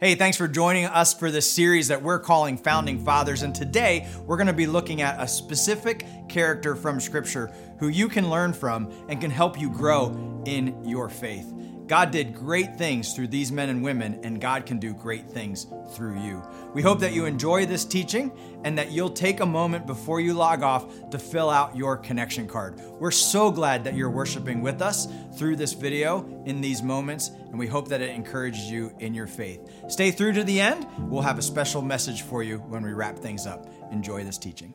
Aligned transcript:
Hey, 0.00 0.14
thanks 0.14 0.38
for 0.38 0.48
joining 0.48 0.86
us 0.86 1.12
for 1.12 1.30
this 1.30 1.52
series 1.52 1.88
that 1.88 2.02
we're 2.02 2.20
calling 2.20 2.56
Founding 2.56 3.04
Fathers. 3.04 3.42
And 3.42 3.54
today 3.54 4.08
we're 4.24 4.38
going 4.38 4.46
to 4.46 4.54
be 4.54 4.66
looking 4.66 5.02
at 5.02 5.20
a 5.20 5.28
specific 5.28 6.06
character 6.26 6.74
from 6.74 7.00
Scripture 7.00 7.52
who 7.78 7.88
you 7.88 8.08
can 8.08 8.30
learn 8.30 8.54
from 8.54 8.90
and 9.10 9.20
can 9.20 9.30
help 9.30 9.60
you 9.60 9.68
grow 9.68 10.42
in 10.46 10.82
your 10.88 11.10
faith. 11.10 11.52
God 11.90 12.12
did 12.12 12.36
great 12.36 12.78
things 12.78 13.14
through 13.14 13.26
these 13.26 13.50
men 13.50 13.68
and 13.68 13.82
women, 13.82 14.20
and 14.22 14.40
God 14.40 14.64
can 14.64 14.78
do 14.78 14.94
great 14.94 15.28
things 15.28 15.66
through 15.90 16.22
you. 16.22 16.40
We 16.72 16.82
hope 16.82 17.00
that 17.00 17.12
you 17.12 17.24
enjoy 17.24 17.66
this 17.66 17.84
teaching 17.84 18.30
and 18.62 18.78
that 18.78 18.92
you'll 18.92 19.10
take 19.10 19.40
a 19.40 19.46
moment 19.46 19.88
before 19.88 20.20
you 20.20 20.32
log 20.32 20.62
off 20.62 21.10
to 21.10 21.18
fill 21.18 21.50
out 21.50 21.74
your 21.74 21.96
connection 21.96 22.46
card. 22.46 22.80
We're 23.00 23.10
so 23.10 23.50
glad 23.50 23.82
that 23.82 23.96
you're 23.96 24.08
worshiping 24.08 24.60
with 24.62 24.80
us 24.80 25.08
through 25.36 25.56
this 25.56 25.72
video 25.72 26.44
in 26.46 26.60
these 26.60 26.80
moments, 26.80 27.30
and 27.48 27.58
we 27.58 27.66
hope 27.66 27.88
that 27.88 28.00
it 28.00 28.10
encourages 28.10 28.70
you 28.70 28.94
in 29.00 29.12
your 29.12 29.26
faith. 29.26 29.68
Stay 29.88 30.12
through 30.12 30.34
to 30.34 30.44
the 30.44 30.60
end. 30.60 30.86
We'll 31.10 31.22
have 31.22 31.40
a 31.40 31.42
special 31.42 31.82
message 31.82 32.22
for 32.22 32.44
you 32.44 32.58
when 32.58 32.84
we 32.84 32.92
wrap 32.92 33.18
things 33.18 33.48
up. 33.48 33.66
Enjoy 33.90 34.22
this 34.22 34.38
teaching. 34.38 34.74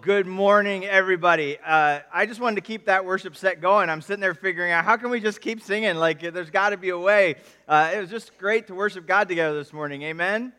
Good 0.00 0.26
morning, 0.26 0.86
everybody. 0.86 1.58
Uh, 1.58 2.00
I 2.12 2.26
just 2.26 2.40
wanted 2.40 2.56
to 2.56 2.60
keep 2.60 2.86
that 2.86 3.04
worship 3.04 3.34
set 3.34 3.60
going. 3.60 3.90
I'm 3.90 4.00
sitting 4.00 4.20
there 4.20 4.34
figuring 4.34 4.70
out 4.70 4.84
how 4.84 4.96
can 4.96 5.10
we 5.10 5.18
just 5.18 5.40
keep 5.40 5.60
singing? 5.60 5.96
Like, 5.96 6.20
there's 6.20 6.50
got 6.50 6.70
to 6.70 6.76
be 6.76 6.90
a 6.90 6.98
way. 6.98 7.36
Uh, 7.66 7.90
it 7.94 7.98
was 7.98 8.08
just 8.08 8.36
great 8.38 8.68
to 8.68 8.74
worship 8.74 9.06
God 9.06 9.28
together 9.28 9.56
this 9.56 9.72
morning. 9.72 10.02
Amen? 10.02 10.36
Amen? 10.36 10.52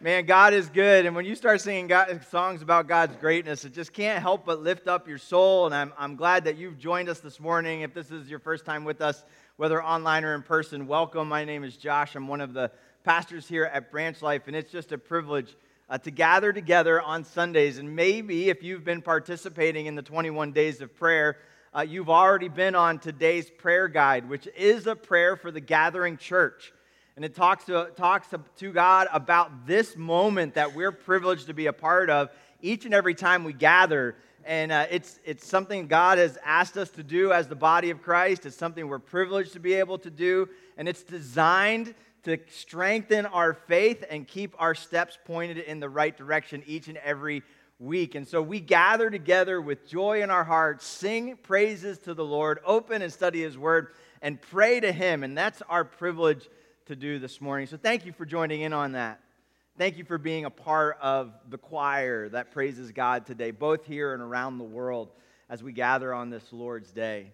Man, 0.00 0.26
God 0.26 0.52
is 0.52 0.68
good. 0.68 1.06
And 1.06 1.14
when 1.14 1.26
you 1.26 1.36
start 1.36 1.60
singing 1.60 1.86
God, 1.86 2.20
songs 2.28 2.60
about 2.62 2.88
God's 2.88 3.14
greatness, 3.16 3.64
it 3.64 3.72
just 3.72 3.92
can't 3.92 4.20
help 4.20 4.46
but 4.46 4.62
lift 4.62 4.88
up 4.88 5.06
your 5.06 5.18
soul. 5.18 5.66
And 5.66 5.74
I'm, 5.74 5.92
I'm 5.96 6.16
glad 6.16 6.44
that 6.44 6.56
you've 6.56 6.78
joined 6.78 7.08
us 7.08 7.20
this 7.20 7.38
morning. 7.38 7.82
If 7.82 7.94
this 7.94 8.10
is 8.10 8.28
your 8.28 8.40
first 8.40 8.64
time 8.64 8.84
with 8.84 9.00
us, 9.00 9.24
whether 9.58 9.82
online 9.82 10.24
or 10.24 10.34
in 10.34 10.42
person, 10.42 10.88
welcome. 10.88 11.28
My 11.28 11.44
name 11.44 11.62
is 11.62 11.76
Josh. 11.76 12.16
I'm 12.16 12.26
one 12.26 12.40
of 12.40 12.52
the 12.52 12.72
pastors 13.04 13.46
here 13.46 13.64
at 13.64 13.92
Branch 13.92 14.20
Life, 14.22 14.48
and 14.48 14.56
it's 14.56 14.72
just 14.72 14.90
a 14.90 14.98
privilege 14.98 15.56
uh, 15.90 15.98
to 15.98 16.10
gather 16.10 16.52
together 16.52 17.02
on 17.02 17.24
Sundays. 17.24 17.78
And 17.78 17.96
maybe 17.96 18.48
if 18.48 18.62
you've 18.62 18.84
been 18.84 19.02
participating 19.02 19.86
in 19.86 19.96
the 19.96 20.02
21 20.02 20.52
days 20.52 20.80
of 20.80 20.96
prayer, 20.96 21.36
uh, 21.76 21.80
you've 21.80 22.08
already 22.08 22.48
been 22.48 22.76
on 22.76 23.00
today's 23.00 23.50
prayer 23.50 23.88
guide, 23.88 24.28
which 24.28 24.48
is 24.56 24.86
a 24.86 24.94
prayer 24.94 25.36
for 25.36 25.50
the 25.50 25.60
gathering 25.60 26.16
church. 26.16 26.72
And 27.16 27.24
it 27.24 27.34
talks 27.34 27.64
to, 27.64 27.90
talks 27.96 28.28
to 28.58 28.72
God 28.72 29.08
about 29.12 29.66
this 29.66 29.96
moment 29.96 30.54
that 30.54 30.74
we're 30.74 30.92
privileged 30.92 31.48
to 31.48 31.54
be 31.54 31.66
a 31.66 31.72
part 31.72 32.08
of 32.08 32.30
each 32.62 32.84
and 32.84 32.94
every 32.94 33.14
time 33.14 33.42
we 33.42 33.52
gather. 33.52 34.14
And 34.44 34.72
uh, 34.72 34.86
it's, 34.90 35.18
it's 35.24 35.46
something 35.46 35.86
God 35.86 36.18
has 36.18 36.38
asked 36.44 36.76
us 36.76 36.90
to 36.90 37.02
do 37.02 37.32
as 37.32 37.48
the 37.48 37.56
body 37.56 37.90
of 37.90 38.00
Christ. 38.00 38.46
It's 38.46 38.56
something 38.56 38.88
we're 38.88 39.00
privileged 39.00 39.52
to 39.54 39.60
be 39.60 39.74
able 39.74 39.98
to 39.98 40.10
do. 40.10 40.48
And 40.76 40.88
it's 40.88 41.02
designed 41.02 41.94
to 42.24 42.38
strengthen 42.48 43.26
our 43.26 43.54
faith 43.54 44.04
and 44.10 44.26
keep 44.26 44.54
our 44.58 44.74
steps 44.74 45.18
pointed 45.24 45.58
in 45.58 45.80
the 45.80 45.88
right 45.88 46.16
direction 46.16 46.62
each 46.66 46.88
and 46.88 46.98
every 46.98 47.42
week. 47.78 48.14
And 48.14 48.28
so 48.28 48.42
we 48.42 48.60
gather 48.60 49.10
together 49.10 49.60
with 49.60 49.86
joy 49.86 50.22
in 50.22 50.30
our 50.30 50.44
hearts, 50.44 50.86
sing 50.86 51.36
praises 51.42 51.98
to 52.00 52.14
the 52.14 52.24
Lord, 52.24 52.60
open 52.64 53.02
and 53.02 53.12
study 53.12 53.42
His 53.42 53.56
Word, 53.56 53.88
and 54.20 54.40
pray 54.40 54.80
to 54.80 54.92
Him. 54.92 55.24
And 55.24 55.36
that's 55.36 55.62
our 55.62 55.84
privilege 55.84 56.48
to 56.86 56.94
do 56.94 57.18
this 57.18 57.40
morning. 57.40 57.66
So 57.66 57.78
thank 57.78 58.04
you 58.04 58.12
for 58.12 58.26
joining 58.26 58.60
in 58.60 58.72
on 58.72 58.92
that. 58.92 59.20
Thank 59.78 59.96
you 59.96 60.04
for 60.04 60.18
being 60.18 60.44
a 60.44 60.50
part 60.50 60.98
of 61.00 61.32
the 61.48 61.56
choir 61.56 62.28
that 62.30 62.52
praises 62.52 62.92
God 62.92 63.24
today, 63.24 63.50
both 63.50 63.86
here 63.86 64.12
and 64.12 64.22
around 64.22 64.58
the 64.58 64.64
world 64.64 65.10
as 65.48 65.62
we 65.62 65.72
gather 65.72 66.12
on 66.12 66.28
this 66.28 66.52
Lord's 66.52 66.90
Day. 66.90 67.32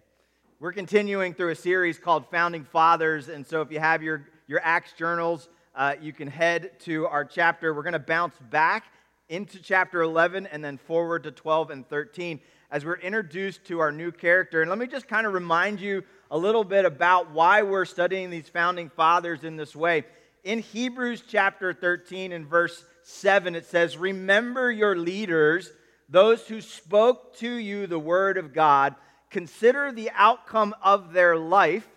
We're 0.59 0.71
continuing 0.71 1.33
through 1.33 1.49
a 1.49 1.55
series 1.55 1.99
called 1.99 2.31
Founding 2.31 2.63
Fathers. 2.63 3.27
And 3.27 3.45
so 3.45 3.61
if 3.61 3.71
you 3.71 3.79
have 3.79 4.01
your 4.01 4.27
your 4.47 4.61
Acts 4.63 4.93
journals, 4.93 5.49
uh, 5.75 5.95
you 6.01 6.13
can 6.13 6.27
head 6.27 6.79
to 6.79 7.05
our 7.07 7.25
chapter. 7.25 7.73
We're 7.73 7.83
going 7.83 7.93
to 7.93 7.99
bounce 7.99 8.35
back 8.49 8.85
into 9.29 9.61
chapter 9.61 10.01
11 10.01 10.47
and 10.47 10.63
then 10.63 10.77
forward 10.77 11.23
to 11.23 11.31
12 11.31 11.69
and 11.69 11.87
13 11.87 12.39
as 12.71 12.85
we're 12.85 12.95
introduced 12.95 13.65
to 13.65 13.79
our 13.79 13.91
new 13.91 14.11
character. 14.11 14.61
And 14.61 14.69
let 14.69 14.79
me 14.79 14.87
just 14.87 15.07
kind 15.07 15.27
of 15.27 15.33
remind 15.33 15.79
you 15.79 16.03
a 16.31 16.37
little 16.37 16.63
bit 16.63 16.85
about 16.85 17.31
why 17.31 17.61
we're 17.61 17.85
studying 17.85 18.29
these 18.29 18.49
founding 18.49 18.89
fathers 18.89 19.43
in 19.43 19.57
this 19.57 19.75
way. 19.75 20.03
In 20.43 20.59
Hebrews 20.59 21.23
chapter 21.27 21.73
13 21.73 22.31
and 22.31 22.47
verse 22.47 22.85
7, 23.03 23.53
it 23.55 23.65
says, 23.65 23.97
Remember 23.97 24.71
your 24.71 24.95
leaders, 24.95 25.71
those 26.07 26.47
who 26.47 26.61
spoke 26.61 27.35
to 27.37 27.49
you 27.49 27.85
the 27.85 27.99
word 27.99 28.37
of 28.37 28.53
God. 28.53 28.95
Consider 29.29 29.91
the 29.91 30.09
outcome 30.15 30.73
of 30.81 31.11
their 31.11 31.35
life 31.35 31.87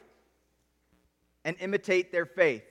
and 1.44 1.56
imitate 1.60 2.12
their 2.12 2.26
faith. 2.26 2.64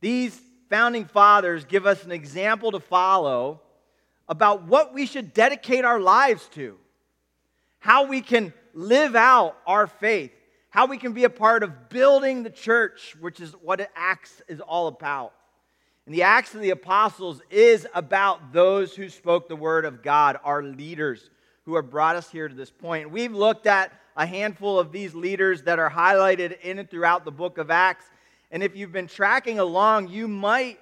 These 0.00 0.40
founding 0.68 1.04
fathers 1.04 1.64
give 1.64 1.86
us 1.86 2.04
an 2.04 2.12
example 2.12 2.72
to 2.72 2.80
follow 2.80 3.60
about 4.28 4.64
what 4.64 4.92
we 4.92 5.06
should 5.06 5.32
dedicate 5.32 5.84
our 5.84 6.00
lives 6.00 6.48
to, 6.54 6.76
how 7.78 8.06
we 8.06 8.20
can 8.20 8.52
live 8.74 9.14
out 9.14 9.56
our 9.66 9.86
faith, 9.86 10.32
how 10.70 10.86
we 10.86 10.98
can 10.98 11.12
be 11.12 11.24
a 11.24 11.30
part 11.30 11.62
of 11.62 11.88
building 11.88 12.42
the 12.42 12.50
church, 12.50 13.16
which 13.20 13.40
is 13.40 13.52
what 13.52 13.88
Acts 13.94 14.42
is 14.48 14.60
all 14.60 14.88
about. 14.88 15.32
And 16.04 16.14
the 16.14 16.22
Acts 16.22 16.54
of 16.54 16.60
the 16.60 16.70
Apostles 16.70 17.40
is 17.50 17.86
about 17.94 18.52
those 18.52 18.94
who 18.94 19.08
spoke 19.08 19.48
the 19.48 19.56
word 19.56 19.84
of 19.84 20.02
God, 20.02 20.38
our 20.44 20.62
leaders 20.62 21.30
who 21.64 21.76
have 21.76 21.90
brought 21.90 22.16
us 22.16 22.30
here 22.30 22.48
to 22.48 22.54
this 22.54 22.70
point. 22.70 23.10
We've 23.10 23.34
looked 23.34 23.66
at 23.66 23.92
a 24.16 24.26
handful 24.26 24.78
of 24.78 24.92
these 24.92 25.14
leaders 25.14 25.62
that 25.62 25.78
are 25.78 25.90
highlighted 25.90 26.60
in 26.60 26.78
and 26.78 26.90
throughout 26.90 27.24
the 27.24 27.30
book 27.30 27.58
of 27.58 27.70
Acts. 27.70 28.06
And 28.50 28.62
if 28.62 28.74
you've 28.74 28.92
been 28.92 29.08
tracking 29.08 29.58
along, 29.58 30.08
you 30.08 30.26
might 30.26 30.78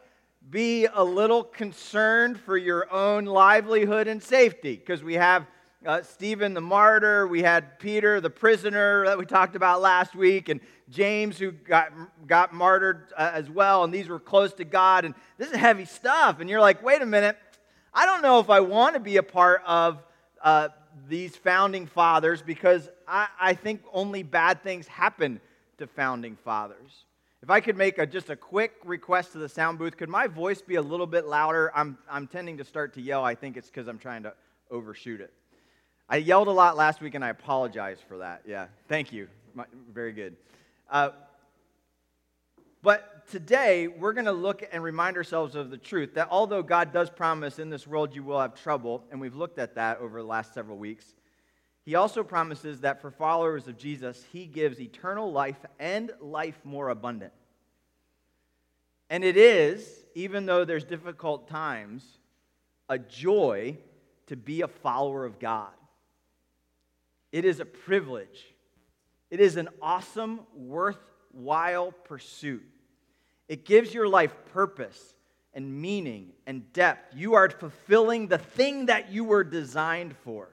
be 0.51 0.87
a 0.87 1.03
little 1.03 1.43
concerned 1.43 2.39
for 2.39 2.57
your 2.57 2.93
own 2.93 3.25
livelihood 3.25 4.07
and 4.07 4.23
safety 4.23 4.77
because 4.77 5.03
we 5.03 5.15
have 5.15 5.47
uh, 5.87 6.03
Stephen 6.03 6.55
the 6.55 6.61
martyr, 6.61 7.27
we 7.27 7.43
had 7.43 7.79
Peter 7.79 8.21
the 8.21 8.31
prisoner 8.31 9.05
that 9.07 9.19
we 9.19 9.27
talked 9.27 9.55
about 9.57 9.83
last 9.83 10.15
week, 10.15 10.49
and 10.49 10.61
James 10.89 11.39
who 11.39 11.53
got, 11.53 11.93
got 12.27 12.55
martyred 12.55 13.13
uh, 13.17 13.33
as 13.35 13.51
well. 13.51 13.85
And 13.85 13.93
these 13.93 14.09
were 14.09 14.21
close 14.21 14.55
to 14.55 14.65
God. 14.65 15.05
And 15.05 15.15
this 15.37 15.51
is 15.51 15.57
heavy 15.57 15.85
stuff. 15.85 16.41
And 16.41 16.49
you're 16.49 16.61
like, 16.61 16.83
wait 16.83 17.03
a 17.03 17.07
minute, 17.07 17.37
I 17.93 18.07
don't 18.07 18.23
know 18.23 18.39
if 18.39 18.49
I 18.49 18.61
want 18.61 18.95
to 18.95 19.01
be 19.01 19.19
a 19.19 19.23
part 19.23 19.63
of 19.67 20.03
uh, 20.43 20.69
these 21.09 21.37
founding 21.37 21.87
fathers 21.87 22.41
because 22.41 22.89
I, 23.07 23.29
I 23.41 23.55
think 23.55 23.83
only 23.93 24.23
bad 24.23 24.63
things 24.63 24.87
happen 24.87 25.41
to 25.79 25.87
founding 25.87 26.37
fathers. 26.37 27.05
If 27.43 27.51
I 27.51 27.61
could 27.61 27.77
make 27.77 27.99
a, 27.99 28.07
just 28.07 28.31
a 28.31 28.37
quick 28.37 28.73
request 28.85 29.33
to 29.33 29.39
the 29.39 29.49
sound 29.49 29.79
booth, 29.79 29.97
could 29.97 30.09
my 30.09 30.27
voice 30.27 30.63
be 30.63 30.77
a 30.77 30.83
little 30.83 31.07
bit 31.07 31.27
louder? 31.27 31.71
I'm, 31.75 31.99
I'm 32.11 32.27
tending 32.27 32.57
to 32.59 32.65
start 32.65 32.95
to 32.95 33.03
yell. 33.03 33.23
I 33.23 33.35
think 33.35 33.57
it's 33.57 33.69
because 33.69 33.87
I'm 33.87 33.99
trying 33.99 34.23
to 34.23 34.33
overshoot 34.71 35.21
it. 35.21 35.33
I 36.09 36.17
yelled 36.17 36.49
a 36.49 36.53
lot 36.53 36.77
last 36.77 37.01
week, 37.01 37.15
and 37.15 37.25
I 37.25 37.29
apologize 37.29 37.99
for 38.09 38.19
that. 38.19 38.43
Yeah, 38.47 38.67
thank 38.89 39.13
you. 39.13 39.29
My, 39.55 39.65
very 39.93 40.13
good. 40.13 40.37
Uh, 40.91 41.11
but 42.83 43.27
today, 43.29 43.89
we're 43.89 44.13
going 44.13 44.27
to 44.27 44.33
look 44.33 44.63
and 44.71 44.83
remind 44.83 45.17
ourselves 45.17 45.55
of 45.55 45.71
the 45.71 45.79
truth 45.79 46.15
that 46.15 46.29
although 46.31 46.63
God 46.63 46.93
does 46.93 47.09
promise 47.09 47.59
in 47.59 47.71
this 47.71 47.87
world 47.87 48.15
you 48.15 48.23
will 48.23 48.41
have 48.41 48.55
trouble, 48.55 49.05
and 49.11 49.21
we've 49.21 49.35
looked 49.35 49.59
at 49.59 49.75
that 49.77 49.99
over 50.01 50.21
the 50.21 50.29
last 50.29 50.53
several 50.53 50.77
weeks, 50.77 51.15
he 51.85 51.95
also 51.95 52.23
promises 52.23 52.81
that 52.81 53.03
for 53.03 53.11
followers 53.11 53.69
of 53.69 53.77
Jesus, 53.77 54.25
he 54.33 54.47
gives 54.47 54.81
eternal 54.81 55.31
life 55.31 55.65
and 55.79 56.11
life 56.21 56.59
more 56.65 56.89
abundant. 56.89 57.33
And 59.11 59.23
it 59.23 59.37
is, 59.37 59.87
even 60.15 60.47
though 60.47 60.65
there's 60.65 60.85
difficult 60.85 61.47
times, 61.47 62.03
a 62.89 62.99
joy 62.99 63.77
to 64.29 64.37
be 64.37 64.63
a 64.63 64.69
follower 64.69 65.27
of 65.27 65.39
God. 65.39 65.73
It 67.33 67.45
is 67.45 67.61
a 67.61 67.67
privilege. 67.67 68.55
It 69.31 69.41
is 69.41 69.57
an 69.57 69.69
awesome, 69.83 70.41
worthwhile 70.55 71.93
pursuit. 71.93 72.65
It 73.49 73.67
gives 73.67 73.93
your 73.93 74.09
life 74.09 74.35
purpose 74.53 75.15
and 75.53 75.83
meaning 75.83 76.33
and 76.47 76.73
depth. 76.73 77.15
You 77.15 77.35
are 77.35 77.51
fulfilling 77.51 78.29
the 78.29 78.39
thing 78.39 78.87
that 78.87 79.13
you 79.13 79.25
were 79.25 79.45
designed 79.45 80.17
for. 80.25 80.49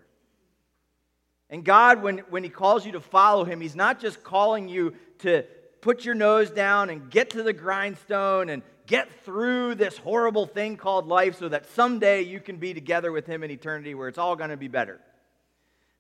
And 1.51 1.65
God, 1.65 2.01
when, 2.01 2.19
when 2.29 2.43
He 2.43 2.49
calls 2.49 2.85
you 2.85 2.93
to 2.93 3.01
follow 3.01 3.43
Him, 3.43 3.61
He's 3.61 3.75
not 3.75 3.99
just 3.99 4.23
calling 4.23 4.69
you 4.69 4.95
to 5.19 5.43
put 5.81 6.05
your 6.05 6.15
nose 6.15 6.49
down 6.49 6.89
and 6.89 7.09
get 7.09 7.31
to 7.31 7.43
the 7.43 7.53
grindstone 7.53 8.49
and 8.49 8.63
get 8.87 9.09
through 9.25 9.75
this 9.75 9.97
horrible 9.97 10.45
thing 10.45 10.77
called 10.77 11.07
life 11.07 11.37
so 11.37 11.49
that 11.49 11.69
someday 11.71 12.21
you 12.21 12.39
can 12.39 12.57
be 12.57 12.73
together 12.73 13.11
with 13.11 13.27
Him 13.27 13.43
in 13.43 13.51
eternity 13.51 13.93
where 13.93 14.07
it's 14.07 14.17
all 14.17 14.35
going 14.35 14.49
to 14.49 14.57
be 14.57 14.69
better. 14.69 14.99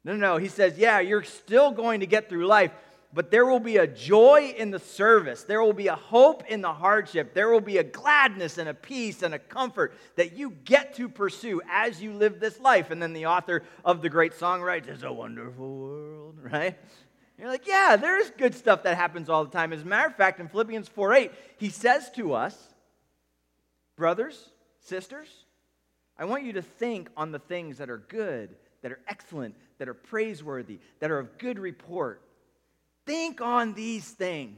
No, 0.03 0.13
no, 0.13 0.19
no. 0.19 0.37
He 0.37 0.47
says, 0.47 0.77
yeah, 0.77 0.99
you're 0.99 1.23
still 1.23 1.71
going 1.71 1.99
to 1.99 2.07
get 2.07 2.29
through 2.29 2.47
life, 2.47 2.71
but 3.13 3.29
there 3.29 3.45
will 3.45 3.59
be 3.59 3.77
a 3.77 3.87
joy 3.87 4.53
in 4.57 4.71
the 4.71 4.79
service. 4.79 5.43
There 5.43 5.61
will 5.61 5.73
be 5.73 5.87
a 5.87 5.95
hope 5.95 6.45
in 6.47 6.61
the 6.61 6.71
hardship. 6.71 7.33
There 7.33 7.49
will 7.49 7.61
be 7.61 7.77
a 7.77 7.83
gladness 7.83 8.57
and 8.57 8.69
a 8.69 8.73
peace 8.73 9.21
and 9.21 9.33
a 9.33 9.39
comfort 9.39 9.93
that 10.15 10.33
you 10.37 10.51
get 10.63 10.95
to 10.95 11.09
pursue 11.09 11.61
as 11.69 12.01
you 12.01 12.13
live 12.13 12.39
this 12.39 12.59
life. 12.59 12.89
And 12.89 13.01
then 13.01 13.13
the 13.13 13.25
author 13.25 13.63
of 13.83 14.01
the 14.01 14.09
great 14.09 14.33
song 14.33 14.61
writes, 14.61 14.87
It's 14.87 15.03
a 15.03 15.11
wonderful 15.11 15.77
world, 15.77 16.37
right? 16.41 16.77
You're 17.37 17.49
like, 17.49 17.67
yeah, 17.67 17.95
there's 17.95 18.29
good 18.29 18.53
stuff 18.53 18.83
that 18.83 18.95
happens 18.95 19.27
all 19.27 19.43
the 19.43 19.49
time. 19.49 19.73
As 19.73 19.81
a 19.81 19.85
matter 19.85 20.07
of 20.07 20.15
fact, 20.15 20.39
in 20.39 20.47
Philippians 20.47 20.87
4 20.87 21.13
8, 21.13 21.31
he 21.57 21.69
says 21.69 22.11
to 22.11 22.33
us, 22.33 22.55
Brothers, 23.97 24.49
sisters, 24.79 25.27
I 26.17 26.25
want 26.25 26.43
you 26.43 26.53
to 26.53 26.61
think 26.61 27.09
on 27.17 27.31
the 27.31 27.39
things 27.39 27.79
that 27.79 27.89
are 27.89 27.97
good, 27.97 28.55
that 28.83 28.91
are 28.91 28.99
excellent, 29.07 29.55
that 29.79 29.89
are 29.89 29.95
praiseworthy, 29.95 30.79
that 30.99 31.09
are 31.09 31.17
of 31.17 31.37
good 31.39 31.57
report. 31.57 32.21
Think 33.11 33.41
on 33.41 33.73
these 33.73 34.09
things. 34.09 34.57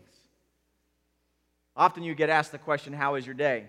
Often 1.75 2.03
you 2.03 2.13
get 2.13 2.29
asked 2.29 2.51
the 2.51 2.59
question, 2.59 2.93
How 2.93 3.15
is 3.15 3.25
your 3.25 3.33
day? 3.33 3.65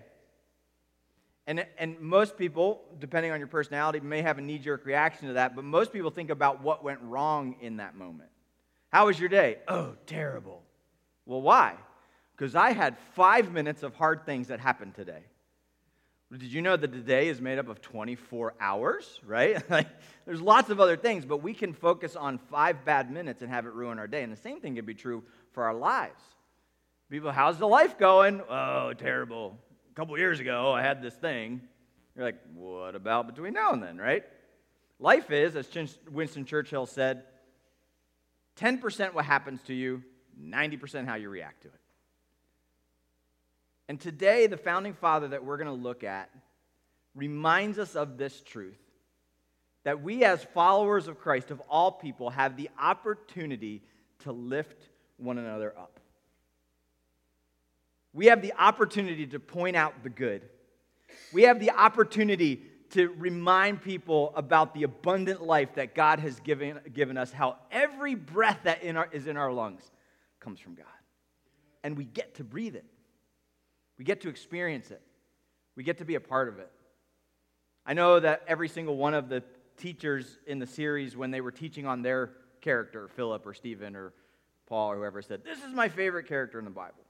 And, 1.47 1.65
and 1.79 1.99
most 1.99 2.37
people, 2.37 2.83
depending 2.99 3.31
on 3.31 3.39
your 3.39 3.47
personality, 3.47 3.99
may 3.99 4.21
have 4.21 4.37
a 4.37 4.41
knee 4.41 4.59
jerk 4.59 4.85
reaction 4.85 5.29
to 5.29 5.33
that, 5.33 5.55
but 5.55 5.65
most 5.65 5.91
people 5.91 6.11
think 6.11 6.29
about 6.29 6.61
what 6.61 6.83
went 6.83 6.99
wrong 7.01 7.55
in 7.61 7.77
that 7.77 7.95
moment. 7.95 8.29
How 8.91 9.07
was 9.07 9.19
your 9.19 9.27
day? 9.27 9.57
Oh, 9.67 9.95
terrible. 10.05 10.61
Well, 11.25 11.41
why? 11.41 11.77
Because 12.37 12.53
I 12.53 12.71
had 12.71 12.95
five 13.15 13.51
minutes 13.51 13.81
of 13.81 13.95
hard 13.95 14.23
things 14.23 14.49
that 14.49 14.59
happened 14.59 14.93
today. 14.93 15.23
Did 16.31 16.51
you 16.51 16.61
know 16.61 16.75
that 16.75 16.91
the 16.91 16.99
day 16.99 17.27
is 17.27 17.39
made 17.39 17.59
up 17.59 17.69
of 17.69 17.81
24 17.81 18.55
hours, 18.59 19.19
right? 19.25 19.61
there's 20.25 20.41
lots 20.41 20.69
of 20.69 20.79
other 20.79 20.97
things, 20.97 21.23
but 21.23 21.43
we 21.43 21.53
can 21.53 21.73
focus 21.73 22.15
on 22.15 22.39
five 22.49 22.83
bad 22.83 23.11
minutes 23.11 23.41
and 23.41 23.51
have 23.51 23.65
it 23.65 23.73
ruin 23.73 23.99
our 23.99 24.07
day. 24.07 24.23
And 24.23 24.33
the 24.33 24.37
same 24.37 24.59
thing 24.59 24.75
can 24.75 24.85
be 24.85 24.95
true 24.95 25.23
for 25.53 25.63
our 25.63 25.73
lives. 25.73 26.21
People, 27.09 27.31
how's 27.31 27.59
the 27.59 27.67
life 27.67 27.99
going? 27.99 28.41
Oh, 28.49 28.93
terrible. 28.97 29.57
A 29.91 29.95
couple 29.95 30.17
years 30.17 30.39
ago, 30.39 30.71
I 30.71 30.81
had 30.81 31.03
this 31.03 31.13
thing. 31.13 31.61
You're 32.15 32.25
like, 32.25 32.39
what 32.55 32.95
about 32.95 33.27
between 33.27 33.53
now 33.53 33.73
and 33.73 33.83
then, 33.83 33.97
right? 33.97 34.23
Life 34.99 35.29
is, 35.29 35.55
as 35.55 35.67
Winston 36.11 36.45
Churchill 36.45 36.87
said, 36.87 37.23
10% 38.59 39.13
what 39.13 39.25
happens 39.25 39.61
to 39.63 39.73
you, 39.73 40.01
90% 40.41 41.05
how 41.05 41.15
you 41.15 41.29
react 41.29 41.61
to 41.63 41.67
it. 41.67 41.84
And 43.87 43.99
today, 43.99 44.47
the 44.47 44.57
founding 44.57 44.93
father 44.93 45.29
that 45.29 45.45
we're 45.45 45.57
going 45.57 45.67
to 45.67 45.83
look 45.83 46.03
at 46.03 46.29
reminds 47.13 47.79
us 47.79 47.95
of 47.95 48.17
this 48.17 48.41
truth 48.41 48.77
that 49.83 50.01
we, 50.01 50.23
as 50.23 50.43
followers 50.43 51.07
of 51.07 51.19
Christ, 51.19 51.51
of 51.51 51.61
all 51.69 51.91
people, 51.91 52.31
have 52.31 52.57
the 52.57 52.69
opportunity 52.79 53.83
to 54.19 54.31
lift 54.31 54.89
one 55.17 55.37
another 55.37 55.73
up. 55.77 55.99
We 58.11 58.27
have 58.27 58.41
the 58.41 58.53
opportunity 58.57 59.27
to 59.27 59.39
point 59.39 59.75
out 59.75 60.01
the 60.01 60.09
good. 60.09 60.41
We 61.31 61.43
have 61.43 61.59
the 61.59 61.71
opportunity 61.71 62.63
to 62.91 63.09
remind 63.09 63.81
people 63.81 64.33
about 64.35 64.73
the 64.73 64.83
abundant 64.83 65.43
life 65.43 65.75
that 65.75 65.93
God 65.93 66.19
has 66.19 66.39
given, 66.39 66.79
given 66.93 67.17
us, 67.17 67.31
how 67.31 67.57
every 67.71 68.15
breath 68.15 68.59
that 68.63 68.83
in 68.83 68.97
our, 68.97 69.09
is 69.11 69.27
in 69.27 69.37
our 69.37 69.51
lungs 69.51 69.91
comes 70.39 70.59
from 70.59 70.75
God. 70.75 70.85
And 71.83 71.97
we 71.97 72.05
get 72.05 72.35
to 72.35 72.43
breathe 72.43 72.75
it. 72.75 72.85
We 73.97 74.05
get 74.05 74.21
to 74.21 74.29
experience 74.29 74.91
it, 74.91 75.01
we 75.75 75.83
get 75.83 75.99
to 75.99 76.05
be 76.05 76.15
a 76.15 76.19
part 76.19 76.47
of 76.47 76.59
it. 76.59 76.71
I 77.85 77.93
know 77.93 78.19
that 78.19 78.43
every 78.47 78.67
single 78.67 78.97
one 78.97 79.13
of 79.13 79.29
the 79.29 79.43
teachers 79.77 80.39
in 80.47 80.59
the 80.59 80.65
series, 80.65 81.15
when 81.15 81.31
they 81.31 81.41
were 81.41 81.51
teaching 81.51 81.85
on 81.85 82.01
their 82.01 82.31
character, 82.61 83.07
Philip 83.09 83.45
or 83.45 83.53
Stephen 83.53 83.95
or 83.95 84.13
Paul 84.67 84.91
or 84.91 84.95
whoever, 84.95 85.21
said, 85.21 85.43
This 85.43 85.59
is 85.59 85.73
my 85.73 85.87
favorite 85.87 86.27
character 86.27 86.57
in 86.57 86.65
the 86.65 86.71
Bible. 86.71 87.03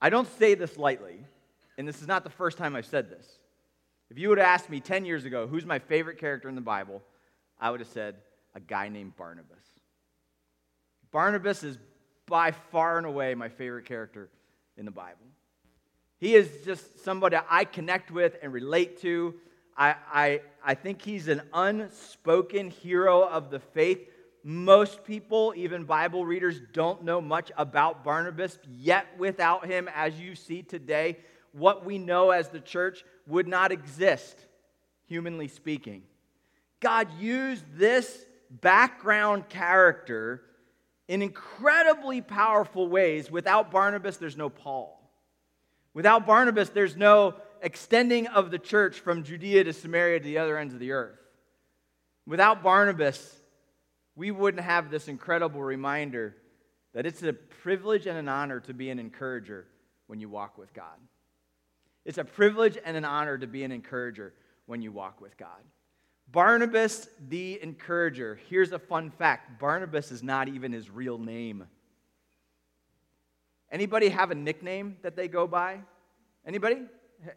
I 0.00 0.10
don't 0.10 0.28
say 0.38 0.54
this 0.54 0.76
lightly, 0.76 1.24
and 1.76 1.86
this 1.86 2.00
is 2.00 2.08
not 2.08 2.24
the 2.24 2.30
first 2.30 2.58
time 2.58 2.74
I've 2.74 2.86
said 2.86 3.10
this. 3.10 3.26
If 4.10 4.18
you 4.18 4.28
would 4.30 4.38
have 4.38 4.46
asked 4.46 4.70
me 4.70 4.80
10 4.80 5.04
years 5.04 5.24
ago, 5.24 5.46
who's 5.46 5.64
my 5.64 5.78
favorite 5.78 6.18
character 6.18 6.48
in 6.48 6.54
the 6.54 6.60
Bible, 6.60 7.02
I 7.60 7.70
would 7.70 7.80
have 7.80 7.88
said, 7.88 8.16
a 8.54 8.60
guy 8.60 8.88
named 8.88 9.16
Barnabas. 9.16 9.64
Barnabas 11.10 11.62
is 11.62 11.78
by 12.26 12.50
far 12.50 12.98
and 12.98 13.06
away 13.06 13.34
my 13.34 13.48
favorite 13.48 13.84
character 13.84 14.28
in 14.76 14.84
the 14.84 14.90
Bible. 14.90 15.26
He 16.22 16.36
is 16.36 16.48
just 16.64 17.02
somebody 17.02 17.36
I 17.50 17.64
connect 17.64 18.12
with 18.12 18.36
and 18.44 18.52
relate 18.52 19.00
to. 19.00 19.34
I, 19.76 19.96
I, 20.12 20.40
I 20.64 20.74
think 20.74 21.02
he's 21.02 21.26
an 21.26 21.42
unspoken 21.52 22.70
hero 22.70 23.24
of 23.26 23.50
the 23.50 23.58
faith. 23.58 23.98
Most 24.44 25.02
people, 25.02 25.52
even 25.56 25.82
Bible 25.82 26.24
readers, 26.24 26.60
don't 26.72 27.02
know 27.02 27.20
much 27.20 27.50
about 27.58 28.04
Barnabas, 28.04 28.60
yet 28.70 29.08
without 29.18 29.66
him, 29.66 29.88
as 29.92 30.20
you 30.20 30.36
see 30.36 30.62
today, 30.62 31.18
what 31.50 31.84
we 31.84 31.98
know 31.98 32.30
as 32.30 32.50
the 32.50 32.60
church 32.60 33.04
would 33.26 33.48
not 33.48 33.72
exist, 33.72 34.38
humanly 35.08 35.48
speaking. 35.48 36.04
God 36.78 37.08
used 37.18 37.64
this 37.74 38.24
background 38.48 39.48
character 39.48 40.44
in 41.08 41.20
incredibly 41.20 42.20
powerful 42.20 42.86
ways. 42.86 43.28
Without 43.28 43.72
Barnabas, 43.72 44.18
there's 44.18 44.36
no 44.36 44.48
Paul. 44.48 45.01
Without 45.94 46.26
Barnabas, 46.26 46.70
there's 46.70 46.96
no 46.96 47.34
extending 47.60 48.26
of 48.26 48.50
the 48.50 48.58
church 48.58 49.00
from 49.00 49.22
Judea 49.22 49.64
to 49.64 49.72
Samaria 49.72 50.20
to 50.20 50.24
the 50.24 50.38
other 50.38 50.58
ends 50.58 50.74
of 50.74 50.80
the 50.80 50.92
earth. 50.92 51.18
Without 52.26 52.62
Barnabas, 52.62 53.36
we 54.16 54.30
wouldn't 54.30 54.62
have 54.62 54.90
this 54.90 55.08
incredible 55.08 55.62
reminder 55.62 56.36
that 56.94 57.06
it's 57.06 57.22
a 57.22 57.32
privilege 57.32 58.06
and 58.06 58.18
an 58.18 58.28
honor 58.28 58.60
to 58.60 58.74
be 58.74 58.90
an 58.90 58.98
encourager 58.98 59.66
when 60.06 60.20
you 60.20 60.28
walk 60.28 60.58
with 60.58 60.72
God. 60.74 60.98
It's 62.04 62.18
a 62.18 62.24
privilege 62.24 62.78
and 62.84 62.96
an 62.96 63.04
honor 63.04 63.38
to 63.38 63.46
be 63.46 63.64
an 63.64 63.72
encourager 63.72 64.34
when 64.66 64.82
you 64.82 64.92
walk 64.92 65.20
with 65.20 65.36
God. 65.36 65.62
Barnabas 66.30 67.08
the 67.28 67.62
encourager. 67.62 68.38
Here's 68.48 68.72
a 68.72 68.78
fun 68.78 69.10
fact 69.10 69.60
Barnabas 69.60 70.10
is 70.10 70.22
not 70.22 70.48
even 70.48 70.72
his 70.72 70.90
real 70.90 71.18
name. 71.18 71.64
Anybody 73.72 74.10
have 74.10 74.30
a 74.30 74.34
nickname 74.34 74.98
that 75.02 75.16
they 75.16 75.26
go 75.26 75.46
by? 75.46 75.80
Anybody? 76.46 76.82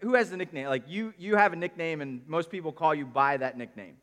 Who 0.01 0.15
has 0.15 0.31
a 0.31 0.37
nickname? 0.37 0.67
Like 0.67 0.83
you, 0.87 1.13
you 1.17 1.37
have 1.37 1.53
a 1.53 1.55
nickname, 1.55 2.01
and 2.01 2.21
most 2.27 2.51
people 2.51 2.71
call 2.73 2.93
you 2.93 3.05
by 3.05 3.37
that 3.37 3.57
nickname. 3.57 3.95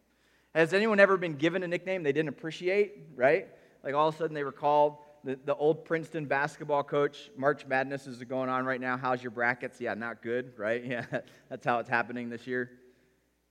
Has 0.54 0.72
anyone 0.72 0.98
ever 0.98 1.16
been 1.16 1.34
given 1.34 1.62
a 1.62 1.68
nickname 1.68 2.02
they 2.02 2.12
didn't 2.12 2.30
appreciate, 2.30 2.96
right? 3.14 3.48
Like 3.84 3.94
all 3.94 4.08
of 4.08 4.14
a 4.14 4.18
sudden 4.18 4.34
they 4.34 4.44
were 4.44 4.52
called 4.52 4.96
the, 5.24 5.38
the 5.44 5.54
old 5.54 5.84
Princeton 5.84 6.26
basketball 6.26 6.82
coach. 6.82 7.30
March 7.36 7.66
Madness 7.66 8.06
is 8.06 8.22
going 8.24 8.48
on 8.48 8.64
right 8.64 8.80
now. 8.80 8.96
How's 8.96 9.22
your 9.22 9.30
brackets? 9.30 9.80
Yeah, 9.80 9.94
not 9.94 10.22
good, 10.22 10.52
right? 10.56 10.84
Yeah, 10.92 11.04
that's 11.48 11.64
how 11.64 11.78
it's 11.78 11.88
happening 11.88 12.28
this 12.28 12.46
year. 12.46 12.70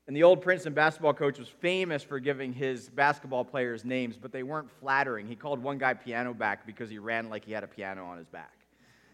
And 0.07 0.15
the 0.15 0.23
old 0.23 0.41
Princeton 0.41 0.73
basketball 0.73 1.13
coach 1.13 1.39
was 1.39 1.47
famous 1.47 2.03
for 2.03 2.19
giving 2.19 2.53
his 2.53 2.89
basketball 2.89 3.45
players 3.45 3.85
names, 3.85 4.17
but 4.17 4.31
they 4.31 4.43
weren't 4.43 4.69
flattering. 4.79 5.27
He 5.27 5.35
called 5.35 5.61
one 5.61 5.77
guy 5.77 5.93
piano 5.93 6.33
back 6.33 6.65
because 6.65 6.89
he 6.89 6.97
ran 6.97 7.29
like 7.29 7.45
he 7.45 7.51
had 7.51 7.63
a 7.63 7.67
piano 7.67 8.05
on 8.05 8.17
his 8.17 8.27
back. 8.27 8.60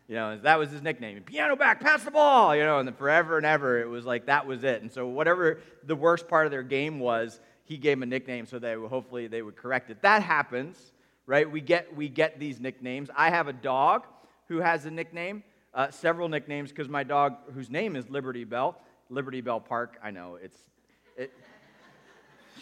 You 0.08 0.16
know, 0.16 0.38
that 0.38 0.58
was 0.58 0.72
his 0.72 0.82
nickname. 0.82 1.22
Piano 1.24 1.58
back, 1.58 1.82
pass 1.82 2.04
the 2.04 2.12
ball, 2.12 2.56
you 2.56 2.64
know, 2.64 2.80
and 2.80 2.98
forever 2.98 3.36
and 3.38 3.46
ever 3.46 3.80
it 3.82 3.90
was 3.90 4.06
like 4.06 4.28
that 4.28 4.48
was 4.48 4.64
it. 4.64 4.82
And 4.82 4.92
so 4.92 5.06
whatever 5.06 5.60
the 5.84 5.96
worst 5.96 6.30
part 6.30 6.46
of 6.46 6.52
their 6.52 6.64
game 6.64 7.00
was, 7.00 7.42
he 7.66 7.78
gave 7.78 7.98
him 7.98 8.04
a 8.04 8.06
nickname 8.06 8.46
so 8.46 8.58
that 8.60 8.78
hopefully 8.78 9.28
they 9.28 9.42
would 9.42 9.58
correct 9.58 9.90
it. 9.90 10.02
That 10.02 10.24
happens, 10.24 10.94
right? 11.26 11.50
We 11.50 11.60
get 11.60 11.94
we 11.94 12.08
get 12.08 12.40
these 12.40 12.62
nicknames. 12.62 13.10
I 13.16 13.30
have 13.30 13.50
a 13.50 13.54
dog 13.54 14.08
who 14.48 14.62
has 14.62 14.86
a 14.86 14.92
nickname, 14.92 15.44
uh, 15.74 15.92
several 15.92 16.30
nicknames 16.30 16.70
because 16.70 16.88
my 16.88 17.04
dog, 17.04 17.36
whose 17.54 17.70
name 17.70 17.98
is 17.98 18.10
Liberty 18.10 18.46
Bell, 18.46 18.80
Liberty 19.10 19.42
Bell 19.42 19.60
Park. 19.60 20.00
I 20.02 20.12
know 20.12 20.38
it's 20.42 20.58
it. 21.18 21.34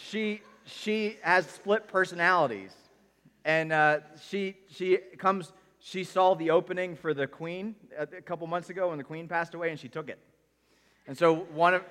she 0.00 0.42
she 0.64 1.18
has 1.22 1.46
split 1.46 1.86
personalities, 1.86 2.72
and 3.44 3.72
uh, 3.72 4.00
she 4.28 4.56
she 4.68 4.96
comes 5.16 5.52
she 5.92 6.02
saw 6.02 6.34
the 6.34 6.50
opening 6.50 6.96
for 6.96 7.14
the 7.14 7.26
queen 7.28 7.76
a 7.96 8.06
couple 8.06 8.46
months 8.48 8.70
ago 8.70 8.88
when 8.88 8.98
the 8.98 9.04
queen 9.04 9.28
passed 9.28 9.54
away 9.54 9.70
and 9.70 9.78
she 9.78 9.88
took 9.88 10.08
it. 10.08 10.18
And 11.06 11.16
so 11.16 11.46
one 11.54 11.74
of, 11.74 11.82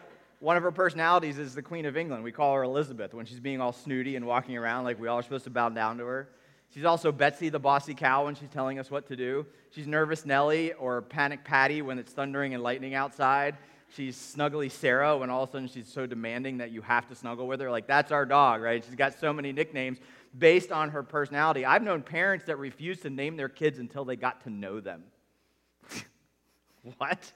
One 0.42 0.58
of 0.58 0.64
her 0.64 0.72
personalities 0.72 1.40
is 1.40 1.56
the 1.56 1.62
Queen 1.62 1.86
of 1.86 1.96
England. 1.96 2.22
We 2.22 2.34
call 2.34 2.54
her 2.56 2.64
Elizabeth 2.64 3.14
when 3.14 3.26
she's 3.26 3.40
being 3.40 3.62
all 3.62 3.72
snooty 3.72 4.18
and 4.18 4.26
walking 4.28 4.58
around 4.58 4.84
like 4.84 5.00
we 5.00 5.08
all 5.08 5.18
are 5.18 5.24
supposed 5.24 5.46
to 5.46 5.50
bow 5.50 5.70
down 5.70 5.98
to 6.00 6.06
her. 6.06 6.28
She's 6.74 6.84
also 6.84 7.12
Betsy 7.14 7.50
the 7.50 7.60
bossy 7.60 7.94
cow 7.94 8.26
when 8.26 8.36
she's 8.36 8.50
telling 8.50 8.78
us 8.78 8.92
what 8.92 9.08
to 9.08 9.16
do. 9.16 9.46
She's 9.72 9.88
Nervous 9.88 10.26
Nellie 10.26 10.74
or 10.74 11.02
Panic 11.02 11.46
Patty 11.46 11.82
when 11.82 11.98
it's 12.00 12.12
thundering 12.12 12.54
and 12.54 12.62
lightning 12.62 12.94
outside. 12.96 13.56
She's 13.96 14.18
Snuggly 14.18 14.70
Sarah 14.70 15.16
when 15.18 15.30
all 15.30 15.44
of 15.44 15.50
a 15.50 15.52
sudden 15.54 15.68
she's 15.70 15.88
so 15.88 16.06
demanding 16.06 16.58
that 16.58 16.72
you 16.72 16.82
have 16.82 17.08
to 17.08 17.16
snuggle 17.16 17.48
with 17.48 17.62
her. 17.62 17.72
Like, 17.72 17.88
that's 17.88 18.12
our 18.12 18.26
dog, 18.26 18.62
right? 18.62 18.84
She's 18.84 18.96
got 18.96 19.18
so 19.18 19.32
many 19.32 19.54
nicknames 19.54 20.00
based 20.38 20.72
on 20.72 20.90
her 20.90 21.04
personality. 21.04 21.66
I've 21.66 21.84
known 21.84 22.02
parents 22.02 22.46
that 22.46 22.58
refuse 22.58 23.00
to 23.02 23.10
name 23.10 23.38
their 23.38 23.50
kids 23.50 23.80
until 23.80 24.06
they 24.06 24.16
got 24.16 24.44
to 24.44 24.50
know 24.50 24.80
them. 24.80 25.04
what? 26.98 27.32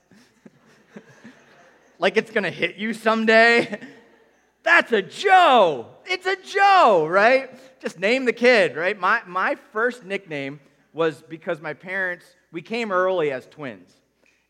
like 1.99 2.17
it's 2.17 2.31
gonna 2.31 2.49
hit 2.49 2.75
you 2.75 2.93
someday? 2.93 3.79
That's 4.63 4.91
a 4.91 5.01
Joe. 5.01 5.87
It's 6.05 6.25
a 6.25 6.35
Joe, 6.35 7.07
right? 7.07 7.49
Just 7.81 7.97
name 7.97 8.25
the 8.25 8.33
kid, 8.33 8.75
right? 8.75 8.99
My, 8.99 9.21
my 9.25 9.55
first 9.71 10.03
nickname 10.03 10.59
was 10.91 11.21
because 11.21 11.61
my 11.61 11.73
parents, 11.73 12.25
we 12.51 12.61
came 12.61 12.91
early 12.91 13.31
as 13.31 13.47
twins. 13.47 13.93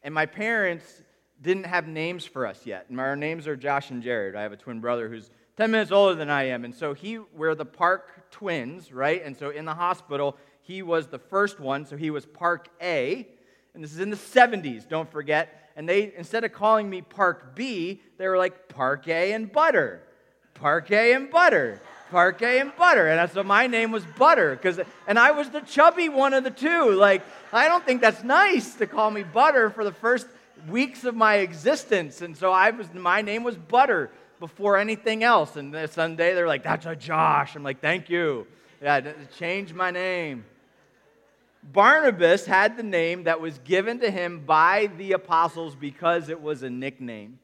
And 0.01 0.13
my 0.13 0.25
parents 0.25 1.03
didn't 1.41 1.65
have 1.65 1.87
names 1.87 2.25
for 2.25 2.47
us 2.47 2.65
yet. 2.65 2.87
And 2.89 2.99
our 2.99 3.15
names 3.15 3.47
are 3.47 3.55
Josh 3.55 3.91
and 3.91 4.01
Jared. 4.01 4.35
I 4.35 4.41
have 4.41 4.51
a 4.51 4.57
twin 4.57 4.79
brother 4.79 5.09
who's 5.09 5.29
10 5.59 5.71
minutes 5.71 5.91
older 5.91 6.15
than 6.15 6.29
I 6.29 6.43
am. 6.43 6.63
And 6.63 6.73
so 6.73 6.93
he, 6.93 7.17
we're 7.17 7.53
the 7.53 7.65
Park 7.65 8.31
twins, 8.31 8.93
right? 8.93 9.21
And 9.25 9.35
so 9.35 9.49
in 9.49 9.65
the 9.65 9.73
hospital, 9.73 10.37
he 10.61 10.81
was 10.81 11.07
the 11.07 11.19
first 11.19 11.59
one. 11.59 11.85
So 11.85 11.97
he 11.97 12.11
was 12.11 12.25
Park 12.25 12.69
A. 12.81 13.27
And 13.73 13.83
this 13.83 13.91
is 13.91 13.99
in 13.99 14.09
the 14.09 14.15
70s, 14.15 14.87
don't 14.87 15.11
forget. 15.11 15.69
And 15.75 15.87
they, 15.87 16.13
instead 16.15 16.45
of 16.45 16.53
calling 16.53 16.89
me 16.89 17.01
Park 17.01 17.57
B, 17.57 18.01
they 18.17 18.29
were 18.29 18.37
like 18.37 18.69
Park 18.69 19.09
A 19.09 19.33
and 19.33 19.51
Butter. 19.51 20.01
Park 20.53 20.91
A 20.91 21.11
and 21.11 21.29
Butter. 21.29 21.81
Park 22.09 22.41
A 22.41 22.61
and 22.61 22.73
Butter. 22.77 23.09
And 23.09 23.29
so 23.29 23.43
my 23.43 23.67
name 23.67 23.91
was 23.91 24.05
Butter. 24.17 24.55
Cause, 24.55 24.79
and 25.07 25.19
I 25.19 25.31
was 25.31 25.49
the 25.49 25.59
chubby 25.59 26.07
one 26.07 26.33
of 26.33 26.45
the 26.45 26.51
two. 26.51 26.91
Like, 26.93 27.21
I 27.51 27.67
don't 27.67 27.85
think 27.85 27.99
that's 27.99 28.23
nice 28.23 28.75
to 28.75 28.87
call 28.87 29.11
me 29.11 29.23
Butter 29.23 29.71
for 29.71 29.83
the 29.83 29.91
first 29.91 30.25
weeks 30.69 31.03
of 31.03 31.17
my 31.17 31.35
existence. 31.39 32.21
And 32.21 32.37
so 32.37 32.53
I 32.53 32.69
was, 32.69 32.93
my 32.93 33.21
name 33.21 33.43
was 33.43 33.57
Butter 33.57 34.09
before 34.39 34.77
anything 34.77 35.23
else. 35.23 35.55
And 35.55 35.73
then 35.73 35.87
Sunday 35.89 36.33
they're 36.33 36.47
like, 36.47 36.63
that's 36.63 36.85
a 36.85 36.95
Josh. 36.95 37.55
I'm 37.55 37.63
like, 37.63 37.81
thank 37.81 38.09
you. 38.09 38.47
Yeah, 38.81 39.11
change 39.37 39.73
my 39.73 39.91
name. 39.91 40.45
Barnabas 41.61 42.45
had 42.45 42.77
the 42.77 42.83
name 42.83 43.25
that 43.25 43.41
was 43.41 43.59
given 43.59 43.99
to 43.99 44.09
him 44.09 44.45
by 44.45 44.89
the 44.97 45.11
apostles 45.11 45.75
because 45.75 46.29
it 46.29 46.41
was 46.41 46.63
a 46.63 46.69
nickname. 46.69 47.39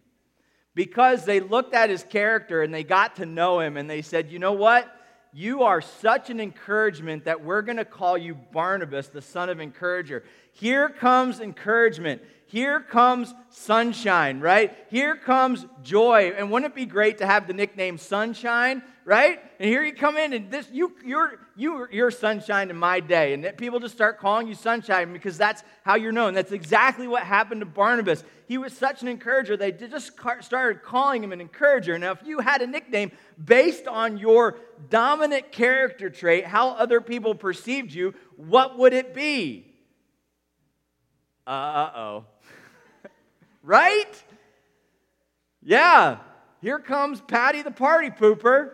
Because 0.73 1.25
they 1.25 1.39
looked 1.39 1.73
at 1.73 1.89
his 1.89 2.03
character 2.03 2.61
and 2.61 2.73
they 2.73 2.83
got 2.83 3.17
to 3.17 3.25
know 3.25 3.59
him 3.59 3.77
and 3.77 3.89
they 3.89 4.01
said, 4.01 4.31
you 4.31 4.39
know 4.39 4.53
what? 4.53 4.91
You 5.33 5.63
are 5.63 5.81
such 5.81 6.29
an 6.29 6.39
encouragement 6.39 7.25
that 7.25 7.43
we're 7.43 7.61
going 7.61 7.77
to 7.77 7.85
call 7.85 8.17
you 8.17 8.35
Barnabas, 8.35 9.09
the 9.09 9.21
son 9.21 9.49
of 9.49 9.59
encourager. 9.59 10.23
Here 10.53 10.87
comes 10.87 11.41
encouragement. 11.41 12.21
Here 12.47 12.79
comes 12.79 13.33
sunshine, 13.49 14.39
right? 14.39 14.77
Here 14.89 15.15
comes 15.15 15.65
joy. 15.81 16.33
And 16.37 16.51
wouldn't 16.51 16.71
it 16.71 16.75
be 16.75 16.85
great 16.85 17.17
to 17.17 17.25
have 17.25 17.47
the 17.47 17.53
nickname 17.53 17.97
Sunshine, 17.97 18.83
right? 19.03 19.39
And 19.59 19.67
here 19.67 19.83
you 19.83 19.93
come 19.93 20.15
in 20.15 20.31
and 20.31 20.51
this 20.51 20.69
you 20.71 20.95
you're 21.03 21.39
you 21.55 21.87
you're 21.91 22.11
sunshine 22.11 22.69
in 22.69 22.75
my 22.75 22.99
day. 22.99 23.33
And 23.33 23.57
people 23.57 23.79
just 23.79 23.95
start 23.95 24.19
calling 24.19 24.47
you 24.47 24.53
sunshine 24.53 25.11
because 25.11 25.39
that's 25.39 25.63
how 25.83 25.95
you're 25.95 26.11
known. 26.11 26.35
That's 26.35 26.51
exactly 26.51 27.07
what 27.07 27.23
happened 27.23 27.61
to 27.61 27.65
Barnabas. 27.65 28.23
He 28.47 28.59
was 28.59 28.73
such 28.73 29.01
an 29.01 29.07
encourager. 29.07 29.57
They 29.57 29.71
just 29.71 30.11
started 30.41 30.83
calling 30.83 31.23
him 31.23 31.31
an 31.31 31.41
encourager. 31.41 31.97
Now, 31.97 32.11
if 32.11 32.21
you 32.23 32.39
had 32.39 32.61
a 32.61 32.67
nickname 32.67 33.11
based 33.43 33.87
on 33.87 34.19
your 34.19 34.59
dominant 34.91 35.51
character 35.51 36.11
trait, 36.11 36.45
how 36.45 36.69
other 36.69 37.01
people 37.01 37.33
perceived 37.33 37.91
you, 37.91 38.13
what 38.37 38.77
would 38.77 38.93
it 38.93 39.15
be? 39.15 39.71
Uh 41.47 41.91
oh 41.95 42.25
right? 43.65 44.23
Yeah, 45.61 46.19
here 46.61 46.79
comes 46.79 47.19
Patty 47.19 47.63
the 47.63 47.71
party 47.71 48.11
pooper, 48.11 48.71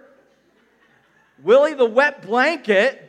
Willie 1.41 1.73
the 1.73 1.85
wet 1.85 2.21
blanket. 2.21 3.07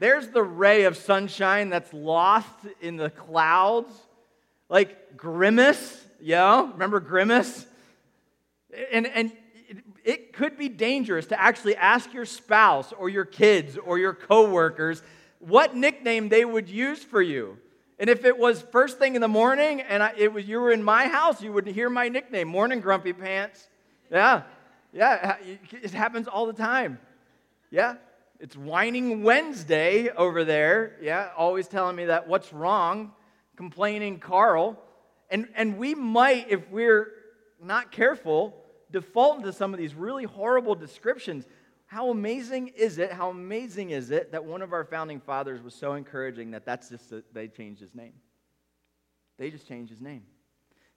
There's 0.00 0.28
the 0.28 0.42
ray 0.42 0.84
of 0.84 0.96
sunshine 0.96 1.68
that's 1.68 1.92
lost 1.92 2.48
in 2.80 2.96
the 2.96 3.10
clouds. 3.10 3.92
Like 4.70 5.16
Grimace, 5.16 6.04
yeah, 6.20 6.70
remember 6.72 7.00
Grimace? 7.00 7.66
And, 8.90 9.06
and 9.06 9.32
it 10.04 10.32
could 10.32 10.56
be 10.56 10.70
dangerous 10.70 11.26
to 11.26 11.40
actually 11.40 11.76
ask 11.76 12.14
your 12.14 12.24
spouse 12.24 12.92
or 12.92 13.10
your 13.10 13.26
kids 13.26 13.76
or 13.76 13.98
your 13.98 14.14
coworkers 14.14 15.02
what 15.38 15.76
nickname 15.76 16.30
they 16.30 16.44
would 16.44 16.68
use 16.68 17.02
for 17.02 17.20
you. 17.20 17.58
And 18.00 18.08
if 18.08 18.24
it 18.24 18.38
was 18.38 18.62
first 18.62 18.98
thing 18.98 19.14
in 19.14 19.20
the 19.20 19.28
morning 19.28 19.82
and 19.82 20.02
I, 20.02 20.14
it 20.16 20.32
was 20.32 20.48
you 20.48 20.58
were 20.58 20.72
in 20.72 20.82
my 20.82 21.06
house, 21.06 21.42
you 21.42 21.52
would 21.52 21.66
hear 21.66 21.90
my 21.90 22.08
nickname, 22.08 22.48
Morning 22.48 22.80
Grumpy 22.80 23.12
Pants. 23.12 23.68
Yeah, 24.10 24.44
yeah, 24.94 25.36
it 25.70 25.90
happens 25.90 26.26
all 26.26 26.46
the 26.46 26.54
time. 26.54 26.98
Yeah, 27.70 27.96
it's 28.40 28.56
whining 28.56 29.22
Wednesday 29.22 30.08
over 30.08 30.44
there. 30.44 30.96
Yeah, 31.02 31.28
always 31.36 31.68
telling 31.68 31.94
me 31.94 32.06
that 32.06 32.26
what's 32.26 32.54
wrong, 32.54 33.12
complaining 33.54 34.18
Carl. 34.18 34.82
And, 35.28 35.48
and 35.54 35.76
we 35.76 35.94
might, 35.94 36.46
if 36.48 36.70
we're 36.70 37.12
not 37.62 37.92
careful, 37.92 38.56
default 38.90 39.36
into 39.36 39.52
some 39.52 39.74
of 39.74 39.78
these 39.78 39.94
really 39.94 40.24
horrible 40.24 40.74
descriptions. 40.74 41.46
How 41.90 42.10
amazing 42.10 42.68
is 42.68 42.98
it? 42.98 43.10
How 43.10 43.30
amazing 43.30 43.90
is 43.90 44.12
it 44.12 44.30
that 44.30 44.44
one 44.44 44.62
of 44.62 44.72
our 44.72 44.84
founding 44.84 45.18
fathers 45.18 45.60
was 45.60 45.74
so 45.74 45.94
encouraging 45.94 46.52
that 46.52 46.64
that's 46.64 46.88
just 46.88 47.10
a, 47.10 47.24
they 47.32 47.48
changed 47.48 47.80
his 47.80 47.96
name. 47.96 48.12
They 49.38 49.50
just 49.50 49.66
changed 49.66 49.90
his 49.90 50.00
name. 50.00 50.22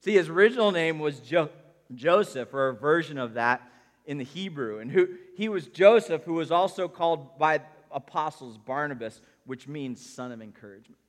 See, 0.01 0.13
his 0.13 0.29
original 0.29 0.71
name 0.71 0.99
was 0.99 1.19
jo- 1.19 1.49
Joseph, 1.95 2.53
or 2.53 2.67
a 2.67 2.75
version 2.75 3.17
of 3.17 3.33
that 3.33 3.67
in 4.05 4.19
the 4.19 4.23
Hebrew, 4.23 4.77
and 4.77 4.91
who 4.91 5.07
he 5.35 5.49
was 5.49 5.65
Joseph, 5.65 6.25
who 6.25 6.33
was 6.33 6.51
also 6.51 6.87
called 6.87 7.39
by 7.39 7.61
apostles 7.89 8.59
Barnabas, 8.59 9.19
which 9.47 9.67
means 9.67 9.99
son 9.99 10.31
of 10.31 10.43
encouragement. 10.43 10.99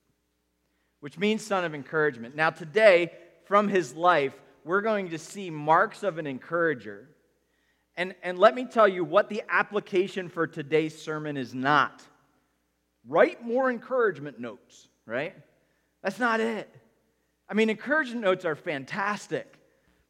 Which 1.00 1.18
means 1.18 1.44
son 1.44 1.62
of 1.62 1.74
encouragement. 1.74 2.34
Now, 2.34 2.48
today, 2.48 3.12
from 3.44 3.68
his 3.68 3.94
life, 3.94 4.32
we're 4.64 4.80
going 4.80 5.10
to 5.10 5.18
see 5.18 5.50
marks 5.50 6.02
of 6.02 6.16
an 6.16 6.26
encourager 6.26 7.06
and, 7.96 8.14
and 8.22 8.38
let 8.38 8.54
me 8.54 8.64
tell 8.64 8.88
you 8.88 9.04
what 9.04 9.28
the 9.28 9.42
application 9.48 10.28
for 10.28 10.46
today's 10.46 11.00
sermon 11.00 11.36
is 11.36 11.54
not. 11.54 12.02
Write 13.06 13.44
more 13.44 13.70
encouragement 13.70 14.40
notes, 14.40 14.88
right? 15.06 15.34
That's 16.02 16.18
not 16.18 16.40
it. 16.40 16.74
I 17.48 17.54
mean, 17.54 17.70
encouragement 17.70 18.22
notes 18.22 18.44
are 18.44 18.56
fantastic, 18.56 19.58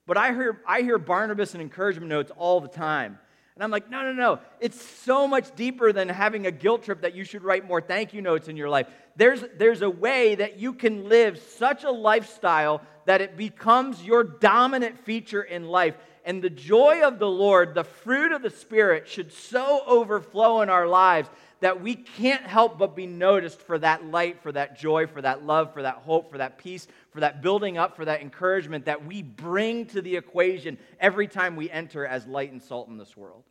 but 0.06 0.16
I 0.16 0.32
hear, 0.32 0.60
I 0.66 0.82
hear 0.82 0.98
Barnabas 0.98 1.54
and 1.54 1.62
encouragement 1.62 2.08
notes 2.08 2.30
all 2.36 2.60
the 2.60 2.68
time. 2.68 3.18
And 3.54 3.62
I'm 3.62 3.70
like, 3.70 3.88
no, 3.88 4.02
no, 4.02 4.12
no. 4.12 4.40
It's 4.60 4.80
so 4.80 5.28
much 5.28 5.54
deeper 5.54 5.92
than 5.92 6.08
having 6.08 6.46
a 6.46 6.50
guilt 6.50 6.84
trip 6.84 7.02
that 7.02 7.14
you 7.14 7.22
should 7.22 7.44
write 7.44 7.66
more 7.66 7.80
thank 7.80 8.12
you 8.12 8.20
notes 8.20 8.48
in 8.48 8.56
your 8.56 8.68
life. 8.68 8.88
There's, 9.16 9.44
there's 9.56 9.82
a 9.82 9.90
way 9.90 10.34
that 10.34 10.58
you 10.58 10.72
can 10.72 11.08
live 11.08 11.38
such 11.38 11.84
a 11.84 11.90
lifestyle 11.90 12.80
that 13.06 13.20
it 13.20 13.36
becomes 13.36 14.02
your 14.02 14.24
dominant 14.24 14.98
feature 15.04 15.42
in 15.42 15.68
life 15.68 15.94
and 16.24 16.42
the 16.42 16.50
joy 16.50 17.02
of 17.02 17.18
the 17.18 17.28
Lord, 17.28 17.74
the 17.74 17.84
fruit 17.84 18.32
of 18.32 18.42
the 18.42 18.50
Spirit, 18.50 19.08
should 19.08 19.32
so 19.32 19.82
overflow 19.86 20.62
in 20.62 20.70
our 20.70 20.86
lives 20.86 21.28
that 21.60 21.80
we 21.80 21.94
can't 21.94 22.42
help 22.42 22.78
but 22.78 22.96
be 22.96 23.06
noticed 23.06 23.60
for 23.60 23.78
that 23.78 24.04
light, 24.04 24.42
for 24.42 24.52
that 24.52 24.78
joy, 24.78 25.06
for 25.06 25.22
that 25.22 25.44
love, 25.44 25.72
for 25.72 25.82
that 25.82 25.96
hope, 25.96 26.30
for 26.30 26.38
that 26.38 26.58
peace, 26.58 26.86
for 27.10 27.20
that 27.20 27.42
building 27.42 27.78
up, 27.78 27.96
for 27.96 28.04
that 28.04 28.20
encouragement 28.20 28.84
that 28.86 29.06
we 29.06 29.22
bring 29.22 29.86
to 29.86 30.02
the 30.02 30.16
equation 30.16 30.78
every 31.00 31.26
time 31.26 31.56
we 31.56 31.70
enter 31.70 32.06
as 32.06 32.26
light 32.26 32.52
and 32.52 32.62
salt 32.62 32.88
in 32.88 32.98
this 32.98 33.16
world. 33.16 33.44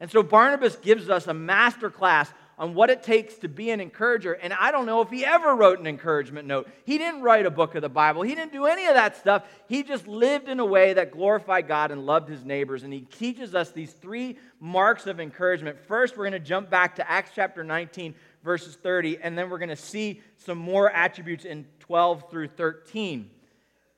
And 0.00 0.10
so 0.10 0.22
Barnabas 0.22 0.76
gives 0.76 1.08
us 1.08 1.26
a 1.26 1.34
master 1.34 1.88
class 1.88 2.30
on 2.58 2.74
what 2.74 2.88
it 2.88 3.02
takes 3.02 3.34
to 3.36 3.48
be 3.48 3.70
an 3.70 3.80
encourager. 3.80 4.32
And 4.32 4.52
I 4.52 4.70
don't 4.70 4.86
know 4.86 5.02
if 5.02 5.10
he 5.10 5.24
ever 5.24 5.54
wrote 5.54 5.78
an 5.78 5.86
encouragement 5.86 6.48
note. 6.48 6.68
He 6.84 6.96
didn't 6.96 7.20
write 7.20 7.44
a 7.44 7.50
book 7.50 7.74
of 7.74 7.82
the 7.82 7.88
Bible, 7.88 8.22
he 8.22 8.34
didn't 8.34 8.52
do 8.52 8.66
any 8.66 8.86
of 8.86 8.94
that 8.94 9.16
stuff. 9.16 9.44
He 9.68 9.82
just 9.82 10.08
lived 10.08 10.48
in 10.48 10.58
a 10.60 10.64
way 10.64 10.94
that 10.94 11.10
glorified 11.10 11.68
God 11.68 11.90
and 11.90 12.06
loved 12.06 12.28
his 12.28 12.44
neighbors. 12.44 12.82
And 12.82 12.92
he 12.92 13.00
teaches 13.00 13.54
us 13.54 13.72
these 13.72 13.92
three 13.92 14.38
marks 14.58 15.06
of 15.06 15.20
encouragement. 15.20 15.78
First, 15.78 16.16
we're 16.16 16.28
going 16.28 16.32
to 16.32 16.48
jump 16.48 16.70
back 16.70 16.96
to 16.96 17.10
Acts 17.10 17.32
chapter 17.34 17.62
19, 17.62 18.14
verses 18.42 18.76
30, 18.76 19.18
and 19.22 19.36
then 19.36 19.50
we're 19.50 19.58
going 19.58 19.68
to 19.68 19.76
see 19.76 20.22
some 20.38 20.58
more 20.58 20.90
attributes 20.90 21.44
in 21.44 21.66
12 21.80 22.30
through 22.30 22.48
13. 22.48 23.30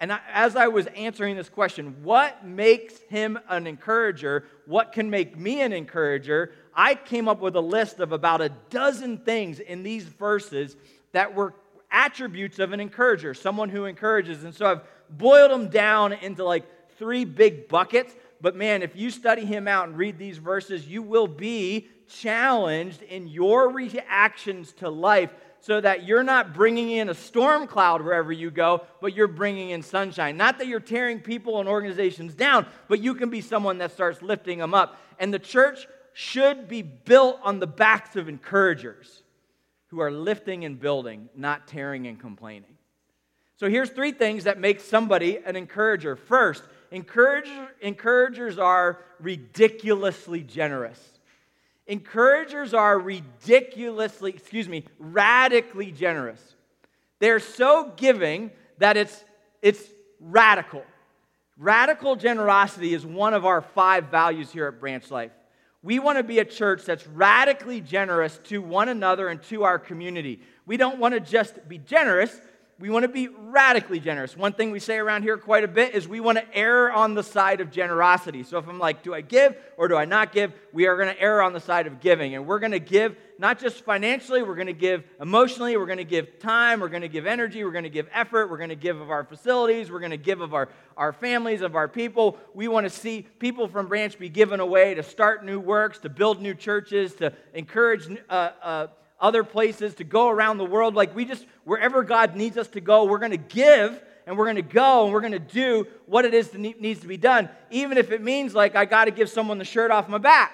And 0.01 0.17
as 0.33 0.55
I 0.55 0.69
was 0.69 0.87
answering 0.89 1.35
this 1.35 1.49
question, 1.49 1.97
what 2.05 2.47
makes 2.47 2.99
him 3.09 3.37
an 3.49 3.67
encourager? 3.67 4.45
What 4.67 4.93
can 4.93 5.11
make 5.11 5.37
me 5.37 5.61
an 5.61 5.73
encourager? 5.73 6.53
I 6.79 6.95
came 6.95 7.27
up 7.27 7.41
with 7.41 7.57
a 7.57 7.61
list 7.61 7.99
of 7.99 8.13
about 8.13 8.41
a 8.41 8.51
dozen 8.71 9.19
things 9.19 9.59
in 9.59 9.83
these 9.83 10.05
verses 10.05 10.77
that 11.11 11.35
were 11.35 11.53
attributes 11.91 12.61
of 12.61 12.73
an 12.73 12.79
encourager, 12.79 13.35
someone 13.35 13.69
who 13.69 13.87
encourages. 13.87 14.45
And 14.45 14.55
so 14.55 14.65
I've 14.65 14.83
boiled 15.11 15.51
them 15.51 15.71
down 15.71 16.13
into 16.13 16.45
like 16.45 16.65
three 16.97 17.25
big 17.25 17.67
buckets. 17.67 18.15
But 18.41 18.55
man, 18.55 18.83
if 18.83 18.95
you 18.95 19.11
study 19.11 19.45
him 19.45 19.67
out 19.67 19.89
and 19.89 19.99
read 19.99 20.19
these 20.19 20.39
verses, 20.39 20.87
you 20.87 21.03
will 21.03 21.27
be 21.27 21.89
challenged 22.07 23.03
in 23.03 23.27
your 23.27 23.71
reactions 23.71 24.73
to 24.75 24.89
life 24.89 25.31
so 25.59 25.81
that 25.81 26.05
you're 26.05 26.23
not 26.23 26.55
bringing 26.55 26.91
in 26.91 27.09
a 27.09 27.15
storm 27.15 27.67
cloud 27.67 28.03
wherever 28.03 28.31
you 28.31 28.53
go, 28.53 28.85
but 29.01 29.17
you're 29.17 29.27
bringing 29.27 29.71
in 29.71 29.83
sunshine. 29.83 30.37
Not 30.37 30.59
that 30.59 30.69
you're 30.69 30.79
tearing 30.79 31.19
people 31.19 31.59
and 31.59 31.69
organizations 31.69 32.37
down, 32.37 32.67
but 32.87 33.01
you 33.01 33.17
can 33.17 33.31
be 33.31 33.41
someone 33.41 33.79
that 33.79 33.91
starts 33.91 34.23
lifting 34.23 34.59
them 34.59 34.75
up. 34.75 34.97
And 35.19 35.35
the 35.35 35.41
church 35.41 35.89
should 36.19 36.67
be 36.67 36.83
built 36.83 37.39
on 37.45 37.61
the 37.61 37.67
backs 37.69 38.17
of 38.17 38.29
encouragers 38.29 39.23
who 39.87 40.01
are 40.01 40.11
lifting 40.11 40.65
and 40.65 40.81
building, 40.81 41.29
not 41.37 41.69
tearing 41.69 42.09
and 42.09 42.19
complaining. 42.19 42.77
So 43.55 43.71
here's 43.71 43.91
three 43.91 44.11
things 44.11 44.43
that 44.43 44.59
make 44.59 44.81
somebody 44.81 45.39
an 45.47 45.55
encourager. 45.55 46.17
First, 46.17 46.65
encourager, 46.91 47.69
encouragers 47.81 48.59
are 48.59 48.99
ridiculously 49.21 50.43
generous. 50.43 50.99
Encouragers 51.87 52.75
are 52.75 52.99
ridiculously, 52.99 54.33
excuse 54.33 54.69
me, 54.69 54.83
radically 54.99 55.93
generous. 55.93 56.57
They're 57.21 57.39
so 57.39 57.93
giving 57.97 58.51
that 58.79 58.97
it's, 58.97 59.25
it's 59.63 59.85
radical. 60.19 60.83
Radical 61.57 62.17
generosity 62.17 62.93
is 62.93 63.07
one 63.07 63.35
of 63.35 63.47
our 63.47 63.63
five 63.63 64.07
values 64.07 64.51
here 64.51 64.67
at 64.67 64.81
Branch 64.81 65.09
Life. 65.13 65.31
We 65.83 65.99
want 65.99 66.19
to 66.19 66.25
be 66.25 66.41
a 66.41 66.45
church 66.45 66.85
that's 66.85 67.07
radically 67.07 67.81
generous 67.81 68.39
to 68.45 68.61
one 68.61 68.89
another 68.89 69.29
and 69.29 69.43
to 69.45 69.65
our 69.65 69.79
community. 69.79 70.41
We 70.67 70.77
don't 70.77 70.99
want 70.99 71.15
to 71.15 71.21
just 71.21 71.69
be 71.69 71.79
generous, 71.79 72.37
we 72.81 72.91
want 72.91 73.03
to 73.03 73.09
be 73.09 73.27
radically 73.27 73.99
generous. 73.99 74.37
One 74.37 74.53
thing 74.53 74.71
we 74.71 74.79
say 74.79 74.99
around 74.99 75.25
here 75.25 75.37
quite 75.37 75.65
a 75.65 75.69
bit 75.69 75.97
is 75.97 76.07
we 76.07 76.21
want 76.21 76.39
to 76.39 76.57
err 76.57 76.93
on 76.93 77.15
the 77.15 77.25
side 77.25 77.61
of 77.61 77.73
generosity. 77.73 78.45
So 78.45 78.57
if 78.59 78.69
I'm 78.69 78.79
like, 78.79 79.03
do 79.03 79.13
I 79.13 79.21
give 79.21 79.57
or 79.77 79.89
do 79.89 79.97
I 79.97 80.05
not 80.05 80.33
give? 80.33 80.53
We 80.73 80.87
are 80.87 80.97
going 80.97 81.13
to 81.13 81.21
err 81.21 81.43
on 81.43 81.53
the 81.53 81.61
side 81.61 81.89
of 81.89 82.01
giving. 82.01 82.37
And 82.37 82.47
we're 82.47 82.61
going 82.61 82.73
to 82.73 82.79
give 82.79 83.17
not 83.37 83.59
just 83.59 83.85
financially, 83.85 84.43
we're 84.43 84.55
going 84.55 84.69
to 84.69 84.73
give 84.73 85.03
emotionally, 85.21 85.77
we're 85.77 85.87
going 85.87 85.99
to 85.99 86.05
give 86.05 86.39
time, 86.39 86.79
we're 86.79 86.89
going 86.89 87.03
to 87.03 87.09
give 87.09 87.27
energy, 87.27 87.65
we're 87.65 87.73
going 87.73 87.85
to 87.85 87.91
give 87.91 88.09
effort, 88.13 88.49
we're 88.49 88.59
going 88.59 88.69
to 88.69 88.77
give 88.77 89.01
of 89.01 89.11
our 89.11 89.25
facilities, 89.25 89.91
we're 89.91 90.01
going 90.01 90.11
to 90.11 90.17
give 90.17 90.41
of 90.41 90.55
our, 90.55 90.69
our 90.97 91.13
families, 91.13 91.63
of 91.63 91.75
our 91.75 91.89
people. 91.89 92.39
We 92.55 92.69
want 92.69 92.85
to 92.85 92.91
see 92.91 93.27
people 93.41 93.67
from 93.67 93.89
Branch 93.89 94.17
be 94.19 94.29
given 94.29 94.61
away 94.61 94.95
to 94.95 95.03
start 95.03 95.45
new 95.45 95.59
works, 95.59 95.99
to 96.01 96.09
build 96.09 96.41
new 96.41 96.55
churches, 96.55 97.15
to 97.15 97.33
encourage. 97.55 98.09
Uh, 98.29 98.51
uh, 98.63 98.87
other 99.21 99.45
places, 99.45 99.95
to 99.97 100.05
go 100.05 100.29
around 100.29 100.59
the 100.59 100.65
world. 100.65 100.95
Like 100.95 101.15
we 101.15 101.25
just, 101.25 101.45
wherever 101.65 102.03
God 102.03 102.37
needs 102.37 102.57
us 102.57 102.69
to 102.69 102.81
go, 102.81 103.05
we're 103.05 103.19
going 103.19 103.33
to 103.33 103.37
give 103.37 104.03
and 104.27 104.37
we're 104.37 104.45
going 104.45 104.57
to 104.57 104.63
go 104.63 105.05
and 105.05 105.13
we're 105.13 105.21
going 105.21 105.33
to 105.33 105.39
do 105.39 105.87
what 106.07 106.25
it 106.25 106.35
is 106.35 106.51
that 106.51 106.59
needs 106.59 107.01
to 107.01 107.09
be 107.09 107.17
done, 107.17 107.49
even 107.71 107.97
if 107.99 108.11
it 108.11 108.23
means 108.23 108.55
like 108.55 108.77
I 108.77 108.85
got 108.85 109.07
to 109.07 109.11
give 109.11 109.31
someone 109.31 109.59
the 109.59 109.65
shirt 109.65 109.91
off 109.91 110.09
my 110.09 110.19
back. 110.19 110.53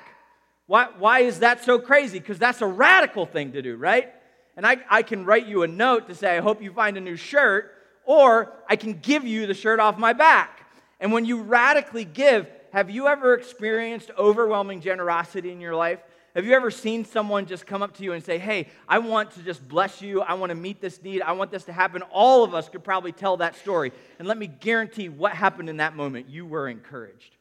Why, 0.67 0.89
why 0.99 1.21
is 1.21 1.41
that 1.41 1.65
so 1.65 1.79
crazy? 1.79 2.19
Because 2.19 2.39
that's 2.39 2.63
a 2.63 2.67
radical 2.67 3.27
thing 3.27 3.53
to 3.53 3.63
do, 3.63 3.77
right? 3.77 4.13
And 4.57 4.65
I, 4.67 4.79
I 4.89 5.03
can 5.03 5.25
write 5.25 5.47
you 5.47 5.63
a 5.63 5.69
note 5.69 6.09
to 6.09 6.15
say, 6.15 6.37
I 6.37 6.41
hope 6.41 6.63
you 6.63 6.73
find 6.73 6.97
a 6.97 7.01
new 7.01 7.17
shirt, 7.17 7.73
or 8.05 8.53
I 8.69 8.77
can 8.77 8.95
give 8.95 9.25
you 9.25 9.47
the 9.47 9.55
shirt 9.55 9.81
off 9.81 9.99
my 9.99 10.13
back. 10.13 10.61
And 11.01 11.13
when 11.13 11.25
you 11.25 11.43
radically 11.43 12.05
give, 12.05 12.49
have 12.73 12.91
you 12.91 13.09
ever 13.09 13.35
experienced 13.35 14.11
overwhelming 14.17 14.81
generosity 14.81 15.51
in 15.51 15.61
your 15.61 15.75
life? 15.75 15.99
Have 16.35 16.45
you 16.45 16.53
ever 16.55 16.71
seen 16.71 17.05
someone 17.05 17.47
just 17.47 17.65
come 17.65 17.81
up 17.81 17.97
to 17.99 18.03
you 18.03 18.13
and 18.13 18.25
say, 18.25 18.39
Hey, 18.39 18.69
I 18.89 18.99
want 18.99 19.33
to 19.33 19.43
just 19.43 19.67
bless 19.69 20.03
you. 20.03 20.21
I 20.21 20.35
want 20.35 20.51
to 20.51 20.57
meet 20.57 20.81
this 20.81 21.01
need. 21.03 21.23
I 21.23 21.33
want 21.33 21.51
this 21.51 21.65
to 21.65 21.73
happen? 21.73 22.03
All 22.11 22.43
of 22.43 22.55
us 22.55 22.69
could 22.69 22.83
probably 22.83 23.13
tell 23.13 23.37
that 23.37 23.57
story. 23.57 23.93
And 24.19 24.27
let 24.27 24.37
me 24.37 24.49
guarantee 24.49 25.09
what 25.09 25.33
happened 25.33 25.69
in 25.69 25.77
that 25.77 25.95
moment. 25.95 26.29
You 26.29 26.45
were 26.45 26.69
encouraged. 26.69 27.37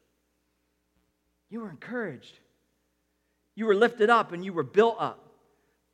You 1.50 1.62
were 1.62 1.70
encouraged. 1.70 2.40
You 3.56 3.66
were 3.66 3.76
lifted 3.76 4.10
up 4.10 4.32
and 4.32 4.46
you 4.46 4.54
were 4.54 4.64
built 4.64 4.98
up. 5.00 5.20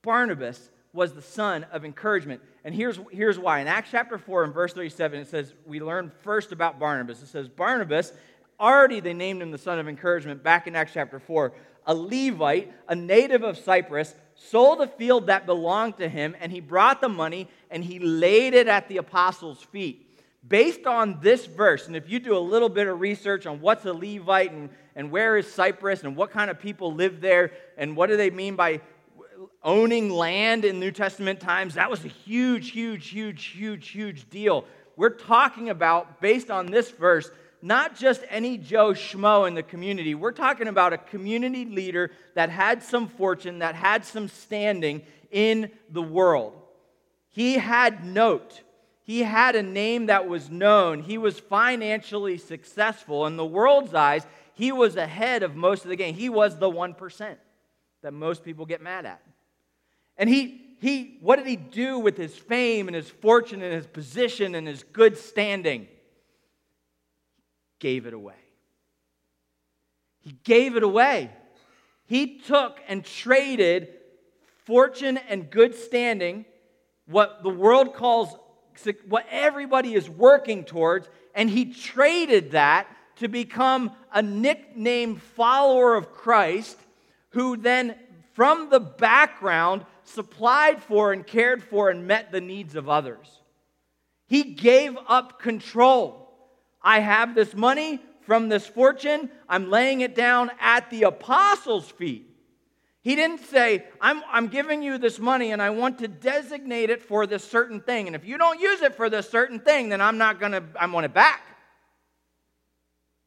Barnabas 0.03 0.69
was 0.91 1.13
the 1.13 1.21
son 1.21 1.65
of 1.71 1.85
encouragement. 1.85 2.41
And 2.65 2.73
here's, 2.73 2.99
here's 3.11 3.37
why. 3.37 3.59
In 3.59 3.67
Acts 3.67 3.91
chapter 3.91 4.17
4 4.17 4.45
and 4.45 4.53
verse 4.53 4.73
37, 4.73 5.19
it 5.19 5.27
says, 5.27 5.53
We 5.65 5.79
learn 5.79 6.11
first 6.23 6.51
about 6.51 6.79
Barnabas. 6.79 7.21
It 7.21 7.27
says, 7.27 7.47
Barnabas, 7.47 8.11
already 8.59 8.99
they 8.99 9.13
named 9.13 9.41
him 9.41 9.51
the 9.51 9.57
son 9.57 9.79
of 9.79 9.87
encouragement 9.87 10.43
back 10.43 10.67
in 10.67 10.75
Acts 10.75 10.93
chapter 10.93 11.19
4 11.19 11.53
a 11.89 11.93
Levite, 11.93 12.71
a 12.87 12.95
native 12.95 13.41
of 13.41 13.57
Cyprus, 13.57 14.13
sold 14.35 14.79
a 14.79 14.87
field 14.87 15.25
that 15.25 15.47
belonged 15.47 15.97
to 15.97 16.07
him, 16.07 16.35
and 16.39 16.51
he 16.51 16.59
brought 16.59 17.01
the 17.01 17.09
money 17.09 17.49
and 17.71 17.83
he 17.83 17.97
laid 17.97 18.53
it 18.53 18.67
at 18.67 18.87
the 18.87 18.97
apostles' 18.97 19.63
feet. 19.63 20.05
Based 20.47 20.85
on 20.85 21.19
this 21.19 21.47
verse, 21.47 21.87
and 21.87 21.95
if 21.95 22.07
you 22.07 22.19
do 22.19 22.37
a 22.37 22.39
little 22.39 22.69
bit 22.69 22.87
of 22.87 22.99
research 22.99 23.47
on 23.47 23.59
what's 23.59 23.85
a 23.85 23.93
Levite 23.93 24.51
and, 24.51 24.69
and 24.95 25.09
where 25.09 25.35
is 25.35 25.51
Cyprus 25.51 26.03
and 26.03 26.15
what 26.15 26.29
kind 26.29 26.51
of 26.51 26.59
people 26.59 26.93
live 26.93 27.21
there 27.21 27.51
and 27.75 27.97
what 27.97 28.07
do 28.07 28.17
they 28.17 28.29
mean 28.29 28.55
by 28.55 28.81
owning 29.63 30.11
land 30.11 30.65
in 30.65 30.79
New 30.79 30.91
Testament 30.91 31.39
times, 31.39 31.73
that 31.73 31.89
was 31.89 32.05
a 32.05 32.09
huge, 32.09 32.69
huge, 32.69 33.09
huge, 33.09 33.45
huge, 33.45 33.89
huge 33.89 34.29
deal. 34.29 34.63
We're 34.95 35.09
talking 35.09 35.69
about, 35.69 36.21
based 36.21 36.51
on 36.51 36.67
this 36.67 36.91
verse, 36.91 37.31
not 37.61 37.95
just 37.97 38.23
any 38.29 38.57
Joe 38.57 38.91
Schmo 38.91 39.47
in 39.47 39.53
the 39.53 39.63
community. 39.63 40.15
We're 40.15 40.31
talking 40.31 40.67
about 40.67 40.93
a 40.93 40.97
community 40.97 41.65
leader 41.65 42.11
that 42.35 42.49
had 42.49 42.83
some 42.83 43.07
fortune, 43.07 43.59
that 43.59 43.75
had 43.75 44.05
some 44.05 44.27
standing 44.27 45.01
in 45.31 45.71
the 45.89 46.01
world. 46.01 46.53
He 47.29 47.55
had 47.55 48.05
note. 48.05 48.61
He 49.03 49.23
had 49.23 49.55
a 49.55 49.63
name 49.63 50.07
that 50.07 50.27
was 50.27 50.49
known. 50.49 51.01
He 51.01 51.17
was 51.17 51.39
financially 51.39 52.37
successful. 52.37 53.25
In 53.25 53.37
the 53.37 53.45
world's 53.45 53.93
eyes, 53.93 54.25
he 54.53 54.71
was 54.71 54.95
ahead 54.95 55.43
of 55.43 55.55
most 55.55 55.83
of 55.83 55.89
the 55.89 55.95
game. 55.95 56.13
He 56.15 56.29
was 56.29 56.57
the 56.57 56.69
1% 56.69 57.35
that 58.01 58.13
most 58.13 58.43
people 58.43 58.65
get 58.65 58.81
mad 58.81 59.05
at. 59.05 59.21
And 60.17 60.29
he, 60.29 60.61
he, 60.81 61.17
what 61.21 61.37
did 61.37 61.47
he 61.47 61.55
do 61.55 61.99
with 61.99 62.17
his 62.17 62.35
fame 62.35 62.87
and 62.87 62.95
his 62.95 63.09
fortune 63.09 63.61
and 63.61 63.73
his 63.73 63.87
position 63.87 64.55
and 64.55 64.67
his 64.67 64.83
good 64.83 65.17
standing? 65.17 65.87
Gave 67.79 68.05
it 68.05 68.13
away. 68.13 68.35
He 70.21 70.35
gave 70.43 70.75
it 70.75 70.83
away. 70.83 71.31
He 72.05 72.39
took 72.39 72.79
and 72.87 73.03
traded 73.05 73.89
fortune 74.65 75.17
and 75.29 75.49
good 75.49 75.73
standing, 75.73 76.45
what 77.07 77.41
the 77.43 77.49
world 77.49 77.93
calls, 77.93 78.35
what 79.07 79.25
everybody 79.31 79.93
is 79.93 80.09
working 80.09 80.63
towards, 80.63 81.09
and 81.33 81.49
he 81.49 81.73
traded 81.73 82.51
that 82.51 82.87
to 83.17 83.27
become 83.27 83.91
a 84.13 84.21
nickname 84.21 85.17
follower 85.17 85.95
of 85.95 86.11
Christ 86.11 86.77
who 87.29 87.57
then, 87.57 87.95
from 88.33 88.69
the 88.69 88.79
background, 88.79 89.85
supplied 90.03 90.81
for 90.81 91.13
and 91.13 91.25
cared 91.25 91.63
for 91.63 91.89
and 91.89 92.07
met 92.07 92.31
the 92.31 92.41
needs 92.41 92.75
of 92.75 92.89
others. 92.89 93.27
He 94.27 94.43
gave 94.43 94.97
up 95.07 95.39
control. 95.39 96.18
I 96.81 96.99
have 96.99 97.35
this 97.35 97.53
money 97.53 98.01
from 98.21 98.49
this 98.49 98.65
fortune. 98.65 99.29
I'm 99.47 99.69
laying 99.69 100.01
it 100.01 100.15
down 100.15 100.51
at 100.59 100.89
the 100.89 101.03
apostles' 101.03 101.89
feet. 101.89 102.25
He 103.01 103.15
didn't 103.15 103.39
say, 103.39 103.85
I'm, 104.01 104.21
I'm 104.29 104.47
giving 104.47 104.83
you 104.83 104.97
this 104.97 105.19
money 105.19 105.51
and 105.51 105.61
I 105.61 105.69
want 105.69 105.99
to 105.99 106.07
designate 106.07 106.89
it 106.89 107.01
for 107.01 107.25
this 107.25 107.43
certain 107.43 107.81
thing. 107.81 108.07
And 108.07 108.15
if 108.15 108.25
you 108.25 108.37
don't 108.37 108.59
use 108.59 108.81
it 108.81 108.95
for 108.95 109.09
this 109.09 109.29
certain 109.29 109.59
thing, 109.59 109.89
then 109.89 110.01
I'm 110.01 110.17
not 110.17 110.39
going 110.39 110.51
to, 110.51 110.63
I 110.79 110.85
want 110.87 111.05
it 111.05 111.13
back. 111.13 111.41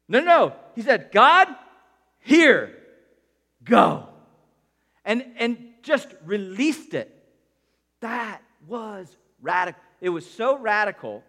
No, 0.07 0.19
no. 0.19 0.55
He 0.75 0.83
said, 0.83 1.09
God, 1.11 1.47
here, 2.19 2.77
go. 3.63 4.07
And, 5.03 5.25
and 5.37 5.57
just 5.81 6.07
released 6.23 6.93
it. 6.93 7.09
That 8.01 8.41
was 8.67 9.17
radical. 9.41 9.81
It 10.01 10.09
was 10.09 10.29
so 10.29 10.57
radical 10.57 11.23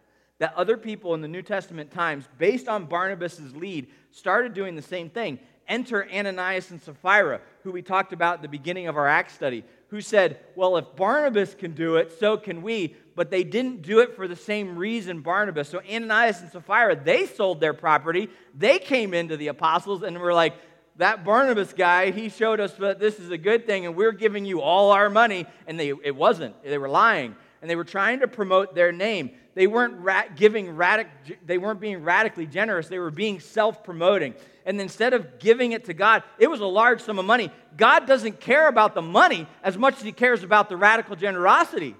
that 0.44 0.52
other 0.58 0.76
people 0.76 1.14
in 1.14 1.22
the 1.22 1.28
New 1.28 1.40
Testament 1.40 1.90
times, 1.90 2.28
based 2.36 2.68
on 2.68 2.84
Barnabas' 2.84 3.40
lead, 3.54 3.86
started 4.10 4.52
doing 4.52 4.76
the 4.76 4.82
same 4.82 5.08
thing. 5.08 5.38
Enter 5.66 6.06
Ananias 6.12 6.70
and 6.70 6.82
Sapphira, 6.82 7.40
who 7.62 7.72
we 7.72 7.80
talked 7.80 8.12
about 8.12 8.34
at 8.34 8.42
the 8.42 8.48
beginning 8.48 8.86
of 8.86 8.98
our 8.98 9.08
Acts 9.08 9.32
study, 9.32 9.64
who 9.88 10.02
said, 10.02 10.38
Well, 10.54 10.76
if 10.76 10.84
Barnabas 10.96 11.54
can 11.54 11.72
do 11.72 11.96
it, 11.96 12.12
so 12.20 12.36
can 12.36 12.60
we. 12.60 12.94
But 13.14 13.30
they 13.30 13.42
didn't 13.42 13.80
do 13.80 14.00
it 14.00 14.14
for 14.14 14.28
the 14.28 14.36
same 14.36 14.76
reason 14.76 15.22
Barnabas. 15.22 15.70
So 15.70 15.80
Ananias 15.90 16.42
and 16.42 16.52
Sapphira, 16.52 16.94
they 16.94 17.24
sold 17.24 17.58
their 17.58 17.72
property. 17.72 18.28
They 18.54 18.78
came 18.78 19.14
into 19.14 19.38
the 19.38 19.46
apostles 19.46 20.02
and 20.02 20.18
were 20.18 20.34
like, 20.34 20.52
that 20.96 21.24
Barnabas 21.24 21.72
guy, 21.72 22.10
he 22.10 22.28
showed 22.28 22.60
us 22.60 22.74
that 22.74 23.00
this 23.00 23.18
is 23.18 23.30
a 23.30 23.38
good 23.38 23.64
thing 23.64 23.86
and 23.86 23.96
we're 23.96 24.12
giving 24.12 24.44
you 24.44 24.60
all 24.60 24.92
our 24.92 25.08
money. 25.08 25.46
And 25.66 25.80
they, 25.80 25.88
it 25.88 26.14
wasn't. 26.14 26.62
They 26.62 26.76
were 26.76 26.90
lying. 26.90 27.34
And 27.62 27.70
they 27.70 27.76
were 27.76 27.84
trying 27.84 28.20
to 28.20 28.28
promote 28.28 28.74
their 28.74 28.92
name 28.92 29.30
they 29.54 29.66
weren't 29.66 30.04
giving 30.36 30.66
radic- 30.74 31.36
they 31.46 31.58
weren't 31.58 31.80
being 31.80 32.02
radically 32.02 32.46
generous. 32.46 32.88
They 32.88 32.98
were 32.98 33.10
being 33.10 33.40
self-promoting. 33.40 34.34
And 34.66 34.80
instead 34.80 35.12
of 35.12 35.38
giving 35.38 35.72
it 35.72 35.84
to 35.84 35.94
god 35.94 36.22
it 36.38 36.48
was 36.48 36.60
a 36.60 36.66
large 36.66 37.02
sum 37.02 37.18
of 37.18 37.24
money. 37.24 37.50
God 37.76 38.06
doesn't 38.06 38.40
care 38.40 38.68
about 38.68 38.94
the 38.94 39.02
money 39.02 39.46
as 39.62 39.78
much 39.78 39.96
as 39.96 40.02
he 40.02 40.12
cares 40.12 40.42
about 40.42 40.68
the 40.68 40.76
radical 40.76 41.16
generosity. 41.16 41.94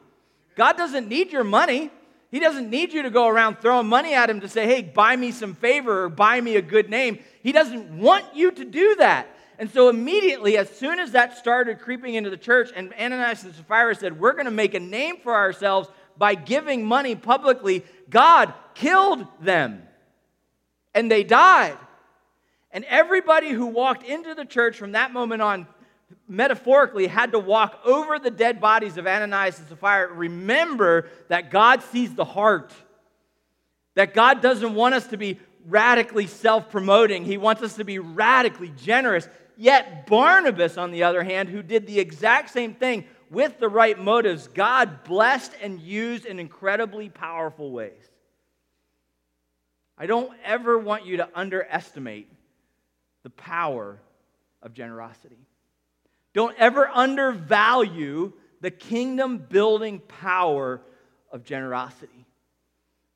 God 0.57 0.77
doesn't 0.77 1.09
need 1.09 1.33
your 1.33 1.45
money. 1.45 1.91
He 2.31 2.41
doesn't 2.41 2.69
need 2.69 2.93
you 2.93 3.03
to 3.03 3.11
go 3.11 3.29
around 3.29 3.61
throwing 3.61 3.87
money 3.87 4.15
at 4.15 4.29
him 4.29 4.41
to 4.41 4.49
say, 4.49 4.67
hey, 4.67 4.83
buy 4.83 5.15
me 5.15 5.31
some 5.31 5.55
favor 5.55 6.05
or 6.05 6.09
buy 6.09 6.41
me 6.41 6.57
a 6.57 6.63
good 6.63 6.91
name. 6.91 7.21
He 7.43 7.53
doesn't 7.53 7.97
want 7.97 8.25
you 8.35 8.51
to 8.51 8.65
do 8.65 8.97
that. 8.97 9.29
And 9.57 9.71
so, 9.71 9.89
immediately, 9.89 10.57
as 10.57 10.69
soon 10.69 10.99
as 10.99 11.13
that 11.13 11.39
started 11.39 11.79
creeping 11.79 12.15
into 12.15 12.29
the 12.29 12.37
church, 12.37 12.71
and 12.75 12.93
Ananias 12.95 13.45
and 13.45 13.55
Sapphira 13.55 13.95
said, 13.95 14.19
We're 14.19 14.33
going 14.33 14.47
to 14.47 14.51
make 14.51 14.75
a 14.75 14.81
name 14.81 15.19
for 15.23 15.33
ourselves 15.33 15.89
by 16.17 16.35
giving 16.35 16.85
money 16.85 17.15
publicly, 17.15 17.85
God 18.09 18.53
killed 18.75 19.27
them. 19.41 19.83
And 20.95 21.11
they 21.11 21.25
died. 21.25 21.77
And 22.71 22.85
everybody 22.87 23.51
who 23.51 23.67
walked 23.67 24.05
into 24.05 24.35
the 24.35 24.45
church 24.45 24.77
from 24.77 24.93
that 24.93 25.13
moment 25.13 25.43
on 25.43 25.67
metaphorically 26.29 27.07
had 27.07 27.33
to 27.33 27.39
walk 27.39 27.81
over 27.85 28.19
the 28.19 28.31
dead 28.31 28.61
bodies 28.61 28.97
of 28.97 29.07
Ananias 29.07 29.59
and 29.59 29.69
Sapphira. 29.69 30.13
Remember 30.13 31.09
that 31.29 31.51
God 31.51 31.83
sees 31.83 32.15
the 32.15 32.25
heart, 32.25 32.73
that 33.95 34.15
God 34.15 34.41
doesn't 34.41 34.75
want 34.75 34.95
us 34.95 35.07
to 35.09 35.17
be 35.17 35.39
radically 35.67 36.27
self 36.27 36.71
promoting, 36.71 37.25
He 37.25 37.39
wants 37.39 37.63
us 37.63 37.77
to 37.77 37.85
be 37.85 37.99
radically 37.99 38.73
generous. 38.77 39.29
Yet, 39.57 40.07
Barnabas, 40.07 40.77
on 40.77 40.91
the 40.91 41.05
other 41.05 41.23
hand, 41.23 41.49
who 41.49 41.63
did 41.63 41.87
the 41.87 42.01
exact 42.01 42.51
same 42.51 42.75
thing 42.75 43.05
with 43.31 43.59
the 43.59 43.69
right 43.69 43.99
motives, 43.99 44.49
God 44.49 45.05
blessed 45.05 45.53
and 45.63 45.81
used 45.81 46.27
in 46.27 46.39
incredibly 46.39 47.09
powerful 47.09 47.71
ways. 47.71 48.03
I 49.97 50.07
don't 50.07 50.33
ever 50.45 50.79
want 50.79 51.07
you 51.07 51.19
to 51.19 51.29
underestimate 51.35 52.29
the 53.23 53.31
power 53.31 54.01
of 54.63 54.75
generosity. 54.75 55.39
Don't 56.33 56.57
ever 56.59 56.89
undervalue 56.89 58.33
the 58.61 58.71
kingdom 58.71 59.39
building 59.39 60.01
power 60.01 60.81
of 61.31 61.45
generosity. 61.45 62.27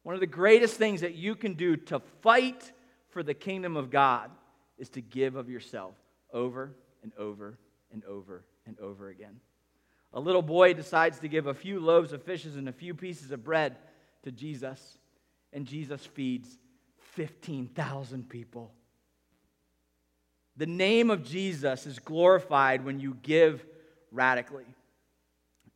One 0.03 0.14
of 0.14 0.21
the 0.21 0.27
greatest 0.27 0.77
things 0.77 1.01
that 1.01 1.14
you 1.14 1.35
can 1.35 1.55
do 1.55 1.77
to 1.77 2.01
fight 2.23 2.73
for 3.11 3.23
the 3.23 3.35
kingdom 3.35 3.77
of 3.77 3.90
God 3.90 4.31
is 4.79 4.88
to 4.90 5.01
give 5.01 5.37
of 5.37 5.49
yourself 5.49 5.94
over 6.33 6.75
and 7.03 7.12
over 7.18 7.59
and 7.92 8.05
over 8.05 8.44
and 8.66 8.79
over 8.79 9.09
again. 9.09 9.40
A 10.12 10.21
little 10.21 10.42
boy 10.42 10.75
decides 10.75 11.18
to 11.21 11.29
give 11.29 11.47
a 11.47 11.55
few 11.55 11.81
loaves 11.81 12.12
of 12.12 12.23
fishes 12.23 12.57
and 12.57 12.68
a 12.68 12.73
few 12.73 12.94
pieces 12.94 13.31
of 13.31 13.44
bread 13.44 13.77
to 14.23 14.33
Jesus, 14.33 14.99
and 15.53 15.66
Jesus 15.66 16.05
feeds 16.05 16.59
15,000 17.14 18.29
people. 18.29 18.73
The 20.57 20.66
name 20.66 21.11
of 21.11 21.25
Jesus 21.25 21.87
is 21.87 21.99
glorified 21.99 22.85
when 22.85 23.01
you 23.01 23.16
give 23.23 23.64
radically. 24.11 24.64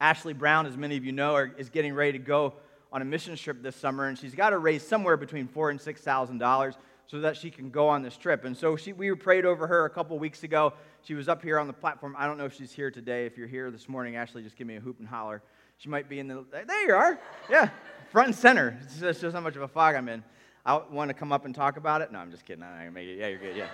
Ashley 0.01 0.33
Brown, 0.33 0.67
as 0.67 0.77
many 0.77 0.97
of 0.97 1.05
you 1.05 1.13
know, 1.13 1.37
is 1.37 1.69
getting 1.69 1.95
ready 1.95 2.13
to 2.13 2.19
go 2.19 2.55
on 2.93 3.01
a 3.01 3.05
mission 3.05 3.37
trip 3.37 3.63
this 3.63 3.77
summer, 3.77 4.07
and 4.07 4.19
she's 4.19 4.35
got 4.35 4.51
to 4.51 4.59
raise 4.59 4.87
somewhere 4.87 5.17
between 5.17 5.47
four 5.47 5.71
and 5.71 5.81
six 5.81 6.01
thousand 6.01 6.39
dollars 6.39 6.75
so 7.13 7.21
that 7.21 7.37
she 7.37 7.51
can 7.51 7.69
go 7.69 7.89
on 7.89 8.03
this 8.03 8.17
trip. 8.17 8.47
And 8.47 8.57
so 8.57 8.75
she, 8.75 8.95
we 8.95 9.15
prayed 9.15 9.45
over 9.45 9.67
her 9.67 9.85
a 9.85 9.91
couple 9.91 10.19
weeks 10.19 10.45
ago. 10.45 10.73
She 11.03 11.13
was 11.13 11.29
up 11.29 11.43
here 11.43 11.59
on 11.59 11.67
the 11.67 11.73
platform. 11.75 12.17
I 12.19 12.27
don't 12.27 12.39
know 12.39 12.47
if 12.47 12.57
she's 12.57 12.73
here 12.73 12.91
today. 12.91 13.27
If 13.27 13.37
you're 13.37 13.47
here 13.47 13.71
this 13.71 13.87
morning, 13.87 14.17
Ashley, 14.17 14.43
just 14.43 14.57
give 14.57 14.67
me 14.67 14.77
a 14.77 14.81
hoop 14.81 14.99
and 14.99 15.07
holler. 15.07 15.43
She 15.77 15.91
might 15.91 16.09
be 16.09 16.21
in 16.21 16.29
the. 16.29 16.43
There 16.51 16.87
you 16.87 16.95
are. 16.95 17.21
Yeah, 17.51 17.69
front 18.11 18.29
and 18.29 18.37
center. 18.37 18.79
It's 18.83 19.21
just 19.21 19.35
how 19.35 19.41
much 19.41 19.57
of 19.57 19.63
a 19.63 19.69
fog 19.69 19.95
I'm 19.95 20.09
in. 20.09 20.25
I 20.65 20.81
want 20.91 21.11
to 21.11 21.15
come 21.15 21.33
up 21.33 21.45
and 21.45 21.55
talk 21.55 21.77
about 21.77 22.01
it. 22.01 22.11
No, 22.13 22.19
I'm 22.19 22.31
just 22.31 22.47
kidding. 22.47 22.63
Gonna 22.63 22.91
make 22.91 23.07
it. 23.07 23.19
Yeah, 23.19 23.27
you're 23.27 23.41
good. 23.41 23.57
Yeah. 23.57 23.67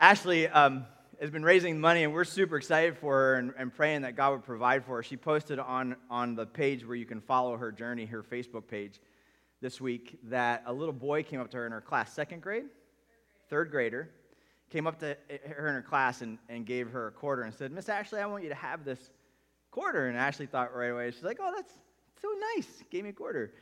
Ashley 0.00 0.48
um, 0.48 0.86
has 1.20 1.30
been 1.30 1.44
raising 1.44 1.78
money, 1.78 2.02
and 2.02 2.12
we're 2.12 2.24
super 2.24 2.56
excited 2.56 2.98
for 2.98 3.14
her 3.14 3.34
and, 3.36 3.52
and, 3.56 3.72
praying 3.72 4.02
that 4.02 4.16
God 4.16 4.32
would 4.32 4.44
provide 4.44 4.84
for 4.84 4.96
her. 4.96 5.02
She 5.04 5.16
posted 5.16 5.60
on, 5.60 5.94
on 6.10 6.34
the 6.34 6.46
page 6.46 6.84
where 6.84 6.96
you 6.96 7.06
can 7.06 7.20
follow 7.20 7.56
her 7.56 7.70
journey, 7.70 8.06
her 8.06 8.24
Facebook 8.24 8.66
page, 8.66 8.98
this 9.62 9.80
week, 9.80 10.18
that 10.24 10.64
a 10.66 10.72
little 10.72 10.92
boy 10.92 11.22
came 11.22 11.40
up 11.40 11.50
to 11.52 11.56
her 11.56 11.66
in 11.66 11.72
her 11.72 11.80
class, 11.80 12.12
second 12.12 12.42
grade, 12.42 12.64
third 13.48 13.70
grader, 13.70 14.10
came 14.68 14.86
up 14.86 14.98
to 14.98 15.16
her 15.46 15.68
in 15.68 15.74
her 15.74 15.82
class 15.82 16.20
and, 16.20 16.36
and 16.48 16.66
gave 16.66 16.90
her 16.90 17.06
a 17.06 17.12
quarter 17.12 17.42
and 17.42 17.54
said, 17.54 17.70
Miss 17.70 17.88
Ashley, 17.88 18.20
I 18.20 18.26
want 18.26 18.42
you 18.42 18.48
to 18.48 18.54
have 18.54 18.84
this 18.84 19.10
quarter. 19.70 20.08
And 20.08 20.18
Ashley 20.18 20.46
thought 20.46 20.74
right 20.74 20.88
away, 20.88 21.10
she's 21.12 21.22
like, 21.22 21.38
oh, 21.40 21.52
that's 21.54 21.72
so 22.20 22.28
nice. 22.56 22.82
Gave 22.90 23.04
me 23.04 23.10
a 23.10 23.12
quarter. 23.12 23.52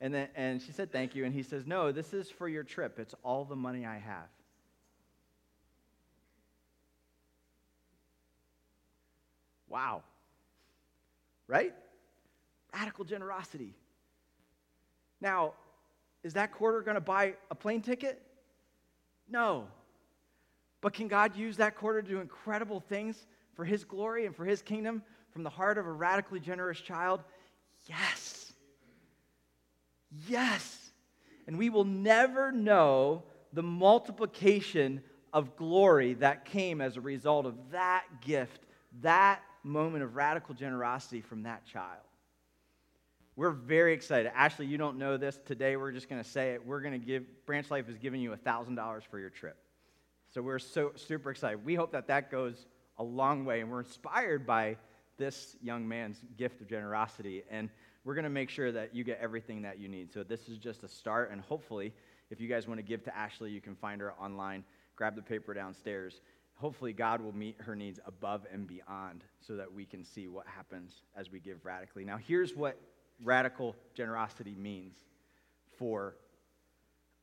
And, 0.00 0.12
then, 0.12 0.28
and 0.36 0.60
she 0.60 0.72
said, 0.72 0.92
thank 0.92 1.14
you. 1.14 1.24
And 1.24 1.32
he 1.32 1.42
says, 1.42 1.66
no, 1.66 1.90
this 1.90 2.12
is 2.12 2.30
for 2.30 2.48
your 2.48 2.62
trip. 2.62 2.98
It's 2.98 3.14
all 3.22 3.44
the 3.44 3.56
money 3.56 3.86
I 3.86 3.98
have. 3.98 4.28
Wow. 9.68 10.02
Right? 11.48 11.74
Radical 12.74 13.04
generosity. 13.04 13.74
Now, 15.20 15.54
is 16.22 16.34
that 16.34 16.52
quarter 16.52 16.82
going 16.82 16.96
to 16.96 17.00
buy 17.00 17.34
a 17.50 17.54
plane 17.54 17.82
ticket? 17.82 18.20
No. 19.28 19.66
But 20.80 20.92
can 20.92 21.08
God 21.08 21.36
use 21.36 21.56
that 21.56 21.76
quarter 21.76 22.02
to 22.02 22.08
do 22.08 22.20
incredible 22.20 22.80
things 22.80 23.26
for 23.54 23.64
His 23.64 23.84
glory 23.84 24.26
and 24.26 24.34
for 24.34 24.44
His 24.44 24.62
kingdom 24.62 25.02
from 25.32 25.42
the 25.42 25.50
heart 25.50 25.78
of 25.78 25.86
a 25.86 25.92
radically 25.92 26.40
generous 26.40 26.80
child? 26.80 27.22
Yes. 27.88 28.52
Yes. 30.28 30.90
And 31.46 31.58
we 31.58 31.70
will 31.70 31.84
never 31.84 32.52
know 32.52 33.22
the 33.52 33.62
multiplication 33.62 35.02
of 35.32 35.56
glory 35.56 36.14
that 36.14 36.44
came 36.44 36.80
as 36.80 36.96
a 36.96 37.00
result 37.00 37.46
of 37.46 37.54
that 37.70 38.04
gift, 38.20 38.62
that 39.02 39.42
moment 39.62 40.02
of 40.02 40.16
radical 40.16 40.54
generosity 40.54 41.20
from 41.20 41.42
that 41.42 41.64
child. 41.66 42.05
We're 43.36 43.50
very 43.50 43.92
excited. 43.92 44.32
Ashley, 44.34 44.64
you 44.64 44.78
don't 44.78 44.96
know 44.96 45.18
this. 45.18 45.38
Today, 45.44 45.76
we're 45.76 45.92
just 45.92 46.08
going 46.08 46.22
to 46.22 46.28
say 46.28 46.54
it. 46.54 46.66
We're 46.66 46.80
going 46.80 46.98
to 46.98 47.06
give, 47.06 47.24
Branch 47.44 47.70
Life 47.70 47.86
is 47.90 47.98
giving 47.98 48.22
you 48.22 48.30
$1,000 48.30 49.02
for 49.10 49.18
your 49.18 49.28
trip. 49.28 49.58
So 50.32 50.40
we're 50.40 50.58
so 50.58 50.92
super 50.96 51.30
excited. 51.30 51.62
We 51.62 51.74
hope 51.74 51.92
that 51.92 52.06
that 52.06 52.30
goes 52.30 52.66
a 52.96 53.04
long 53.04 53.44
way, 53.44 53.60
and 53.60 53.70
we're 53.70 53.80
inspired 53.80 54.46
by 54.46 54.78
this 55.18 55.54
young 55.60 55.86
man's 55.86 56.18
gift 56.38 56.62
of 56.62 56.68
generosity. 56.68 57.42
And 57.50 57.68
we're 58.04 58.14
going 58.14 58.24
to 58.24 58.30
make 58.30 58.48
sure 58.48 58.72
that 58.72 58.94
you 58.94 59.04
get 59.04 59.18
everything 59.20 59.60
that 59.62 59.78
you 59.78 59.88
need. 59.88 60.10
So 60.14 60.22
this 60.22 60.48
is 60.48 60.56
just 60.56 60.82
a 60.82 60.88
start, 60.88 61.30
and 61.30 61.42
hopefully, 61.42 61.92
if 62.30 62.40
you 62.40 62.48
guys 62.48 62.66
want 62.66 62.78
to 62.78 62.86
give 62.86 63.04
to 63.04 63.14
Ashley, 63.14 63.50
you 63.50 63.60
can 63.60 63.76
find 63.76 64.00
her 64.00 64.14
online. 64.14 64.64
Grab 64.96 65.14
the 65.14 65.22
paper 65.22 65.52
downstairs 65.52 66.20
hopefully 66.56 66.92
God 66.92 67.20
will 67.20 67.34
meet 67.34 67.56
her 67.60 67.76
needs 67.76 68.00
above 68.06 68.46
and 68.50 68.66
beyond 68.66 69.24
so 69.40 69.56
that 69.56 69.72
we 69.72 69.84
can 69.84 70.02
see 70.02 70.26
what 70.26 70.46
happens 70.46 71.02
as 71.14 71.30
we 71.30 71.38
give 71.38 71.64
radically. 71.64 72.04
Now, 72.04 72.16
here's 72.16 72.56
what 72.56 72.80
radical 73.22 73.74
generosity 73.94 74.54
means 74.54 74.94
for 75.78 76.16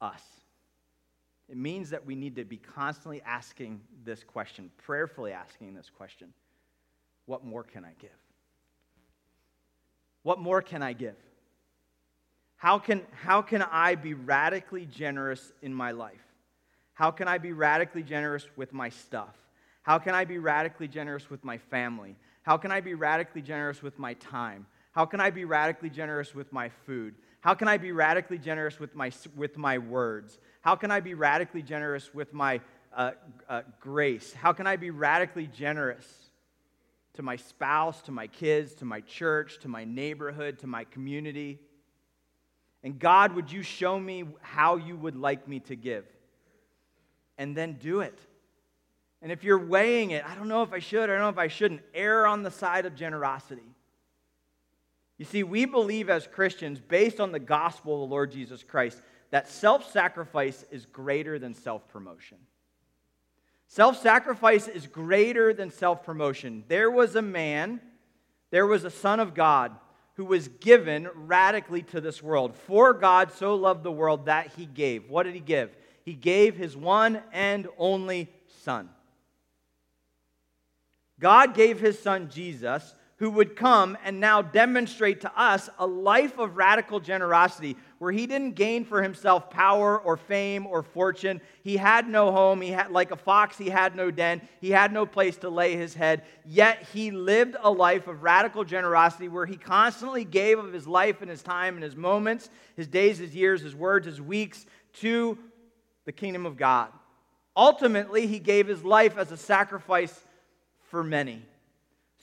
us 0.01 0.21
it 1.49 1.57
means 1.57 1.89
that 1.89 2.05
we 2.05 2.15
need 2.15 2.35
to 2.37 2.45
be 2.45 2.57
constantly 2.57 3.21
asking 3.25 3.81
this 4.03 4.23
question, 4.23 4.71
prayerfully 4.77 5.31
asking 5.33 5.73
this 5.73 5.89
question 5.89 6.33
What 7.25 7.45
more 7.45 7.63
can 7.63 7.83
I 7.83 7.93
give? 7.99 8.09
What 10.23 10.39
more 10.39 10.61
can 10.61 10.81
I 10.81 10.93
give? 10.93 11.15
How 12.55 12.79
can, 12.79 13.01
how 13.11 13.41
can 13.41 13.61
I 13.61 13.95
be 13.95 14.13
radically 14.13 14.85
generous 14.85 15.51
in 15.61 15.73
my 15.73 15.91
life? 15.91 16.25
How 16.93 17.11
can 17.11 17.27
I 17.27 17.37
be 17.37 17.51
radically 17.51 18.03
generous 18.03 18.47
with 18.55 18.71
my 18.71 18.87
stuff? 18.87 19.35
How 19.81 19.99
can 19.99 20.15
I 20.15 20.23
be 20.23 20.37
radically 20.37 20.87
generous 20.87 21.29
with 21.29 21.43
my 21.43 21.57
family? 21.57 22.15
How 22.43 22.55
can 22.55 22.71
I 22.71 22.79
be 22.79 22.93
radically 22.93 23.41
generous 23.41 23.83
with 23.83 23.99
my 23.99 24.13
time? 24.13 24.65
How 24.93 25.05
can 25.05 25.19
I 25.19 25.29
be 25.29 25.45
radically 25.45 25.89
generous 25.89 26.33
with 26.33 26.51
my 26.51 26.69
food? 26.85 27.15
How 27.41 27.53
can 27.53 27.67
I 27.67 27.77
be 27.77 27.91
radically 27.91 28.37
generous 28.37 28.79
with 28.79 28.95
my, 28.95 29.11
with 29.35 29.57
my 29.57 29.77
words? 29.77 30.39
How 30.61 30.75
can 30.75 30.89
I 30.89 31.01
be 31.01 31.13
radically 31.13 31.61
generous 31.61 32.13
with 32.13 32.33
my 32.33 32.61
uh, 32.95 33.11
uh, 33.49 33.61
grace? 33.79 34.33
How 34.33 34.53
can 34.53 34.65
I 34.65 34.77
be 34.77 34.89
radically 34.89 35.47
generous 35.47 36.07
to 37.15 37.21
my 37.21 37.35
spouse, 37.35 38.01
to 38.03 38.11
my 38.11 38.27
kids, 38.27 38.73
to 38.75 38.85
my 38.85 39.01
church, 39.01 39.59
to 39.59 39.67
my 39.67 39.83
neighborhood, 39.83 40.59
to 40.59 40.67
my 40.67 40.85
community? 40.85 41.59
And 42.81 42.97
God, 42.97 43.33
would 43.35 43.51
you 43.51 43.61
show 43.61 43.99
me 43.99 44.23
how 44.41 44.77
you 44.77 44.95
would 44.95 45.15
like 45.15 45.47
me 45.47 45.59
to 45.61 45.75
give? 45.75 46.05
and 47.37 47.55
then 47.55 47.73
do 47.73 48.01
it. 48.01 48.17
And 49.21 49.31
if 49.31 49.43
you're 49.43 49.65
weighing 49.65 50.11
it, 50.11 50.23
I 50.25 50.35
don't 50.35 50.47
know 50.47 50.63
if 50.63 50.73
I 50.73 50.79
should, 50.79 51.03
I 51.09 51.13
don't 51.13 51.21
know 51.21 51.29
if 51.29 51.37
I 51.37 51.47
shouldn't, 51.47 51.81
err 51.93 52.27
on 52.27 52.43
the 52.43 52.51
side 52.51 52.85
of 52.85 52.95
generosity. 52.95 53.72
You 55.17 55.25
see, 55.25 55.43
we 55.43 55.65
believe 55.65 56.09
as 56.09 56.27
Christians, 56.27 56.79
based 56.79 57.19
on 57.19 57.31
the 57.31 57.39
gospel 57.39 57.95
of 57.95 58.09
the 58.09 58.13
Lord 58.13 58.31
Jesus 58.31 58.63
Christ, 58.63 59.01
that 59.31 59.47
self 59.47 59.91
sacrifice 59.91 60.65
is 60.71 60.85
greater 60.85 61.39
than 61.39 61.53
self 61.53 61.87
promotion. 61.87 62.37
Self 63.67 64.01
sacrifice 64.01 64.67
is 64.67 64.87
greater 64.87 65.53
than 65.53 65.71
self 65.71 66.03
promotion. 66.03 66.63
There 66.67 66.91
was 66.91 67.15
a 67.15 67.21
man, 67.21 67.79
there 68.51 68.67
was 68.67 68.83
a 68.83 68.91
son 68.91 69.19
of 69.19 69.33
God 69.33 69.71
who 70.15 70.25
was 70.25 70.47
given 70.47 71.07
radically 71.15 71.81
to 71.81 71.99
this 71.99 72.21
world. 72.21 72.55
For 72.55 72.93
God 72.93 73.31
so 73.31 73.55
loved 73.55 73.83
the 73.83 73.91
world 73.91 74.25
that 74.27 74.53
he 74.55 74.65
gave. 74.65 75.09
What 75.09 75.23
did 75.23 75.33
he 75.33 75.39
give? 75.39 75.75
he 76.03 76.13
gave 76.13 76.55
his 76.55 76.75
one 76.75 77.21
and 77.31 77.67
only 77.77 78.29
Son. 78.63 78.89
God 81.19 81.53
gave 81.53 81.79
his 81.79 81.97
Son 81.97 82.29
Jesus 82.29 82.93
who 83.17 83.29
would 83.29 83.55
come 83.55 83.97
and 84.03 84.19
now 84.19 84.41
demonstrate 84.41 85.21
to 85.21 85.39
us 85.39 85.69
a 85.77 85.85
life 85.85 86.39
of 86.39 86.57
radical 86.57 86.99
generosity 86.99 87.77
where 87.99 88.11
he 88.11 88.25
didn't 88.25 88.55
gain 88.55 88.83
for 88.83 89.01
himself 89.01 89.49
power 89.49 89.99
or 89.99 90.17
fame 90.17 90.65
or 90.65 90.81
fortune. 90.81 91.39
He 91.63 91.77
had 91.77 92.07
no 92.07 92.31
home. 92.31 92.59
He 92.59 92.71
had, 92.71 92.91
like 92.91 93.11
a 93.11 93.15
fox, 93.15 93.57
he 93.57 93.69
had 93.69 93.95
no 93.95 94.09
den. 94.09 94.41
He 94.59 94.71
had 94.71 94.91
no 94.91 95.05
place 95.05 95.37
to 95.37 95.49
lay 95.49 95.75
his 95.75 95.93
head. 95.93 96.23
Yet 96.45 96.87
he 96.91 97.11
lived 97.11 97.55
a 97.61 97.71
life 97.71 98.07
of 98.07 98.23
radical 98.23 98.63
generosity 98.63 99.27
where 99.27 99.45
he 99.45 99.57
constantly 99.57 100.25
gave 100.25 100.59
of 100.59 100.73
his 100.73 100.87
life 100.87 101.21
and 101.21 101.29
his 101.29 101.43
time 101.43 101.75
and 101.75 101.83
his 101.83 101.95
moments, 101.95 102.49
his 102.75 102.87
days, 102.87 103.19
his 103.19 103.35
years, 103.35 103.61
his 103.61 103.75
words, 103.75 104.05
his 104.07 104.19
weeks 104.19 104.65
to 104.93 105.37
the 106.05 106.11
kingdom 106.11 106.45
of 106.45 106.57
God. 106.57 106.89
Ultimately, 107.55 108.25
he 108.25 108.39
gave 108.39 108.67
his 108.67 108.83
life 108.83 109.17
as 109.17 109.31
a 109.31 109.37
sacrifice 109.37 110.19
for 110.89 111.03
many 111.03 111.43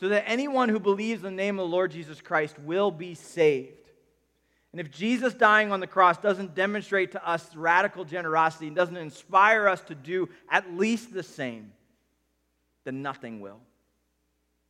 so 0.00 0.08
that 0.08 0.24
anyone 0.26 0.70
who 0.70 0.80
believes 0.80 1.22
in 1.22 1.36
the 1.36 1.42
name 1.42 1.58
of 1.58 1.68
the 1.68 1.76
Lord 1.76 1.90
Jesus 1.90 2.22
Christ 2.22 2.58
will 2.60 2.90
be 2.90 3.14
saved. 3.14 3.76
And 4.72 4.80
if 4.80 4.90
Jesus 4.90 5.34
dying 5.34 5.72
on 5.72 5.80
the 5.80 5.86
cross 5.86 6.16
doesn't 6.16 6.54
demonstrate 6.54 7.12
to 7.12 7.28
us 7.28 7.54
radical 7.54 8.06
generosity 8.06 8.68
and 8.68 8.74
doesn't 8.74 8.96
inspire 8.96 9.68
us 9.68 9.82
to 9.82 9.94
do 9.94 10.30
at 10.48 10.74
least 10.74 11.12
the 11.12 11.22
same, 11.22 11.72
then 12.84 13.02
nothing 13.02 13.40
will. 13.40 13.60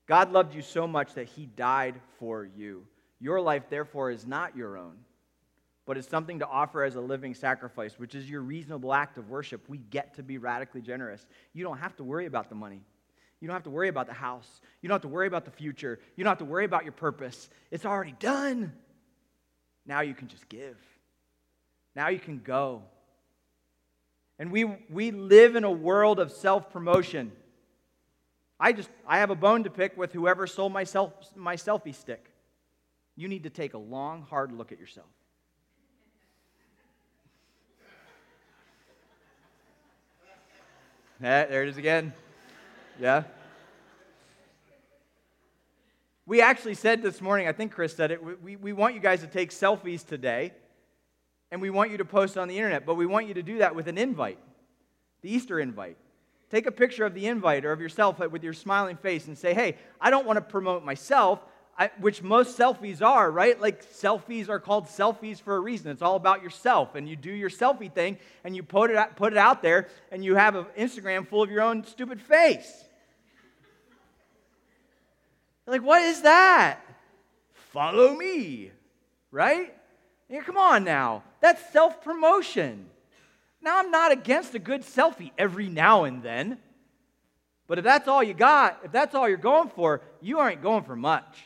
God 0.09 0.33
loved 0.33 0.55
you 0.55 0.63
so 0.63 0.89
much 0.89 1.15
that 1.15 1.29
he 1.29 1.47
died 1.47 2.01
for 2.19 2.45
you. 2.57 2.85
Your 3.21 3.41
life, 3.41 3.65
therefore, 3.71 4.11
is 4.11 4.27
not 4.27 4.57
your 4.57 4.79
own, 4.79 4.95
but 5.87 5.97
is 5.97 6.07
something 6.07 6.41
to 6.41 6.49
offer 6.49 6.83
as 6.83 6.97
a 6.97 7.01
living 7.01 7.35
sacrifice, 7.35 7.99
which 7.99 8.17
is 8.17 8.29
your 8.29 8.41
reasonable 8.41 8.93
act 8.93 9.17
of 9.19 9.29
worship. 9.29 9.69
We 9.69 9.79
get 9.79 10.15
to 10.15 10.25
be 10.25 10.39
radically 10.39 10.81
generous. 10.81 11.25
You 11.53 11.63
don't 11.63 11.79
have 11.79 11.95
to 11.97 12.05
worry 12.05 12.27
about 12.27 12.49
the 12.49 12.57
money. 12.57 12.83
You 13.41 13.47
don't 13.47 13.55
have 13.55 13.65
to 13.65 13.71
worry 13.71 13.89
about 13.89 14.07
the 14.07 14.13
house. 14.13 14.61
You 14.83 14.89
don't 14.89 14.97
have 14.97 15.03
to 15.03 15.09
worry 15.09 15.27
about 15.27 15.45
the 15.45 15.51
future. 15.51 15.99
You 16.17 16.25
don't 16.25 16.31
have 16.31 16.39
to 16.39 16.45
worry 16.45 16.67
about 16.67 16.85
your 16.85 16.93
purpose. 16.93 17.49
It's 17.71 17.87
already 17.87 18.15
done. 18.19 18.73
Now 19.87 20.01
you 20.01 20.15
can 20.15 20.29
just 20.29 20.49
give. 20.49 20.77
Now 21.97 22.09
you 22.09 22.19
can 22.19 22.39
go. 22.39 22.83
And 24.39 24.53
we, 24.53 24.65
we 24.65 25.11
live 25.11 25.57
in 25.57 25.65
a 25.65 25.71
world 25.71 26.19
of 26.21 26.33
self 26.33 26.71
promotion. 26.71 27.33
I 28.59 28.73
just 28.73 28.91
I 29.07 29.19
have 29.19 29.31
a 29.31 29.35
bone 29.35 29.65
to 29.65 29.71
pick 29.71 29.97
with 29.97 30.13
whoever 30.13 30.47
sold 30.47 30.73
my, 30.73 30.85
self, 30.85 31.13
my 31.35 31.57
selfie 31.57 31.95
stick. 31.95 32.31
You 33.17 33.27
need 33.27 33.45
to 33.45 33.51
take 33.51 33.73
a 33.73 33.79
long, 33.79 34.23
hard 34.23 34.53
look 34.53 34.71
at 34.73 34.79
yourself. 34.79 35.07
Eh, 41.23 41.45
there 41.45 41.63
it 41.63 41.69
is 41.69 41.77
again. 41.77 42.15
Yeah? 43.01 43.23
We 46.27 46.43
actually 46.43 46.75
said 46.75 47.01
this 47.01 47.23
morning, 47.23 47.49
I 47.49 47.53
think 47.53 47.73
Chris 47.73 47.97
said 47.97 48.11
it, 48.11 48.43
we, 48.43 48.57
we 48.57 48.75
want 48.75 48.95
you 48.95 49.01
guys 49.01 49.21
to 49.23 49.27
take 49.27 49.51
selfies 49.51 50.07
today, 50.07 50.53
and 51.51 51.63
we 51.63 51.71
want 51.71 51.91
you 51.91 51.97
to 51.97 52.05
post 52.05 52.37
on 52.37 52.47
the 52.47 52.57
internet, 52.59 52.85
but 52.85 52.97
we 52.97 53.07
want 53.07 53.27
you 53.27 53.35
to 53.35 53.43
do 53.43 53.59
that 53.59 53.75
with 53.75 53.89
an 53.89 53.97
invite, 53.97 54.39
the 55.23 55.33
Easter 55.33 55.59
invite. 55.59 55.97
Take 56.51 56.67
a 56.67 56.73
picture 56.73 57.07
of 57.07 57.15
the 57.15 57.27
invite 57.27 57.65
or 57.65 57.73
of 57.73 57.81
yourself 57.81 58.19
with 58.19 58.45
your 58.45 58.53
smiling 58.53 58.97
face 58.97 59.29
and 59.29 59.39
say, 59.39 59.55
hey, 59.55 59.79
I 59.99 60.11
don't 60.11 60.27
want 60.27 60.37
to 60.37 60.43
promote 60.43 60.85
myself, 60.85 61.41
I, 61.79 61.91
which 61.99 62.23
most 62.23 62.59
selfies 62.59 63.01
are, 63.01 63.31
right? 63.31 63.59
Like 63.59 63.91
selfies 63.91 64.51
are 64.51 64.61
called 64.61 64.87
selfies 64.87 65.41
for 65.41 65.57
a 65.57 65.61
reason. 65.61 65.91
It's 65.91 66.03
all 66.03 66.17
about 66.17 66.43
yourself, 66.43 66.97
and 66.97 67.09
you 67.09 67.17
do 67.17 67.33
your 67.33 67.49
selfie 67.49 67.91
thing, 67.91 68.19
and 68.45 68.55
you 68.55 68.63
put 68.63 68.91
it 68.91 69.17
put 69.17 69.33
it 69.33 69.39
out 69.39 69.63
there, 69.63 69.89
and 70.13 70.23
you 70.23 70.35
have 70.35 70.55
an 70.55 70.67
Instagram 70.77 71.27
full 71.27 71.43
of 71.43 71.51
your 71.51 71.63
own 71.63 71.85
stupid 71.85 72.21
face. 72.21 72.85
Like, 75.67 75.83
what 75.83 76.03
is 76.03 76.23
that? 76.23 76.81
Follow 77.73 78.17
me, 78.17 78.71
right? 79.31 79.75
Yeah, 80.29 80.41
come 80.41 80.57
on 80.57 80.85
now. 80.85 81.23
That's 81.41 81.63
self 81.73 82.03
promotion. 82.03 82.87
Now, 83.63 83.79
I'm 83.79 83.91
not 83.91 84.11
against 84.13 84.55
a 84.55 84.59
good 84.59 84.83
selfie 84.83 85.33
every 85.37 85.69
now 85.69 86.05
and 86.05 86.23
then. 86.23 86.59
But 87.67 87.79
if 87.79 87.85
that's 87.85 88.09
all 88.09 88.23
you 88.23 88.35
got, 88.35 88.81
if 88.85 88.91
that's 88.91 89.15
all 89.15 89.29
you're 89.29 89.39
going 89.39 89.69
for, 89.69 90.01
you 90.21 90.41
aren't 90.41 90.63
going 90.63 90.83
for 90.83 90.97
much. 90.97 91.45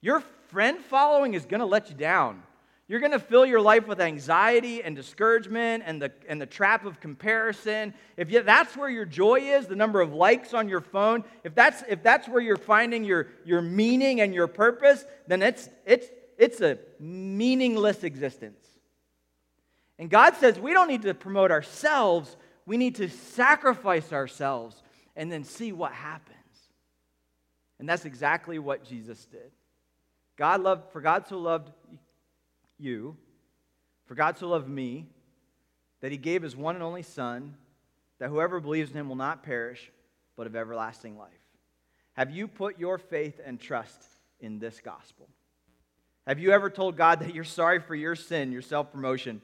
Your 0.00 0.22
friend 0.48 0.78
following 0.78 1.34
is 1.34 1.44
going 1.44 1.60
to 1.60 1.66
let 1.66 1.88
you 1.88 1.96
down. 1.96 2.42
You're 2.86 3.00
going 3.00 3.12
to 3.12 3.18
fill 3.18 3.46
your 3.46 3.62
life 3.62 3.88
with 3.88 3.98
anxiety 3.98 4.82
and 4.82 4.94
discouragement 4.94 5.84
and 5.86 6.02
the, 6.02 6.12
and 6.28 6.38
the 6.38 6.46
trap 6.46 6.84
of 6.84 7.00
comparison. 7.00 7.94
If 8.18 8.30
you, 8.30 8.42
that's 8.42 8.76
where 8.76 8.90
your 8.90 9.06
joy 9.06 9.40
is, 9.40 9.66
the 9.66 9.76
number 9.76 10.02
of 10.02 10.12
likes 10.12 10.52
on 10.52 10.68
your 10.68 10.82
phone, 10.82 11.24
if 11.44 11.54
that's, 11.54 11.82
if 11.88 12.02
that's 12.02 12.28
where 12.28 12.42
you're 12.42 12.58
finding 12.58 13.02
your, 13.04 13.28
your 13.46 13.62
meaning 13.62 14.20
and 14.20 14.34
your 14.34 14.46
purpose, 14.46 15.06
then 15.26 15.40
it's, 15.40 15.70
it's, 15.86 16.08
it's 16.36 16.60
a 16.60 16.78
meaningless 17.00 18.04
existence. 18.04 18.66
And 19.98 20.10
God 20.10 20.34
says 20.36 20.58
we 20.58 20.74
don't 20.74 20.88
need 20.88 21.02
to 21.02 21.14
promote 21.14 21.50
ourselves, 21.50 22.36
we 22.66 22.76
need 22.76 22.96
to 22.96 23.08
sacrifice 23.08 24.12
ourselves 24.12 24.82
and 25.16 25.32
then 25.32 25.44
see 25.44 25.72
what 25.72 25.92
happens. 25.92 26.34
And 27.78 27.88
that's 27.88 28.04
exactly 28.04 28.58
what 28.58 28.84
Jesus 28.84 29.24
did. 29.24 29.52
God 30.36 30.60
loved, 30.62 30.92
for 30.92 31.00
God 31.00 31.26
so 31.28 31.38
loved 31.38 31.70
you, 32.78 33.16
for 34.06 34.14
God 34.14 34.38
so 34.38 34.48
loved 34.48 34.68
me, 34.68 35.06
that 36.00 36.12
he 36.12 36.18
gave 36.18 36.42
his 36.42 36.56
one 36.56 36.74
and 36.74 36.84
only 36.84 37.02
Son, 37.02 37.56
that 38.18 38.28
whoever 38.28 38.60
believes 38.60 38.90
in 38.90 38.96
him 38.96 39.08
will 39.08 39.16
not 39.16 39.42
perish, 39.42 39.90
but 40.36 40.46
have 40.46 40.56
everlasting 40.56 41.16
life. 41.16 41.30
Have 42.14 42.30
you 42.30 42.46
put 42.46 42.78
your 42.78 42.98
faith 42.98 43.40
and 43.44 43.58
trust 43.58 44.04
in 44.40 44.58
this 44.58 44.80
gospel? 44.80 45.28
Have 46.26 46.38
you 46.38 46.52
ever 46.52 46.70
told 46.70 46.96
God 46.96 47.20
that 47.20 47.34
you're 47.34 47.44
sorry 47.44 47.80
for 47.80 47.94
your 47.94 48.14
sin, 48.14 48.52
your 48.52 48.62
self 48.62 48.92
promotion, 48.92 49.42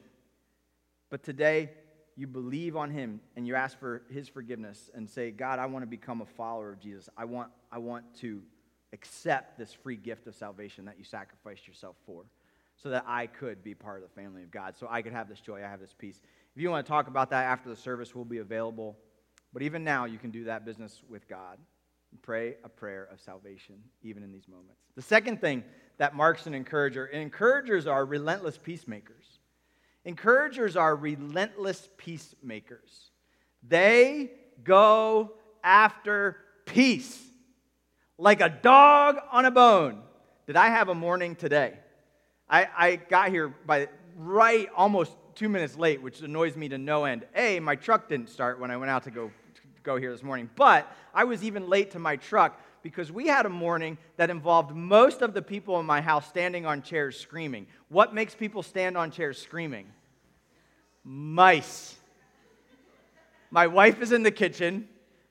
but 1.10 1.22
today 1.22 1.70
you 2.16 2.26
believe 2.26 2.76
on 2.76 2.90
him 2.90 3.20
and 3.36 3.46
you 3.46 3.54
ask 3.54 3.78
for 3.78 4.02
his 4.10 4.28
forgiveness 4.28 4.90
and 4.94 5.08
say, 5.08 5.30
God, 5.30 5.58
I 5.58 5.66
want 5.66 5.82
to 5.82 5.86
become 5.86 6.20
a 6.20 6.26
follower 6.26 6.70
of 6.72 6.80
Jesus. 6.80 7.08
I 7.16 7.24
want, 7.24 7.50
I 7.72 7.78
want 7.78 8.04
to 8.20 8.42
accept 8.92 9.58
this 9.58 9.72
free 9.72 9.96
gift 9.96 10.26
of 10.26 10.34
salvation 10.34 10.84
that 10.86 10.98
you 10.98 11.04
sacrificed 11.04 11.66
yourself 11.66 11.96
for 12.06 12.24
so 12.82 12.90
that 12.90 13.04
I 13.06 13.26
could 13.26 13.62
be 13.62 13.74
part 13.74 14.02
of 14.02 14.08
the 14.08 14.20
family 14.20 14.42
of 14.42 14.50
God, 14.50 14.76
so 14.76 14.86
I 14.88 15.02
could 15.02 15.12
have 15.12 15.28
this 15.28 15.40
joy, 15.40 15.58
I 15.58 15.68
have 15.68 15.80
this 15.80 15.94
peace. 15.96 16.20
If 16.56 16.62
you 16.62 16.70
want 16.70 16.86
to 16.86 16.90
talk 16.90 17.08
about 17.08 17.30
that 17.30 17.44
after 17.44 17.68
the 17.68 17.76
service, 17.76 18.14
we'll 18.14 18.24
be 18.24 18.38
available. 18.38 18.96
But 19.52 19.62
even 19.62 19.84
now, 19.84 20.06
you 20.06 20.18
can 20.18 20.30
do 20.30 20.44
that 20.44 20.64
business 20.64 21.02
with 21.08 21.28
God. 21.28 21.58
Pray 22.22 22.56
a 22.64 22.68
prayer 22.68 23.08
of 23.12 23.20
salvation, 23.20 23.76
even 24.02 24.22
in 24.22 24.32
these 24.32 24.48
moments. 24.48 24.80
The 24.96 25.02
second 25.02 25.40
thing 25.40 25.62
that 25.98 26.16
marks 26.16 26.46
an 26.46 26.54
encourager 26.54 27.06
encouragers 27.06 27.86
are 27.86 28.04
relentless 28.04 28.58
peacemakers. 28.58 29.38
Encouragers 30.04 30.76
are 30.76 30.96
relentless 30.96 31.88
peacemakers. 31.98 33.10
They 33.62 34.30
go 34.64 35.34
after 35.62 36.36
peace 36.64 37.22
like 38.18 38.40
a 38.40 38.48
dog 38.48 39.16
on 39.30 39.44
a 39.44 39.50
bone. 39.50 40.02
Did 40.46 40.56
I 40.56 40.68
have 40.68 40.88
a 40.88 40.94
morning 40.94 41.36
today? 41.36 41.74
I, 42.50 42.68
I 42.76 42.96
got 42.96 43.30
here 43.30 43.54
by 43.64 43.88
right 44.16 44.68
almost 44.76 45.12
two 45.36 45.48
minutes 45.48 45.76
late, 45.76 46.02
which 46.02 46.20
annoys 46.20 46.56
me 46.56 46.68
to 46.68 46.78
no 46.78 47.04
end. 47.04 47.24
A, 47.36 47.60
my 47.60 47.76
truck 47.76 48.08
didn't 48.08 48.28
start 48.28 48.58
when 48.58 48.70
I 48.70 48.76
went 48.76 48.90
out 48.90 49.04
to 49.04 49.10
go, 49.10 49.28
to 49.28 49.60
go 49.84 49.96
here 49.96 50.10
this 50.10 50.24
morning, 50.24 50.50
but 50.56 50.90
I 51.14 51.24
was 51.24 51.44
even 51.44 51.68
late 51.68 51.92
to 51.92 51.98
my 52.00 52.16
truck 52.16 52.60
because 52.82 53.12
we 53.12 53.28
had 53.28 53.46
a 53.46 53.50
morning 53.50 53.98
that 54.16 54.30
involved 54.30 54.74
most 54.74 55.22
of 55.22 55.32
the 55.32 55.42
people 55.42 55.78
in 55.78 55.86
my 55.86 56.00
house 56.00 56.26
standing 56.26 56.66
on 56.66 56.82
chairs 56.82 57.18
screaming. 57.18 57.66
What 57.88 58.14
makes 58.14 58.34
people 58.34 58.62
stand 58.62 58.96
on 58.96 59.10
chairs 59.10 59.40
screaming? 59.40 59.86
Mice. 61.04 61.96
My 63.50 63.66
wife 63.66 64.02
is 64.02 64.12
in 64.12 64.22
the 64.22 64.30
kitchen. 64.30 64.88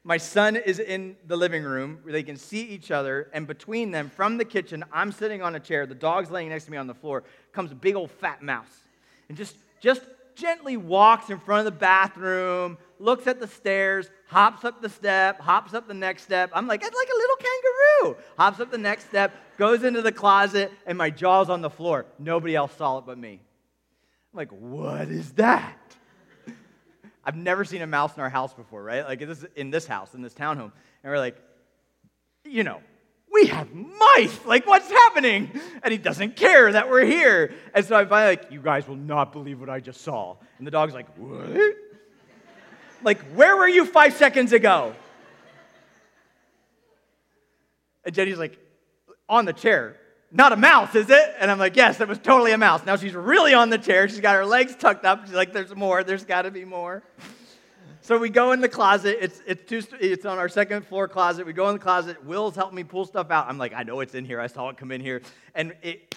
My 0.10 0.17
son 0.17 0.56
is 0.56 0.80
in 0.80 1.17
the 1.28 1.38
living 1.38 1.62
room 1.62 2.00
where 2.02 2.12
they 2.12 2.24
can 2.24 2.36
see 2.36 2.62
each 2.62 2.89
other, 2.89 3.30
and 3.32 3.45
between 3.45 3.91
them, 3.91 4.10
from 4.10 4.39
the 4.39 4.43
kitchen, 4.43 4.84
I'm 4.91 5.12
sitting 5.12 5.43
on 5.43 5.54
a 5.54 5.60
chair, 5.60 5.86
the 5.86 5.93
dog's 5.93 6.32
laying 6.32 6.50
next 6.50 6.65
to 6.65 6.72
me 6.72 6.78
on 6.78 6.88
the 6.88 6.95
floor, 6.95 7.24
comes 7.54 7.72
a 7.72 7.76
big 7.76 7.95
old 7.95 8.10
fat 8.10 8.41
mouse. 8.41 8.86
And 9.28 9.38
just, 9.38 9.56
just 9.80 10.02
gently 10.34 10.78
walks 10.78 11.30
in 11.30 11.38
front 11.38 11.60
of 11.60 11.72
the 11.72 11.80
bathroom, 11.80 12.80
looks 12.98 13.28
at 13.28 13.39
the 13.39 13.45
stairs, 13.45 14.10
hops 14.26 14.65
up 14.65 14.82
the 14.82 14.89
step, 14.89 15.39
hops 15.41 15.76
up 15.76 15.88
the 15.88 15.93
next 15.93 16.24
step. 16.24 16.50
I'm 16.54 16.65
like, 16.65 16.82
it's 16.84 16.98
like 16.98 17.08
a 17.08 17.15
little 17.15 17.36
kangaroo. 17.36 18.24
Hops 18.36 18.60
up 18.60 18.72
the 18.72 18.80
next 18.80 19.10
step, 19.10 19.32
goes 19.60 19.84
into 19.84 20.02
the 20.02 20.12
closet, 20.12 20.72
and 20.88 20.98
my 20.98 21.12
jaw's 21.12 21.52
on 21.52 21.62
the 21.62 21.69
floor. 21.69 22.08
Nobody 22.17 22.56
else 22.56 22.74
saw 22.76 22.98
it 22.98 23.06
but 23.06 23.19
me. 23.19 23.41
I'm 24.34 24.38
like, 24.38 24.50
what 24.50 25.10
is 25.10 25.34
that? 25.34 25.88
I've 27.30 27.36
never 27.36 27.63
seen 27.63 27.84
a 27.84 27.86
mouse 27.86 28.18
in 28.18 28.24
our 28.24 28.30
house 28.30 28.56
before, 28.56 28.82
right? 28.82 29.06
Like 29.06 29.20
this 29.20 29.46
in 29.56 29.70
this 29.70 29.86
house, 29.86 30.15
in 30.15 30.24
this 30.24 30.34
townhome. 30.34 30.72
And 31.04 31.12
we're 31.12 31.20
like, 31.20 31.38
you 32.44 32.63
know, 32.63 32.82
we 33.32 33.46
have 33.46 33.72
mice. 33.72 34.36
Like, 34.48 34.65
what's 34.65 34.89
happening? 34.89 35.52
And 35.84 35.92
he 35.92 36.00
doesn't 36.00 36.36
care 36.36 36.72
that 36.72 36.89
we're 36.89 37.06
here. 37.06 37.54
And 37.76 37.86
so 37.86 37.96
I'm 37.98 38.10
finally 38.10 38.36
like, 38.36 38.52
you 38.52 38.60
guys 38.63 38.88
will 38.88 38.96
not 38.96 39.32
believe 39.32 39.60
what 39.60 39.70
I 39.70 39.80
just 39.80 40.02
saw. 40.02 40.38
And 40.58 40.65
the 40.65 40.72
dog's 40.72 40.96
like, 40.96 41.06
what? 41.18 41.76
like, 43.04 43.20
where 43.36 43.56
were 43.56 43.70
you 43.70 43.86
five 43.86 44.15
seconds 44.15 44.52
ago? 44.52 44.96
And 48.06 48.15
Jenny's 48.15 48.39
like, 48.39 48.58
on 49.30 49.46
the 49.46 49.54
chair. 49.54 49.98
Not 50.32 50.54
a 50.54 50.56
mouse, 50.56 50.94
is 50.94 51.10
it? 51.10 51.36
And 51.39 51.50
I'm 51.50 51.60
like, 51.60 51.76
Yes, 51.76 52.00
it 52.00 52.08
was 52.08 52.20
totally 52.20 52.52
a 52.52 52.58
mouse. 52.58 52.86
Now 52.86 52.96
she's 52.96 53.13
really 53.13 53.54
on 53.54 53.70
the 53.70 53.78
chair. 53.78 54.08
She's 54.08 54.20
got 54.20 54.36
her 54.36 54.46
legs 54.46 54.76
tucked 54.76 55.06
up. 55.06 55.26
She's 55.26 55.36
like, 55.36 55.54
There's 55.54 55.76
more. 55.76 56.04
There's 56.04 56.26
got 56.26 56.44
to 56.44 56.52
be 56.52 56.65
more. 56.65 57.04
So 58.02 58.18
we 58.18 58.30
go 58.30 58.54
in 58.54 58.62
the 58.62 58.70
closet. 58.70 59.18
It's, 59.22 59.42
it's, 59.46 59.63
two, 59.70 59.84
it's 60.00 60.26
on 60.26 60.39
our 60.39 60.50
second 60.50 60.86
floor 60.88 61.08
closet. 61.08 61.46
We 61.46 61.54
go 61.54 61.70
in 61.70 61.76
the 61.76 61.80
closet. 61.80 62.26
Will's 62.26 62.56
helping 62.56 62.76
me 62.76 62.84
pull 62.84 63.06
stuff 63.06 63.30
out. 63.30 63.48
I'm 63.48 63.58
like, 63.58 63.74
I 63.74 63.84
know 63.84 64.00
it's 64.00 64.15
in 64.15 64.26
here. 64.26 64.39
I 64.39 64.48
saw 64.48 64.70
it 64.70 64.78
come 64.78 64.92
in 64.92 65.02
here. 65.02 65.22
And 65.54 65.76
it, 65.84 66.15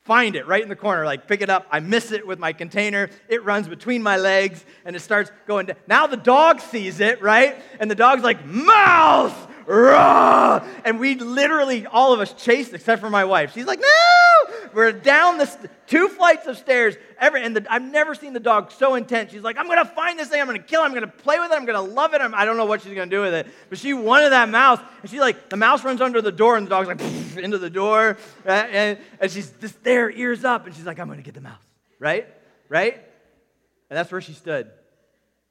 find 0.00 0.34
it 0.34 0.46
right 0.46 0.62
in 0.62 0.68
the 0.68 0.76
corner, 0.76 1.04
like 1.04 1.28
pick 1.28 1.40
it 1.40 1.50
up. 1.50 1.66
I 1.70 1.80
miss 1.80 2.12
it 2.12 2.26
with 2.26 2.38
my 2.38 2.52
container. 2.52 3.10
It 3.28 3.44
runs 3.44 3.68
between 3.68 4.02
my 4.02 4.16
legs 4.16 4.64
and 4.84 4.96
it 4.96 5.00
starts 5.00 5.30
going 5.46 5.66
down. 5.66 5.76
Now 5.86 6.06
the 6.06 6.16
dog 6.16 6.60
sees 6.60 7.00
it, 7.00 7.22
right? 7.22 7.56
And 7.78 7.90
the 7.90 7.94
dog's 7.94 8.22
like, 8.22 8.44
mouse! 8.44 9.32
Rah! 9.70 10.66
And 10.84 10.98
we 10.98 11.14
literally, 11.14 11.86
all 11.86 12.12
of 12.12 12.18
us 12.18 12.32
chased 12.32 12.74
except 12.74 13.00
for 13.00 13.08
my 13.08 13.24
wife. 13.24 13.54
She's 13.54 13.66
like, 13.66 13.78
no! 13.78 14.56
We're 14.72 14.90
down 14.90 15.38
the 15.38 15.46
st- 15.46 15.70
two 15.86 16.08
flights 16.08 16.48
of 16.48 16.58
stairs. 16.58 16.96
Every, 17.20 17.44
and 17.44 17.54
the, 17.54 17.64
I've 17.72 17.82
never 17.82 18.16
seen 18.16 18.32
the 18.32 18.40
dog 18.40 18.72
so 18.72 18.96
intense. 18.96 19.30
She's 19.30 19.42
like, 19.42 19.56
I'm 19.58 19.66
going 19.66 19.78
to 19.78 19.84
find 19.84 20.18
this 20.18 20.28
thing. 20.28 20.40
I'm 20.40 20.48
going 20.48 20.60
to 20.60 20.66
kill 20.66 20.82
it. 20.82 20.86
I'm 20.86 20.90
going 20.90 21.02
to 21.02 21.06
play 21.06 21.38
with 21.38 21.52
it. 21.52 21.54
I'm 21.54 21.66
going 21.66 21.86
to 21.86 21.94
love 21.94 22.14
it. 22.14 22.20
I'm, 22.20 22.34
I 22.34 22.40
do 22.40 22.46
not 22.50 22.56
know 22.56 22.64
what 22.64 22.82
she's 22.82 22.94
going 22.94 23.08
to 23.08 23.16
do 23.16 23.22
with 23.22 23.32
it. 23.32 23.46
But 23.68 23.78
she 23.78 23.94
wanted 23.94 24.30
that 24.30 24.48
mouse. 24.48 24.80
And 25.02 25.10
she's 25.10 25.20
like, 25.20 25.50
the 25.50 25.56
mouse 25.56 25.84
runs 25.84 26.00
under 26.00 26.20
the 26.20 26.32
door, 26.32 26.56
and 26.56 26.66
the 26.66 26.70
dog's 26.70 26.88
like, 26.88 27.00
into 27.36 27.58
the 27.58 27.70
door. 27.70 28.16
Right? 28.44 28.70
And, 28.72 28.98
and 29.20 29.30
she's 29.30 29.52
just 29.60 29.84
there, 29.84 30.10
ears 30.10 30.44
up. 30.44 30.66
And 30.66 30.74
she's 30.74 30.86
like, 30.86 30.98
I'm 30.98 31.06
going 31.06 31.20
to 31.20 31.24
get 31.24 31.34
the 31.34 31.40
mouse. 31.40 31.62
Right? 32.00 32.26
Right? 32.68 32.94
And 32.94 33.96
that's 33.96 34.10
where 34.10 34.20
she 34.20 34.32
stood 34.32 34.68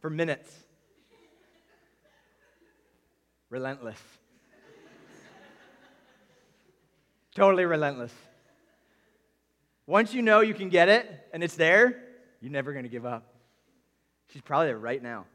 for 0.01 0.09
minutes 0.09 0.51
relentless. 3.49 3.99
totally 7.35 7.65
relentless. 7.65 8.13
Once 9.87 10.13
you 10.13 10.21
know 10.21 10.41
you 10.41 10.53
can 10.53 10.69
get 10.69 10.89
it 10.89 11.27
and 11.33 11.43
it's 11.43 11.55
there, 11.55 11.99
you're 12.41 12.51
never 12.51 12.73
going 12.73 12.83
to 12.83 12.89
give 12.89 13.05
up. 13.05 13.33
She's 14.31 14.41
probably 14.41 14.67
there 14.67 14.77
right 14.77 15.01
now. 15.01 15.25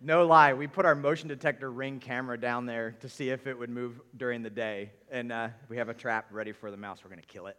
No 0.00 0.24
lie, 0.26 0.54
we 0.54 0.68
put 0.68 0.86
our 0.86 0.94
motion 0.94 1.28
detector 1.28 1.70
ring 1.70 1.98
camera 1.98 2.38
down 2.38 2.66
there 2.66 2.92
to 3.00 3.08
see 3.08 3.30
if 3.30 3.48
it 3.48 3.58
would 3.58 3.68
move 3.68 4.00
during 4.16 4.42
the 4.42 4.50
day. 4.50 4.92
And 5.10 5.32
uh, 5.32 5.48
we 5.68 5.76
have 5.78 5.88
a 5.88 5.94
trap 5.94 6.26
ready 6.30 6.52
for 6.52 6.70
the 6.70 6.76
mouse. 6.76 7.00
We're 7.02 7.10
going 7.10 7.20
to 7.20 7.26
kill 7.26 7.48
it. 7.48 7.56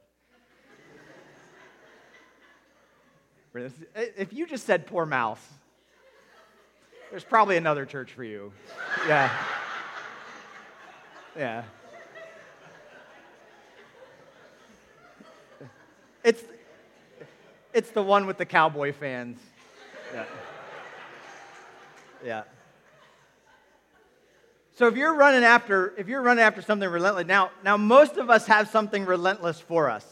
if 4.17 4.31
you 4.31 4.47
just 4.47 4.65
said 4.65 4.88
poor 4.88 5.05
mouse, 5.05 5.45
there's 7.12 7.24
probably 7.24 7.58
another 7.58 7.86
church 7.86 8.12
for 8.13 8.24
you. 8.24 8.52
Yeah. 9.08 9.32
Yeah. 11.38 11.63
It's, 16.24 16.43
it's 17.74 17.91
the 17.91 18.04
one 18.04 18.26
with 18.26 18.38
the 18.38 18.45
cowboy 18.45 18.93
fans. 18.93 19.39
Yeah. 20.13 20.26
Yeah. 22.24 22.43
So 24.76 24.88
if 24.88 24.95
you're 24.95 25.15
running 25.15 25.43
after, 25.43 25.93
if 25.98 26.08
you're 26.08 26.22
running 26.22 26.43
after 26.43 26.62
something 26.62 26.88
relentless, 26.88 27.26
now, 27.26 27.52
now 27.63 27.78
most 27.78 28.17
of 28.17 28.30
us 28.30 28.48
have 28.48 28.69
something 28.69 29.06
relentless 29.06 29.60
for 29.60 29.89
us 29.89 30.06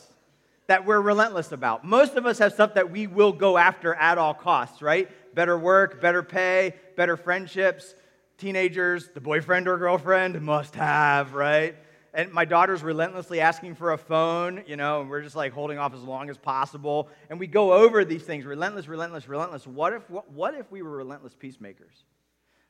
that 0.68 0.86
we're 0.86 1.00
relentless 1.00 1.52
about. 1.52 1.86
Most 1.86 2.16
of 2.16 2.26
us 2.26 2.40
have 2.40 2.54
stuff 2.54 2.74
that 2.74 2.92
we 2.92 3.08
will 3.08 3.32
go 3.32 3.58
after 3.58 3.94
at 3.94 4.18
all 4.18 4.34
costs, 4.34 4.82
right? 4.82 5.10
Better 5.38 5.56
work, 5.56 6.02
better 6.02 6.24
pay, 6.24 6.74
better 6.96 7.16
friendships. 7.16 7.94
Teenagers, 8.40 9.10
the 9.10 9.22
boyfriend 9.22 9.68
or 9.68 9.78
girlfriend 9.78 10.42
must 10.42 10.74
have, 10.74 11.36
right? 11.36 11.76
And 12.12 12.32
my 12.32 12.44
daughter's 12.44 12.82
relentlessly 12.82 13.40
asking 13.40 13.76
for 13.76 13.92
a 13.92 14.00
phone, 14.00 14.64
you 14.66 14.78
know, 14.78 15.00
and 15.00 15.12
we're 15.12 15.22
just 15.22 15.36
like 15.36 15.54
holding 15.54 15.78
off 15.78 15.94
as 15.94 16.02
long 16.02 16.32
as 16.32 16.40
possible. 16.40 17.10
And 17.30 17.40
we 17.40 17.46
go 17.46 17.72
over 17.72 18.04
these 18.04 18.24
things 18.24 18.46
relentless, 18.46 18.88
relentless, 18.88 19.28
relentless. 19.28 19.68
What 19.68 19.94
if, 19.94 20.10
what, 20.10 20.32
what 20.32 20.56
if 20.56 20.72
we 20.72 20.82
were 20.82 20.98
relentless 20.98 21.36
peacemakers? 21.36 21.94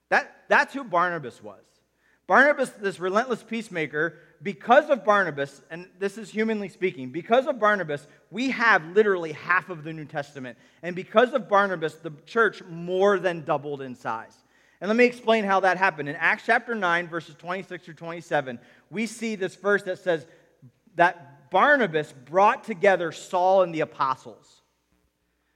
That, 0.10 0.36
that's 0.50 0.74
who 0.74 0.84
Barnabas 0.84 1.42
was. 1.42 1.64
Barnabas, 2.28 2.70
this 2.72 3.00
relentless 3.00 3.42
peacemaker, 3.42 4.18
because 4.44 4.90
of 4.90 5.06
Barnabas, 5.06 5.62
and 5.72 5.88
this 5.98 6.18
is 6.18 6.30
humanly 6.30 6.68
speaking, 6.68 7.10
because 7.10 7.48
of 7.48 7.60
Barnabas, 7.60 8.06
we 8.30 8.52
have 8.52 8.86
literally 8.88 9.32
half 9.32 9.70
of 9.70 9.86
the 9.86 9.94
New 9.94 10.06
Testament. 10.06 10.58
And 10.84 10.96
because 10.96 11.34
of 11.34 11.48
Barnabas, 11.48 11.96
the 11.96 12.12
church 12.26 12.62
more 12.70 13.18
than 13.18 13.46
doubled 13.46 13.82
in 13.82 13.96
size. 13.96 14.38
And 14.82 14.90
let 14.90 14.98
me 14.98 15.06
explain 15.06 15.46
how 15.46 15.62
that 15.62 15.78
happened. 15.78 16.10
In 16.10 16.16
Acts 16.18 16.44
chapter 16.46 16.76
9, 16.76 17.08
verses 17.08 17.36
26 17.36 17.86
through 17.86 17.94
27, 17.96 18.60
we 18.92 19.08
see 19.08 19.36
this 19.36 19.56
verse 19.56 19.84
that 19.84 20.00
says 20.00 20.28
that 20.96 21.50
Barnabas 21.50 22.14
brought 22.26 22.66
together 22.66 23.12
Saul 23.12 23.64
and 23.64 23.74
the 23.74 23.80
apostles. 23.80 24.62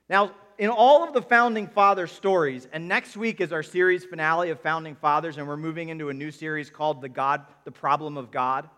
Now, 0.10 0.32
in 0.62 0.70
all 0.70 1.04
of 1.04 1.12
the 1.12 1.24
founding 1.24 1.66
father 1.66 2.06
stories, 2.06 2.68
and 2.72 2.88
next 2.88 3.18
week 3.18 3.42
is 3.42 3.52
our 3.52 3.64
series 3.64 4.06
finale 4.06 4.52
of 4.52 4.60
founding 4.60 4.94
fathers, 4.94 5.40
and 5.40 5.48
we're 5.48 5.58
moving 5.58 5.90
into 5.90 6.10
a 6.10 6.14
new 6.14 6.30
series 6.30 6.70
called 6.70 7.02
The 7.02 7.10
God, 7.10 7.44
the 7.66 7.72
Problem 7.72 8.16
of 8.16 8.30
God. 8.30 8.70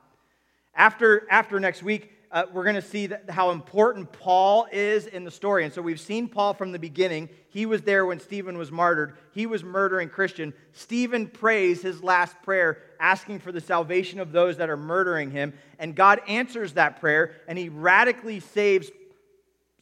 After, 0.74 1.28
after 1.30 1.60
next 1.60 1.84
week, 1.84 2.13
uh, 2.32 2.46
we're 2.54 2.63
going 2.63 2.78
to 2.78 2.82
see 2.82 3.10
how 3.28 3.52
important 3.52 4.13
Paul 4.13 4.65
is 4.72 5.08
in 5.08 5.26
the 5.26 5.30
story. 5.30 5.65
And 5.65 5.74
so 5.74 5.82
we've 5.82 6.00
seen 6.00 6.30
Paul 6.30 6.54
from 6.54 6.72
the 6.72 6.80
beginning. 6.80 7.28
He 7.50 7.65
was 7.65 7.82
there 7.82 8.06
when 8.06 8.22
Stephen 8.22 8.58
was 8.58 8.72
martyred. 8.72 9.17
He 9.34 9.46
was 9.46 9.62
murdering 9.62 10.08
Christian. 10.08 10.54
Stephen 10.72 11.28
prays 11.28 11.82
his 11.82 12.02
last 12.02 12.41
prayer, 12.43 12.78
asking 12.98 13.39
for 13.39 13.52
the 13.52 13.60
salvation 13.60 14.22
of 14.22 14.32
those 14.32 14.56
that 14.56 14.69
are 14.69 14.78
murdering 14.78 15.32
him. 15.32 15.52
And 15.80 15.96
God 15.96 16.22
answers 16.30 16.74
that 16.74 17.02
prayer, 17.02 17.36
and 17.46 17.58
he 17.58 17.67
radically 17.67 18.39
saves 18.39 18.89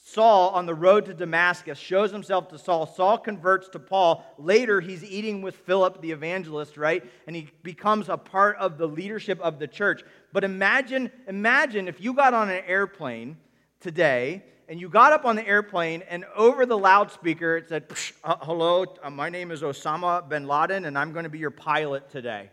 Saul 0.03 0.49
on 0.49 0.65
the 0.65 0.73
road 0.73 1.05
to 1.05 1.13
Damascus 1.13 1.77
shows 1.77 2.11
himself 2.11 2.49
to 2.49 2.57
Saul. 2.57 2.87
Saul 2.87 3.19
converts 3.19 3.69
to 3.69 3.79
Paul. 3.79 4.25
Later, 4.39 4.81
he's 4.81 5.03
eating 5.03 5.43
with 5.43 5.55
Philip 5.55 6.01
the 6.01 6.11
evangelist, 6.11 6.75
right? 6.75 7.03
And 7.27 7.35
he 7.35 7.49
becomes 7.61 8.09
a 8.09 8.17
part 8.17 8.57
of 8.57 8.79
the 8.79 8.87
leadership 8.87 9.39
of 9.41 9.59
the 9.59 9.67
church. 9.67 10.03
But 10.33 10.43
imagine, 10.43 11.11
imagine 11.27 11.87
if 11.87 12.01
you 12.01 12.13
got 12.13 12.33
on 12.33 12.49
an 12.49 12.63
airplane 12.65 13.37
today 13.79 14.43
and 14.67 14.81
you 14.81 14.89
got 14.89 15.13
up 15.13 15.23
on 15.23 15.35
the 15.35 15.47
airplane 15.47 16.01
and 16.09 16.25
over 16.35 16.65
the 16.65 16.77
loudspeaker 16.77 17.57
it 17.57 17.69
said, 17.69 17.85
uh, 18.23 18.37
Hello, 18.41 18.85
uh, 19.03 19.09
my 19.11 19.29
name 19.29 19.51
is 19.51 19.61
Osama 19.61 20.27
bin 20.27 20.47
Laden 20.47 20.85
and 20.85 20.97
I'm 20.97 21.13
going 21.13 21.25
to 21.25 21.29
be 21.29 21.39
your 21.39 21.51
pilot 21.51 22.09
today. 22.09 22.49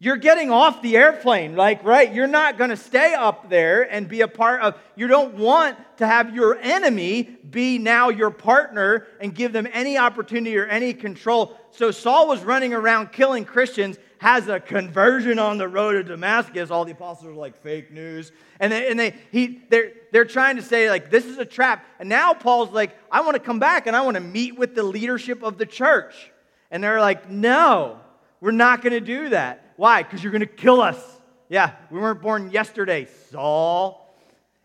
You're 0.00 0.16
getting 0.16 0.52
off 0.52 0.80
the 0.80 0.96
airplane, 0.96 1.56
like, 1.56 1.82
right? 1.82 2.12
You're 2.12 2.28
not 2.28 2.56
going 2.56 2.70
to 2.70 2.76
stay 2.76 3.14
up 3.14 3.50
there 3.50 3.82
and 3.82 4.06
be 4.06 4.20
a 4.20 4.28
part 4.28 4.60
of, 4.62 4.76
you 4.94 5.08
don't 5.08 5.34
want 5.34 5.76
to 5.96 6.06
have 6.06 6.32
your 6.32 6.56
enemy 6.56 7.24
be 7.24 7.78
now 7.78 8.08
your 8.08 8.30
partner 8.30 9.08
and 9.20 9.34
give 9.34 9.52
them 9.52 9.66
any 9.72 9.98
opportunity 9.98 10.56
or 10.56 10.66
any 10.66 10.94
control. 10.94 11.58
So 11.72 11.90
Saul 11.90 12.28
was 12.28 12.44
running 12.44 12.72
around 12.72 13.10
killing 13.10 13.44
Christians, 13.44 13.98
has 14.18 14.46
a 14.46 14.60
conversion 14.60 15.40
on 15.40 15.58
the 15.58 15.66
road 15.66 15.94
to 15.94 16.04
Damascus. 16.04 16.70
All 16.70 16.84
the 16.84 16.92
apostles 16.92 17.26
are 17.26 17.34
like 17.34 17.56
fake 17.56 17.90
news. 17.90 18.30
And 18.60 18.72
they, 18.72 18.88
and 18.88 19.00
they, 19.00 19.14
he, 19.32 19.62
they're, 19.68 19.92
they're 20.12 20.24
trying 20.24 20.56
to 20.56 20.62
say, 20.62 20.88
like, 20.88 21.10
this 21.10 21.24
is 21.24 21.38
a 21.38 21.44
trap. 21.44 21.84
And 21.98 22.08
now 22.08 22.34
Paul's 22.34 22.70
like, 22.70 22.96
I 23.10 23.22
want 23.22 23.34
to 23.34 23.42
come 23.42 23.58
back 23.58 23.88
and 23.88 23.96
I 23.96 24.02
want 24.02 24.14
to 24.14 24.20
meet 24.22 24.56
with 24.56 24.76
the 24.76 24.84
leadership 24.84 25.42
of 25.42 25.58
the 25.58 25.66
church. 25.66 26.30
And 26.70 26.84
they're 26.84 27.00
like, 27.00 27.28
no, 27.28 27.98
we're 28.40 28.52
not 28.52 28.80
going 28.80 28.92
to 28.92 29.00
do 29.00 29.30
that. 29.30 29.64
Why? 29.78 30.02
Because 30.02 30.24
you're 30.24 30.32
going 30.32 30.40
to 30.40 30.46
kill 30.46 30.80
us. 30.80 31.00
Yeah, 31.48 31.70
we 31.88 32.00
weren't 32.00 32.20
born 32.20 32.50
yesterday, 32.50 33.06
Saul. 33.30 34.12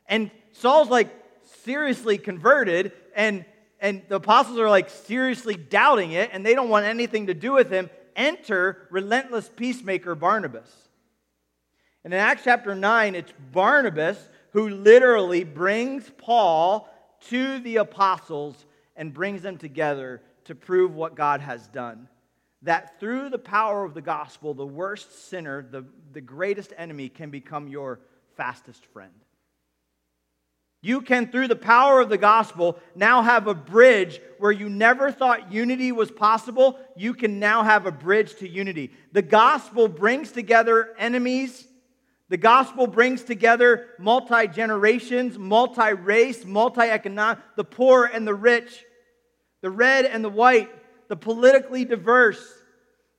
And 0.07 0.31
Saul's 0.53 0.89
like 0.89 1.07
seriously 1.63 2.17
converted, 2.17 2.93
and, 3.15 3.45
and 3.79 4.01
the 4.09 4.15
apostles 4.15 4.57
are 4.57 4.67
like 4.67 4.89
seriously 4.89 5.53
doubting 5.53 6.13
it, 6.13 6.31
and 6.33 6.43
they 6.43 6.55
don't 6.55 6.67
want 6.67 6.87
anything 6.87 7.27
to 7.27 7.35
do 7.35 7.51
with 7.51 7.69
him. 7.69 7.91
Enter 8.15 8.87
relentless 8.89 9.47
peacemaker 9.55 10.15
Barnabas. 10.15 10.71
And 12.03 12.11
in 12.11 12.19
Acts 12.19 12.45
chapter 12.45 12.73
9, 12.73 13.13
it's 13.13 13.31
Barnabas 13.51 14.17
who 14.53 14.67
literally 14.67 15.43
brings 15.43 16.09
Paul 16.17 16.89
to 17.29 17.59
the 17.59 17.75
apostles 17.75 18.65
and 18.95 19.13
brings 19.13 19.43
them 19.43 19.59
together 19.59 20.23
to 20.45 20.55
prove 20.55 20.95
what 20.95 21.13
God 21.13 21.39
has 21.39 21.67
done 21.67 22.07
that 22.63 22.99
through 22.99 23.29
the 23.29 23.37
power 23.37 23.83
of 23.83 23.93
the 23.93 24.01
gospel, 24.01 24.53
the 24.53 24.65
worst 24.65 25.29
sinner, 25.29 25.65
the, 25.69 25.85
the 26.13 26.21
greatest 26.21 26.73
enemy, 26.77 27.09
can 27.09 27.29
become 27.29 27.67
your 27.67 27.99
fastest 28.35 28.85
friend. 28.87 29.13
You 30.81 31.01
can, 31.01 31.31
through 31.31 31.47
the 31.47 31.55
power 31.55 32.01
of 32.01 32.09
the 32.09 32.17
gospel, 32.17 32.77
now 32.93 33.21
have 33.21 33.47
a 33.47 33.53
bridge 33.53 34.19
where 34.37 34.51
you 34.51 34.67
never 34.67 35.11
thought 35.11 35.51
unity 35.51 35.93
was 35.93 36.11
possible. 36.11 36.77
You 36.97 37.13
can 37.13 37.39
now 37.39 37.63
have 37.63 37.85
a 37.85 37.91
bridge 37.91 38.35
to 38.37 38.49
unity. 38.49 38.91
The 39.13 39.21
gospel 39.21 39.87
brings 39.87 40.33
together 40.33 40.93
enemies. 40.97 41.65
The 42.27 42.35
gospel 42.35 42.87
brings 42.87 43.23
together 43.23 43.87
multi 43.97 44.47
generations, 44.47 45.37
multi 45.37 45.93
race, 45.93 46.43
multi 46.43 46.81
economic, 46.81 47.39
the 47.55 47.63
poor 47.63 48.03
and 48.03 48.27
the 48.27 48.33
rich, 48.33 48.83
the 49.61 49.69
red 49.69 50.03
and 50.05 50.23
the 50.23 50.29
white, 50.29 50.69
the 51.07 51.15
politically 51.15 51.85
diverse, 51.85 52.41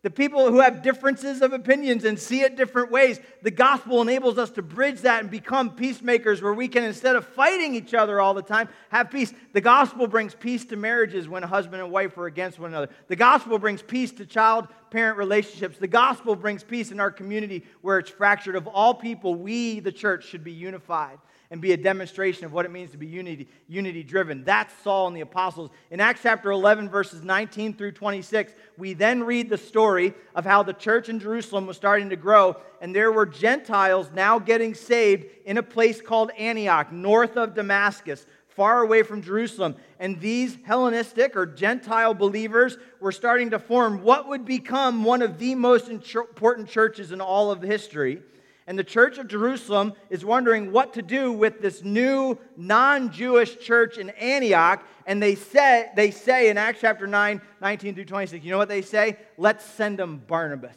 the 0.03 0.11
people 0.11 0.51
who 0.51 0.61
have 0.61 0.83
differences 0.83 1.41
of 1.41 1.55
opinions 1.55 2.05
and 2.05 2.19
see 2.19 2.43
it 2.43 2.57
different 2.57 2.91
ways. 2.91 3.19
The 3.43 3.51
gospel 3.51 4.03
enables 4.03 4.37
us 4.37 4.51
to 4.51 4.63
bridge 4.63 5.01
that 5.01 5.23
and 5.23 5.31
become 5.31 5.75
peacemakers 5.75 6.43
where 6.43 6.53
we 6.53 6.69
can, 6.69 6.85
instead 6.85 7.17
of 7.17 7.27
fighting 7.27 7.75
each 7.75 7.95
other 7.95 8.21
all 8.21 8.35
the 8.35 8.43
time, 8.43 8.69
have 8.91 9.11
peace. 9.11 9.33
The 9.55 9.63
gospel 9.63 10.07
brings 10.07 10.35
peace 10.35 10.67
to 10.67 10.77
marriages 10.77 11.27
when 11.27 11.43
a 11.43 11.47
husband 11.47 11.81
and 11.81 11.91
wife 11.91 12.19
are 12.19 12.27
against 12.27 12.59
one 12.59 12.71
another. 12.71 12.91
The 13.09 13.17
gospel 13.17 13.59
brings 13.59 13.81
peace 13.81 14.13
to 14.13 14.27
child 14.27 14.69
parent 14.91 15.17
relationships. 15.17 15.79
The 15.79 15.89
gospel 15.89 16.37
brings 16.37 16.63
peace 16.63 16.91
in 16.91 17.01
our 17.01 17.11
community 17.11 17.65
where 17.81 17.99
it's 17.99 18.11
fractured. 18.11 18.57
Of 18.57 18.67
all 18.67 18.93
people, 18.93 19.35
we, 19.35 19.81
the 19.81 19.91
church, 19.91 20.27
should 20.27 20.45
be 20.45 20.53
unified 20.53 21.19
and 21.55 21.61
be 21.61 21.71
a 21.71 21.77
demonstration 21.77 22.45
of 22.45 22.53
what 22.53 22.65
it 22.65 22.73
means 22.73 22.91
to 22.91 22.97
be 22.97 23.07
unity, 23.07 23.47
unity 23.69 24.03
driven. 24.03 24.43
That's 24.43 24.75
Saul 24.83 25.07
and 25.07 25.17
the 25.17 25.21
apostles. 25.21 25.71
In 25.93 26.01
Acts 26.01 26.23
chapter 26.25 26.51
11, 26.51 26.89
verses 26.89 27.23
19 27.23 27.75
through 27.75 27.93
26, 27.93 28.53
we 28.77 28.93
then 28.93 29.23
read 29.23 29.49
the 29.49 29.57
story 29.57 30.15
of 30.35 30.45
how 30.45 30.65
the 30.65 30.73
church 30.73 31.09
in 31.09 31.21
Jerusalem 31.21 31.65
was 31.65 31.77
starting 31.77 32.11
to 32.11 32.17
grow, 32.17 32.57
and 32.81 32.93
there 32.93 33.13
were 33.13 33.25
Gentiles 33.25 34.11
now 34.13 34.41
getting 34.41 34.75
saved 34.75 35.27
in 35.45 35.57
a 35.57 35.63
place 35.63 36.01
called 36.01 36.33
Antioch, 36.37 36.91
north 36.91 37.37
of 37.37 37.55
Damascus 37.55 38.27
far 38.49 38.83
away 38.83 39.05
from 39.05 39.23
Jerusalem. 39.23 39.77
And 40.01 40.21
these 40.21 40.59
Hellenistic 40.65 41.37
or 41.37 41.47
Gentile 41.47 42.15
believers 42.15 42.79
were 42.99 43.13
starting 43.13 43.51
to 43.51 43.61
form 43.61 44.03
what 44.03 44.29
would 44.29 44.45
become 44.45 45.05
one 45.05 45.23
of 45.23 45.39
the 45.39 45.55
most 45.55 45.89
important 45.89 46.69
churches 46.69 47.13
in 47.13 47.21
all 47.21 47.53
of 47.53 47.63
history. 47.63 48.23
And 48.67 48.79
the 48.79 48.85
church 48.85 49.19
of 49.19 49.29
Jerusalem 49.29 49.93
is 50.09 50.25
wondering 50.25 50.73
what 50.73 50.95
to 50.95 51.03
do 51.03 51.33
with 51.33 51.61
this 51.61 51.83
new 51.83 52.39
non 52.57 53.13
Jewish 53.13 53.59
church 53.59 53.99
in 53.99 54.11
Antioch. 54.11 54.83
And 55.07 55.23
they 55.23 55.35
say, 55.35 55.91
they 55.97 56.11
say 56.11 56.49
in 56.49 56.57
Acts 56.57 56.81
chapter 56.81 57.07
9, 57.07 57.43
19 57.61 57.95
through 57.95 58.07
26, 58.07 58.43
you 58.43 58.51
know 58.51 58.59
what 58.59 58.69
they 58.69 58.81
say? 58.81 59.19
Let's 59.37 59.65
send 59.65 59.99
them 59.99 60.23
Barnabas. 60.27 60.77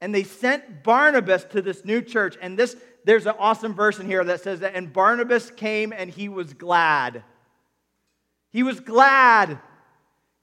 And 0.00 0.14
they 0.14 0.24
sent 0.24 0.82
Barnabas 0.82 1.44
to 1.44 1.60
this 1.60 1.84
new 1.84 2.00
church. 2.00 2.36
And 2.40 2.58
this, 2.58 2.74
there's 3.04 3.26
an 3.26 3.34
awesome 3.38 3.74
verse 3.74 3.98
in 3.98 4.06
here 4.06 4.24
that 4.24 4.40
says 4.40 4.60
that, 4.60 4.74
and 4.74 4.92
Barnabas 4.92 5.50
came 5.50 5.92
and 5.92 6.10
he 6.10 6.30
was 6.30 6.54
glad. 6.54 7.22
He 8.50 8.62
was 8.62 8.80
glad 8.80 9.58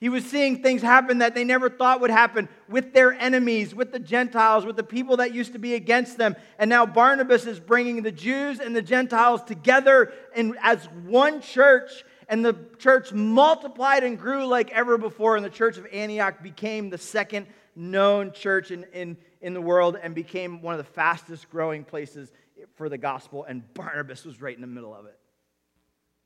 he 0.01 0.09
was 0.09 0.25
seeing 0.25 0.63
things 0.63 0.81
happen 0.81 1.19
that 1.19 1.35
they 1.35 1.43
never 1.43 1.69
thought 1.69 2.01
would 2.01 2.09
happen 2.09 2.49
with 2.67 2.91
their 2.91 3.13
enemies, 3.13 3.75
with 3.75 3.91
the 3.91 3.99
Gentiles, 3.99 4.65
with 4.65 4.75
the 4.75 4.83
people 4.83 5.17
that 5.17 5.31
used 5.31 5.53
to 5.53 5.59
be 5.59 5.75
against 5.75 6.17
them. 6.17 6.35
And 6.57 6.71
now 6.71 6.87
Barnabas 6.87 7.45
is 7.45 7.59
bringing 7.59 8.01
the 8.01 8.11
Jews 8.11 8.59
and 8.59 8.75
the 8.75 8.81
Gentiles 8.81 9.43
together 9.43 10.11
in, 10.35 10.57
as 10.63 10.85
one 11.05 11.39
church. 11.39 12.03
And 12.27 12.43
the 12.43 12.55
church 12.79 13.13
multiplied 13.13 14.03
and 14.03 14.17
grew 14.17 14.47
like 14.47 14.71
ever 14.71 14.97
before. 14.97 15.35
And 15.35 15.45
the 15.45 15.51
church 15.51 15.77
of 15.77 15.85
Antioch 15.93 16.41
became 16.41 16.89
the 16.89 16.97
second 16.97 17.45
known 17.75 18.31
church 18.31 18.71
in, 18.71 18.85
in, 18.93 19.17
in 19.39 19.53
the 19.53 19.61
world 19.61 19.99
and 20.01 20.15
became 20.15 20.63
one 20.63 20.73
of 20.73 20.79
the 20.79 20.91
fastest 20.93 21.47
growing 21.51 21.83
places 21.83 22.31
for 22.73 22.89
the 22.89 22.97
gospel. 22.97 23.43
And 23.43 23.71
Barnabas 23.75 24.25
was 24.25 24.41
right 24.41 24.55
in 24.55 24.61
the 24.61 24.67
middle 24.67 24.95
of 24.95 25.05
it. 25.05 25.20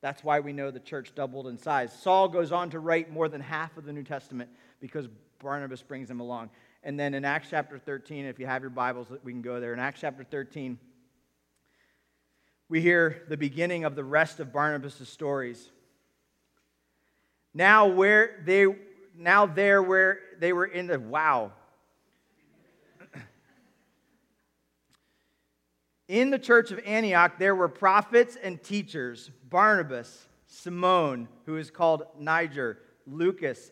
That's 0.06 0.24
why 0.24 0.40
we 0.40 0.54
know 0.54 0.70
the 0.70 0.80
church 0.80 1.14
doubled 1.16 1.48
in 1.48 1.58
size. 1.58 1.92
Saul 1.92 2.28
goes 2.28 2.52
on 2.52 2.70
to 2.70 2.80
write 2.80 3.12
more 3.12 3.28
than 3.28 3.42
half 3.42 3.76
of 3.76 3.86
the 3.86 3.92
New 3.92 4.04
Testament 4.04 4.52
because 4.80 5.08
Barnabas 5.40 5.82
brings 5.82 6.12
him 6.12 6.20
along. 6.20 6.52
And 6.84 7.00
then 7.00 7.16
in 7.16 7.26
Acts 7.26 7.48
chapter 7.50 7.80
13, 7.80 8.26
if 8.26 8.38
you 8.38 8.46
have 8.46 8.62
your 8.62 8.70
Bibles, 8.70 9.08
we 9.24 9.32
can 9.32 9.42
go 9.42 9.60
there. 9.60 9.74
In 9.74 9.80
Acts 9.80 10.02
chapter 10.02 10.24
13, 10.24 10.78
we 12.70 12.82
hear 12.82 13.24
the 13.30 13.36
beginning 13.36 13.84
of 13.84 13.96
the 13.96 14.04
rest 14.04 14.40
of 14.40 14.54
Barnabas' 14.54 15.10
stories. 15.10 15.72
Now, 17.56 17.88
where 17.88 18.44
they 18.46 18.68
now 19.18 19.48
there 19.48 19.82
where 19.82 20.20
they 20.40 20.54
were 20.54 20.68
in 20.68 20.86
the 20.86 21.00
wow, 21.00 21.52
In 26.08 26.30
the 26.30 26.38
church 26.38 26.72
of 26.72 26.80
Antioch, 26.86 27.40
there 27.40 27.56
were 27.56 27.68
prophets 27.68 28.38
and 28.42 28.62
teachers 28.62 29.32
Barnabas, 29.56 30.28
Simon, 30.48 31.30
who 31.46 31.56
is 31.56 31.72
called 31.72 32.04
Niger, 32.20 32.78
Lucius 33.08 33.72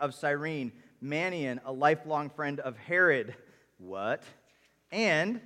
of 0.00 0.14
Cyrene, 0.16 0.72
Manaen, 1.00 1.60
a 1.64 1.70
lifelong 1.70 2.28
friend 2.28 2.58
of 2.58 2.76
Herod. 2.76 3.36
What? 3.78 4.24
And 4.90 5.40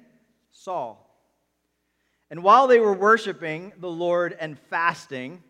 Saul. 0.51 1.14
And 2.31 2.43
while 2.43 2.68
they 2.68 2.81
were 2.81 2.95
worshiping 2.95 3.74
the 3.79 3.91
Lord 3.91 4.35
and 4.41 4.59
fasting, 4.70 5.43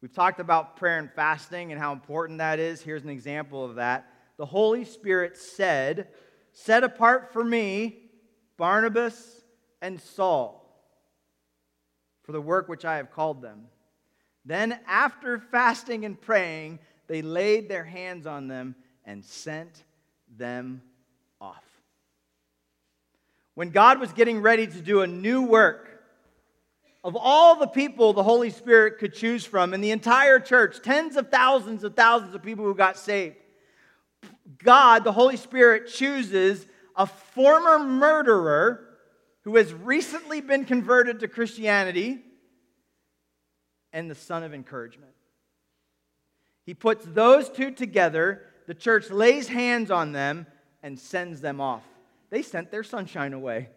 we've 0.00 0.14
talked 0.14 0.38
about 0.38 0.76
prayer 0.76 0.98
and 0.98 1.10
fasting 1.10 1.72
and 1.72 1.80
how 1.80 1.92
important 1.92 2.38
that 2.38 2.60
is. 2.60 2.82
Here's 2.82 3.02
an 3.02 3.10
example 3.10 3.64
of 3.64 3.74
that. 3.74 4.12
The 4.36 4.46
Holy 4.46 4.84
Spirit 4.84 5.36
said, 5.36 6.06
Set 6.52 6.84
apart 6.84 7.32
for 7.32 7.42
me 7.42 8.10
Barnabas 8.56 9.40
and 9.82 10.00
Saul 10.00 10.59
for 12.30 12.34
the 12.34 12.40
work 12.40 12.68
which 12.68 12.84
I 12.84 12.98
have 12.98 13.10
called 13.10 13.42
them. 13.42 13.66
Then, 14.44 14.78
after 14.86 15.40
fasting 15.40 16.04
and 16.04 16.18
praying, 16.18 16.78
they 17.08 17.22
laid 17.22 17.68
their 17.68 17.82
hands 17.82 18.24
on 18.24 18.46
them 18.46 18.76
and 19.04 19.24
sent 19.24 19.82
them 20.38 20.80
off. 21.40 21.64
When 23.54 23.70
God 23.70 23.98
was 23.98 24.12
getting 24.12 24.42
ready 24.42 24.68
to 24.68 24.80
do 24.80 25.00
a 25.00 25.08
new 25.08 25.42
work, 25.42 26.04
of 27.02 27.16
all 27.16 27.56
the 27.56 27.66
people 27.66 28.12
the 28.12 28.22
Holy 28.22 28.50
Spirit 28.50 28.98
could 28.98 29.12
choose 29.12 29.44
from 29.44 29.74
in 29.74 29.80
the 29.80 29.90
entire 29.90 30.38
church, 30.38 30.82
tens 30.82 31.16
of 31.16 31.32
thousands 31.32 31.82
of 31.82 31.96
thousands 31.96 32.32
of 32.36 32.44
people 32.44 32.64
who 32.64 32.76
got 32.76 32.96
saved, 32.96 33.34
God, 34.62 35.02
the 35.02 35.10
Holy 35.10 35.36
Spirit, 35.36 35.88
chooses 35.88 36.64
a 36.94 37.06
former 37.06 37.80
murderer 37.80 38.89
who 39.42 39.56
has 39.56 39.72
recently 39.72 40.40
been 40.40 40.64
converted 40.64 41.20
to 41.20 41.28
Christianity, 41.28 42.20
and 43.92 44.10
the 44.10 44.14
son 44.14 44.42
of 44.42 44.54
encouragement. 44.54 45.12
He 46.64 46.74
puts 46.74 47.04
those 47.04 47.48
two 47.48 47.72
together, 47.72 48.42
the 48.66 48.74
church 48.74 49.10
lays 49.10 49.48
hands 49.48 49.90
on 49.90 50.12
them, 50.12 50.46
and 50.82 50.98
sends 50.98 51.40
them 51.40 51.60
off. 51.60 51.82
They 52.30 52.42
sent 52.42 52.70
their 52.70 52.84
sunshine 52.84 53.32
away. 53.32 53.68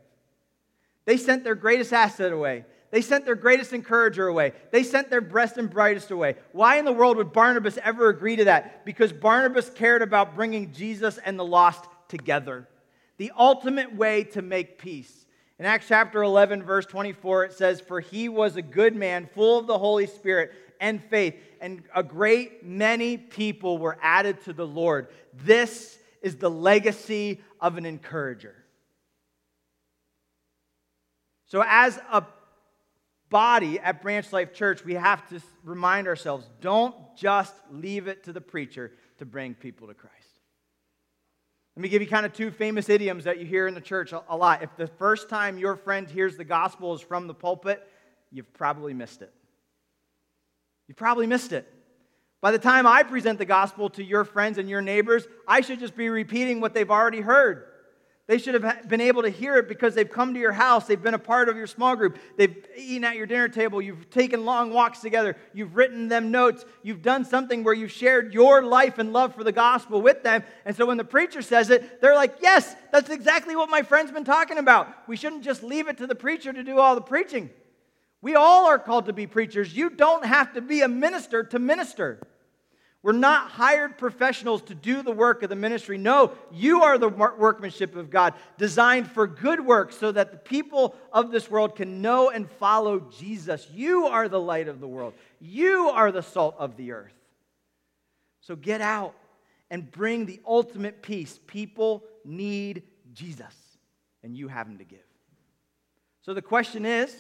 They 1.06 1.18
sent 1.18 1.44
their 1.44 1.56
greatest 1.56 1.92
asset 1.92 2.32
away. 2.32 2.66
They 2.92 3.02
sent 3.02 3.26
their 3.26 3.36
greatest 3.36 3.74
encourager 3.74 4.28
away. 4.28 4.54
They 4.72 4.84
sent 4.84 5.10
their 5.10 5.20
best 5.20 5.58
and 5.58 5.68
brightest 5.68 6.12
away. 6.12 6.36
Why 6.52 6.78
in 6.78 6.86
the 6.86 6.94
world 6.94 7.18
would 7.18 7.34
Barnabas 7.34 7.80
ever 7.84 8.10
agree 8.10 8.36
to 8.36 8.46
that? 8.46 8.86
Because 8.86 9.12
Barnabas 9.12 9.72
cared 9.72 10.04
about 10.04 10.36
bringing 10.36 10.72
Jesus 10.72 11.18
and 11.18 11.40
the 11.40 11.44
lost 11.44 11.86
together. 12.08 12.70
The 13.18 13.32
ultimate 13.36 13.96
way 13.96 14.26
to 14.26 14.44
make 14.44 14.78
peace. 14.78 15.23
In 15.60 15.66
Acts 15.66 15.88
chapter 15.88 16.24
11, 16.24 16.64
verse 16.64 16.86
24, 16.86 17.46
it 17.46 17.54
says, 17.54 17.80
For 17.80 18.00
he 18.00 18.28
was 18.28 18.56
a 18.56 18.62
good 18.62 18.96
man, 18.96 19.30
full 19.34 19.60
of 19.60 19.68
the 19.68 19.78
Holy 19.78 20.08
Spirit 20.08 20.52
and 20.80 21.02
faith, 21.04 21.36
and 21.62 21.84
a 21.96 22.04
great 22.04 22.66
many 22.66 23.18
people 23.18 23.78
were 23.78 23.98
added 24.02 24.44
to 24.46 24.54
the 24.54 24.66
Lord. 24.66 25.08
This 25.34 25.98
is 26.22 26.38
the 26.38 26.50
legacy 26.50 27.42
of 27.62 27.78
an 27.78 27.86
encourager. 27.86 28.56
So, 31.46 31.64
as 31.66 32.00
a 32.12 32.26
body 33.30 33.80
at 33.80 34.02
Branch 34.02 34.32
Life 34.34 34.54
Church, 34.54 34.84
we 34.84 34.96
have 34.96 35.28
to 35.30 35.40
remind 35.64 36.08
ourselves 36.08 36.50
don't 36.62 36.96
just 37.16 37.54
leave 37.72 38.08
it 38.08 38.24
to 38.24 38.34
the 38.34 38.42
preacher 38.42 38.92
to 39.20 39.26
bring 39.26 39.54
people 39.54 39.88
to 39.88 39.94
Christ. 39.94 40.23
Let 41.76 41.82
me 41.82 41.90
give 41.90 42.02
you 42.02 42.08
kind 42.08 42.26
of 42.26 42.34
two 42.34 42.52
famous 42.52 42.88
idioms 42.88 43.24
that 43.24 43.40
you 43.40 43.46
hear 43.46 43.68
in 43.68 43.74
the 43.74 43.82
church 43.82 44.14
a 44.14 44.38
lot. 44.38 44.62
If 44.62 44.76
the 44.78 44.88
first 44.88 45.28
time 45.28 45.58
your 45.58 45.76
friend 45.76 46.08
hears 46.08 46.38
the 46.38 46.44
gospel 46.44 46.94
is 46.94 47.02
from 47.02 47.26
the 47.26 47.34
pulpit, 47.34 47.88
you've 48.32 48.54
probably 48.54 48.94
missed 48.94 49.24
it. 49.24 49.34
You've 50.88 50.98
probably 50.98 51.26
missed 51.26 51.52
it. 51.52 51.68
By 52.42 52.52
the 52.52 52.60
time 52.60 52.86
I 52.86 53.04
present 53.04 53.40
the 53.40 53.46
gospel 53.46 53.90
to 53.92 54.04
your 54.04 54.24
friends 54.24 54.58
and 54.58 54.70
your 54.70 54.82
neighbors, 54.82 55.26
I 55.48 55.62
should 55.62 55.80
just 55.80 55.96
be 55.96 56.10
repeating 56.10 56.62
what 56.62 56.74
they've 56.74 56.92
already 56.92 57.22
heard. 57.22 57.66
They 58.26 58.38
should 58.38 58.54
have 58.54 58.88
been 58.88 59.02
able 59.02 59.24
to 59.24 59.30
hear 59.30 59.58
it 59.58 59.68
because 59.68 59.96
they've 59.96 60.10
come 60.10 60.34
to 60.34 60.40
your 60.40 60.54
house, 60.54 60.88
they've 60.88 61.02
been 61.02 61.14
a 61.14 61.20
part 61.20 61.50
of 61.50 61.58
your 61.58 61.68
small 61.68 61.94
group, 61.98 62.18
they've 62.38 62.56
eaten 62.78 63.04
at 63.04 63.18
your 63.18 63.26
dinner 63.26 63.50
table, 63.50 63.82
you've 63.82 64.10
taken 64.10 64.46
long 64.46 64.72
walks 64.72 65.02
together, 65.02 65.36
you've 65.54 65.76
written 65.76 66.08
them 66.08 66.32
notes, 66.32 66.64
you've 66.84 67.02
done 67.02 67.26
something 67.26 67.66
where 67.66 67.74
you've 67.74 67.92
shared 67.92 68.34
your 68.34 68.64
life 68.64 68.98
and 68.98 69.12
love 69.12 69.36
for 69.36 69.44
the 69.44 69.52
gospel 69.52 70.02
with 70.02 70.24
them. 70.24 70.42
And 70.64 70.74
so 70.74 70.86
when 70.86 70.96
the 70.96 71.04
preacher 71.04 71.42
says 71.42 71.70
it, 71.70 72.00
they're 72.00 72.16
like, 72.16 72.36
Yes, 72.42 72.74
that's 72.94 73.10
exactly 73.10 73.58
what 73.58 73.70
my 73.70 73.82
friend's 73.82 74.12
been 74.12 74.24
talking 74.24 74.58
about. 74.58 74.88
We 75.06 75.18
shouldn't 75.18 75.44
just 75.44 75.62
leave 75.62 75.90
it 75.90 75.98
to 75.98 76.08
the 76.08 76.16
preacher 76.16 76.54
to 76.54 76.64
do 76.64 76.80
all 76.80 76.96
the 76.96 77.02
preaching. 77.02 77.50
We 78.22 78.36
all 78.36 78.68
are 78.68 78.80
called 78.80 79.08
to 79.08 79.14
be 79.14 79.28
preachers. 79.28 79.76
You 79.76 79.90
don't 79.90 80.24
have 80.24 80.54
to 80.54 80.62
be 80.62 80.80
a 80.82 80.88
minister 80.88 81.44
to 81.44 81.60
minister. 81.60 82.26
We're 83.04 83.12
not 83.12 83.52
hired 83.52 83.98
professionals 83.98 84.62
to 84.64 84.76
do 84.76 85.04
the 85.04 85.12
work 85.12 85.44
of 85.44 85.50
the 85.50 85.58
ministry. 85.58 85.98
No, 85.98 86.32
you 86.54 86.84
are 86.84 86.98
the 86.98 87.10
workmanship 87.10 87.98
of 87.98 88.10
God, 88.10 88.34
designed 88.58 89.12
for 89.12 89.28
good 89.28 89.60
work 89.60 89.92
so 89.92 90.14
that 90.14 90.32
the 90.32 90.38
people 90.38 90.96
of 91.12 91.30
this 91.30 91.52
world 91.52 91.76
can 91.76 92.02
know 92.02 92.30
and 92.30 92.50
follow 92.50 93.02
Jesus. 93.20 93.68
You 93.74 94.06
are 94.06 94.30
the 94.30 94.40
light 94.40 94.70
of 94.70 94.80
the 94.80 94.88
world, 94.88 95.14
you 95.42 95.90
are 95.90 96.14
the 96.14 96.24
salt 96.24 96.56
of 96.58 96.78
the 96.78 96.94
earth. 96.94 97.14
So 98.40 98.56
get 98.56 98.80
out 98.80 99.14
and 99.70 99.92
bring 99.92 100.26
the 100.26 100.40
ultimate 100.48 101.02
peace. 101.02 101.40
People 101.46 102.06
need 102.24 102.84
Jesus, 103.14 103.54
and 104.24 104.36
you 104.36 104.48
have 104.48 104.66
him 104.66 104.78
to 104.78 104.86
give. 104.86 105.00
So 106.22 106.34
the 106.34 106.42
question 106.42 106.86
is 106.86 107.14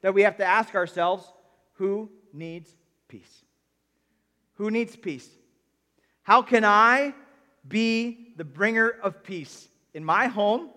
that 0.00 0.14
we 0.14 0.22
have 0.22 0.38
to 0.38 0.44
ask 0.44 0.74
ourselves 0.74 1.30
who 1.74 2.10
needs 2.32 2.74
peace? 3.06 3.44
Who 4.56 4.70
needs 4.70 4.96
peace? 4.96 5.28
How 6.22 6.42
can 6.42 6.64
I 6.64 7.14
be 7.66 8.32
the 8.36 8.44
bringer 8.44 8.88
of 8.88 9.22
peace 9.22 9.68
in 9.94 10.04
my 10.04 10.26
home? 10.26 10.70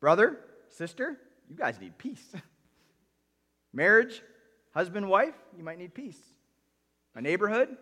Brother, 0.00 0.38
sister, 0.68 1.18
you 1.48 1.56
guys 1.56 1.80
need 1.80 1.98
peace. 1.98 2.24
Marriage, 3.72 4.22
husband, 4.74 5.08
wife, 5.08 5.34
you 5.56 5.64
might 5.64 5.78
need 5.78 5.94
peace. 5.94 6.18
My 7.14 7.20
neighborhood, 7.20 7.76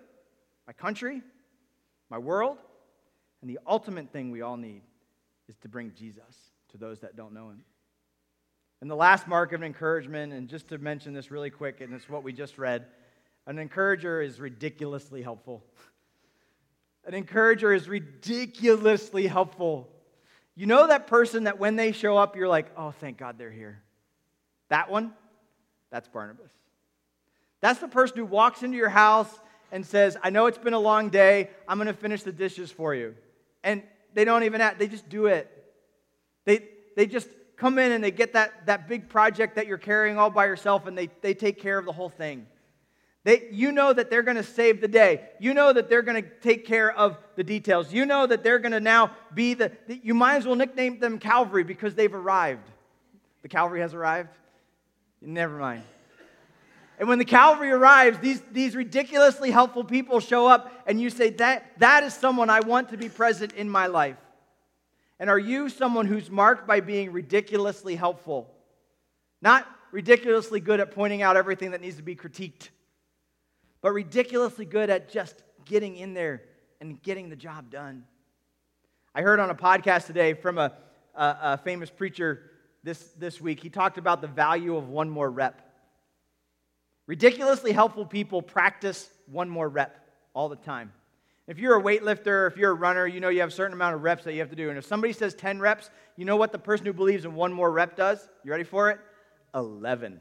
my 0.66 0.72
country, 0.72 1.22
my 2.10 2.18
world, 2.18 2.58
and 3.40 3.50
the 3.50 3.58
ultimate 3.66 4.10
thing 4.10 4.30
we 4.30 4.42
all 4.42 4.56
need 4.56 4.82
is 5.48 5.56
to 5.58 5.68
bring 5.68 5.92
Jesus 5.94 6.52
to 6.70 6.78
those 6.78 7.00
that 7.00 7.16
don't 7.16 7.32
know 7.32 7.50
him. 7.50 7.64
And 8.80 8.90
the 8.90 8.96
last 8.96 9.26
mark 9.26 9.52
of 9.52 9.62
encouragement, 9.62 10.32
and 10.32 10.48
just 10.48 10.68
to 10.68 10.78
mention 10.78 11.12
this 11.12 11.30
really 11.30 11.50
quick, 11.50 11.80
and 11.80 11.92
it's 11.92 12.08
what 12.08 12.22
we 12.22 12.32
just 12.32 12.58
read 12.58 12.86
an 13.48 13.58
encourager 13.58 14.20
is 14.20 14.38
ridiculously 14.38 15.22
helpful. 15.22 15.64
An 17.06 17.14
encourager 17.14 17.72
is 17.72 17.88
ridiculously 17.88 19.26
helpful. 19.26 19.88
You 20.54 20.66
know 20.66 20.86
that 20.86 21.06
person 21.06 21.44
that 21.44 21.58
when 21.58 21.74
they 21.74 21.92
show 21.92 22.18
up, 22.18 22.36
you're 22.36 22.46
like, 22.46 22.66
oh, 22.76 22.90
thank 22.90 23.16
God 23.16 23.38
they're 23.38 23.50
here. 23.50 23.82
That 24.68 24.90
one, 24.90 25.14
that's 25.90 26.08
Barnabas. 26.08 26.50
That's 27.62 27.80
the 27.80 27.88
person 27.88 28.18
who 28.18 28.26
walks 28.26 28.62
into 28.62 28.76
your 28.76 28.90
house 28.90 29.34
and 29.72 29.84
says, 29.84 30.18
I 30.22 30.28
know 30.28 30.44
it's 30.44 30.58
been 30.58 30.74
a 30.74 30.78
long 30.78 31.08
day. 31.08 31.48
I'm 31.66 31.78
going 31.78 31.86
to 31.86 31.94
finish 31.94 32.24
the 32.24 32.32
dishes 32.32 32.70
for 32.70 32.94
you. 32.94 33.14
And 33.64 33.82
they 34.12 34.26
don't 34.26 34.42
even 34.42 34.60
act, 34.60 34.78
they 34.78 34.88
just 34.88 35.08
do 35.08 35.24
it. 35.24 35.50
They, 36.44 36.68
they 36.96 37.06
just 37.06 37.28
come 37.56 37.78
in 37.78 37.92
and 37.92 38.04
they 38.04 38.10
get 38.10 38.34
that, 38.34 38.66
that 38.66 38.88
big 38.88 39.08
project 39.08 39.56
that 39.56 39.66
you're 39.66 39.78
carrying 39.78 40.18
all 40.18 40.28
by 40.28 40.44
yourself 40.44 40.86
and 40.86 40.98
they, 40.98 41.08
they 41.22 41.32
take 41.32 41.58
care 41.58 41.78
of 41.78 41.86
the 41.86 41.92
whole 41.92 42.10
thing. 42.10 42.46
They, 43.28 43.46
you 43.50 43.72
know 43.72 43.92
that 43.92 44.08
they're 44.08 44.22
going 44.22 44.38
to 44.38 44.42
save 44.42 44.80
the 44.80 44.88
day. 44.88 45.20
You 45.38 45.52
know 45.52 45.70
that 45.70 45.90
they're 45.90 46.00
going 46.00 46.22
to 46.22 46.30
take 46.40 46.64
care 46.64 46.90
of 46.90 47.18
the 47.36 47.44
details. 47.44 47.92
You 47.92 48.06
know 48.06 48.26
that 48.26 48.42
they're 48.42 48.58
going 48.58 48.72
to 48.72 48.80
now 48.80 49.10
be 49.34 49.52
the, 49.52 49.70
you 49.86 50.14
might 50.14 50.36
as 50.36 50.46
well 50.46 50.56
nickname 50.56 50.98
them 50.98 51.18
Calvary 51.18 51.62
because 51.62 51.94
they've 51.94 52.14
arrived. 52.14 52.66
The 53.42 53.48
Calvary 53.48 53.80
has 53.80 53.92
arrived? 53.92 54.30
Never 55.20 55.58
mind. 55.58 55.82
And 56.98 57.06
when 57.06 57.18
the 57.18 57.26
Calvary 57.26 57.70
arrives, 57.70 58.18
these, 58.18 58.40
these 58.50 58.74
ridiculously 58.74 59.50
helpful 59.50 59.84
people 59.84 60.20
show 60.20 60.46
up, 60.46 60.72
and 60.86 60.98
you 60.98 61.10
say, 61.10 61.28
that, 61.28 61.78
that 61.80 62.04
is 62.04 62.14
someone 62.14 62.48
I 62.48 62.60
want 62.60 62.88
to 62.92 62.96
be 62.96 63.10
present 63.10 63.52
in 63.52 63.68
my 63.68 63.88
life. 63.88 64.16
And 65.20 65.28
are 65.28 65.38
you 65.38 65.68
someone 65.68 66.06
who's 66.06 66.30
marked 66.30 66.66
by 66.66 66.80
being 66.80 67.12
ridiculously 67.12 67.94
helpful? 67.94 68.48
Not 69.42 69.66
ridiculously 69.92 70.60
good 70.60 70.80
at 70.80 70.92
pointing 70.92 71.20
out 71.20 71.36
everything 71.36 71.72
that 71.72 71.82
needs 71.82 71.96
to 71.96 72.02
be 72.02 72.16
critiqued, 72.16 72.70
but 73.80 73.92
ridiculously 73.92 74.64
good 74.64 74.90
at 74.90 75.08
just 75.08 75.42
getting 75.64 75.96
in 75.96 76.14
there 76.14 76.42
and 76.80 77.02
getting 77.02 77.28
the 77.28 77.36
job 77.36 77.70
done. 77.70 78.04
I 79.14 79.22
heard 79.22 79.40
on 79.40 79.50
a 79.50 79.54
podcast 79.54 80.06
today 80.06 80.34
from 80.34 80.58
a, 80.58 80.72
a, 81.14 81.36
a 81.42 81.58
famous 81.58 81.90
preacher 81.90 82.42
this, 82.84 82.98
this 83.18 83.40
week, 83.40 83.60
he 83.60 83.70
talked 83.70 83.98
about 83.98 84.20
the 84.20 84.28
value 84.28 84.76
of 84.76 84.88
one 84.88 85.10
more 85.10 85.30
rep. 85.30 85.60
Ridiculously 87.06 87.72
helpful 87.72 88.06
people 88.06 88.40
practice 88.40 89.10
one 89.26 89.48
more 89.48 89.68
rep 89.68 89.98
all 90.34 90.48
the 90.48 90.56
time. 90.56 90.92
If 91.46 91.58
you're 91.58 91.78
a 91.78 91.82
weightlifter, 91.82 92.46
if 92.46 92.56
you're 92.56 92.72
a 92.72 92.74
runner, 92.74 93.06
you 93.06 93.20
know 93.20 93.30
you 93.30 93.40
have 93.40 93.48
a 93.48 93.52
certain 93.52 93.72
amount 93.72 93.94
of 93.94 94.02
reps 94.02 94.24
that 94.24 94.34
you 94.34 94.40
have 94.40 94.50
to 94.50 94.56
do. 94.56 94.68
And 94.68 94.78
if 94.78 94.84
somebody 94.84 95.12
says 95.12 95.34
10 95.34 95.60
reps, 95.60 95.90
you 96.16 96.24
know 96.24 96.36
what 96.36 96.52
the 96.52 96.58
person 96.58 96.84
who 96.84 96.92
believes 96.92 97.24
in 97.24 97.34
one 97.34 97.52
more 97.52 97.70
rep 97.70 97.96
does? 97.96 98.28
You 98.44 98.50
ready 98.50 98.64
for 98.64 98.90
it? 98.90 99.00
11. 99.54 100.20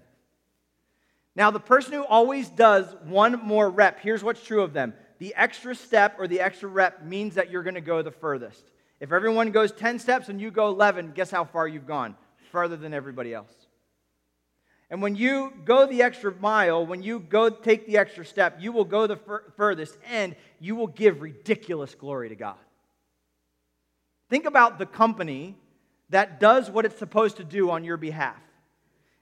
Now, 1.37 1.51
the 1.51 1.59
person 1.59 1.93
who 1.93 2.03
always 2.03 2.49
does 2.49 2.95
one 3.03 3.39
more 3.43 3.69
rep, 3.69 3.99
here's 3.99 4.23
what's 4.23 4.43
true 4.43 4.63
of 4.63 4.73
them 4.73 4.95
the 5.19 5.35
extra 5.35 5.75
step 5.75 6.15
or 6.17 6.27
the 6.27 6.41
extra 6.41 6.67
rep 6.67 7.05
means 7.05 7.35
that 7.35 7.51
you're 7.51 7.61
going 7.63 7.75
to 7.75 7.81
go 7.81 8.01
the 8.01 8.11
furthest. 8.11 8.63
If 8.99 9.11
everyone 9.11 9.51
goes 9.51 9.71
10 9.71 9.99
steps 9.99 10.29
and 10.29 10.41
you 10.41 10.49
go 10.49 10.67
11, 10.69 11.11
guess 11.13 11.29
how 11.29 11.45
far 11.45 11.67
you've 11.67 11.85
gone? 11.85 12.15
Farther 12.51 12.75
than 12.75 12.91
everybody 12.91 13.35
else. 13.35 13.51
And 14.89 14.99
when 15.01 15.15
you 15.15 15.53
go 15.63 15.85
the 15.85 16.01
extra 16.01 16.33
mile, 16.39 16.83
when 16.85 17.03
you 17.03 17.19
go 17.19 17.49
take 17.49 17.85
the 17.85 17.97
extra 17.97 18.25
step, 18.25 18.57
you 18.59 18.71
will 18.71 18.85
go 18.85 19.05
the 19.05 19.17
fur- 19.17 19.43
furthest 19.55 19.95
and 20.09 20.35
you 20.59 20.75
will 20.75 20.87
give 20.87 21.21
ridiculous 21.21 21.93
glory 21.93 22.29
to 22.29 22.35
God. 22.35 22.55
Think 24.29 24.45
about 24.45 24.79
the 24.79 24.87
company 24.87 25.55
that 26.09 26.39
does 26.39 26.71
what 26.71 26.85
it's 26.85 26.97
supposed 26.97 27.37
to 27.37 27.43
do 27.43 27.69
on 27.69 27.83
your 27.83 27.97
behalf. 27.97 28.37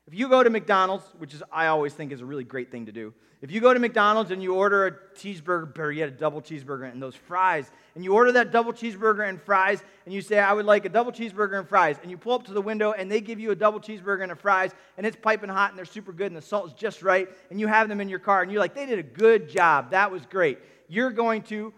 If 0.07 0.13
you 0.13 0.29
go 0.29 0.43
to 0.43 0.49
McDonald's, 0.49 1.05
which 1.17 1.33
is 1.33 1.41
I 1.51 1.67
always 1.67 1.93
think 1.93 2.11
is 2.11 2.21
a 2.21 2.25
really 2.25 2.43
great 2.43 2.71
thing 2.71 2.85
to 2.85 2.91
do, 2.91 3.13
if 3.41 3.51
you 3.51 3.59
go 3.59 3.73
to 3.73 3.79
McDonald's 3.79 4.31
and 4.31 4.41
you 4.41 4.55
order 4.55 4.87
a 4.87 4.91
cheeseburger, 5.17 5.77
or 5.77 5.91
you 5.91 5.99
get 5.99 6.09
a 6.09 6.11
double 6.11 6.41
cheeseburger 6.41 6.91
and 6.91 7.01
those 7.01 7.15
fries, 7.15 7.69
and 7.95 8.03
you 8.03 8.13
order 8.13 8.31
that 8.31 8.51
double 8.51 8.71
cheeseburger 8.71 9.27
and 9.27 9.41
fries, 9.41 9.83
and 10.05 10.13
you 10.13 10.21
say, 10.21 10.39
I 10.39 10.53
would 10.53 10.65
like 10.65 10.85
a 10.85 10.89
double 10.89 11.11
cheeseburger 11.11 11.59
and 11.59 11.67
fries, 11.67 11.97
and 12.01 12.09
you 12.09 12.17
pull 12.17 12.33
up 12.33 12.45
to 12.45 12.53
the 12.53 12.61
window 12.61 12.93
and 12.93 13.11
they 13.11 13.19
give 13.21 13.39
you 13.39 13.51
a 13.51 13.55
double 13.55 13.79
cheeseburger 13.79 14.23
and 14.23 14.31
a 14.31 14.35
fries, 14.35 14.71
and 14.97 15.05
it's 15.05 15.17
piping 15.21 15.49
hot 15.49 15.71
and 15.71 15.77
they're 15.77 15.85
super 15.85 16.13
good 16.13 16.27
and 16.27 16.35
the 16.35 16.41
salt 16.41 16.67
is 16.67 16.73
just 16.73 17.01
right, 17.01 17.27
and 17.49 17.59
you 17.59 17.67
have 17.67 17.89
them 17.89 17.99
in 17.99 18.09
your 18.09 18.19
car, 18.19 18.41
and 18.41 18.51
you're 18.51 18.61
like, 18.61 18.73
they 18.73 18.85
did 18.85 18.99
a 18.99 19.03
good 19.03 19.49
job. 19.49 19.91
That 19.91 20.11
was 20.11 20.25
great. 20.25 20.59
You're 20.87 21.11
going 21.11 21.41
to 21.43 21.73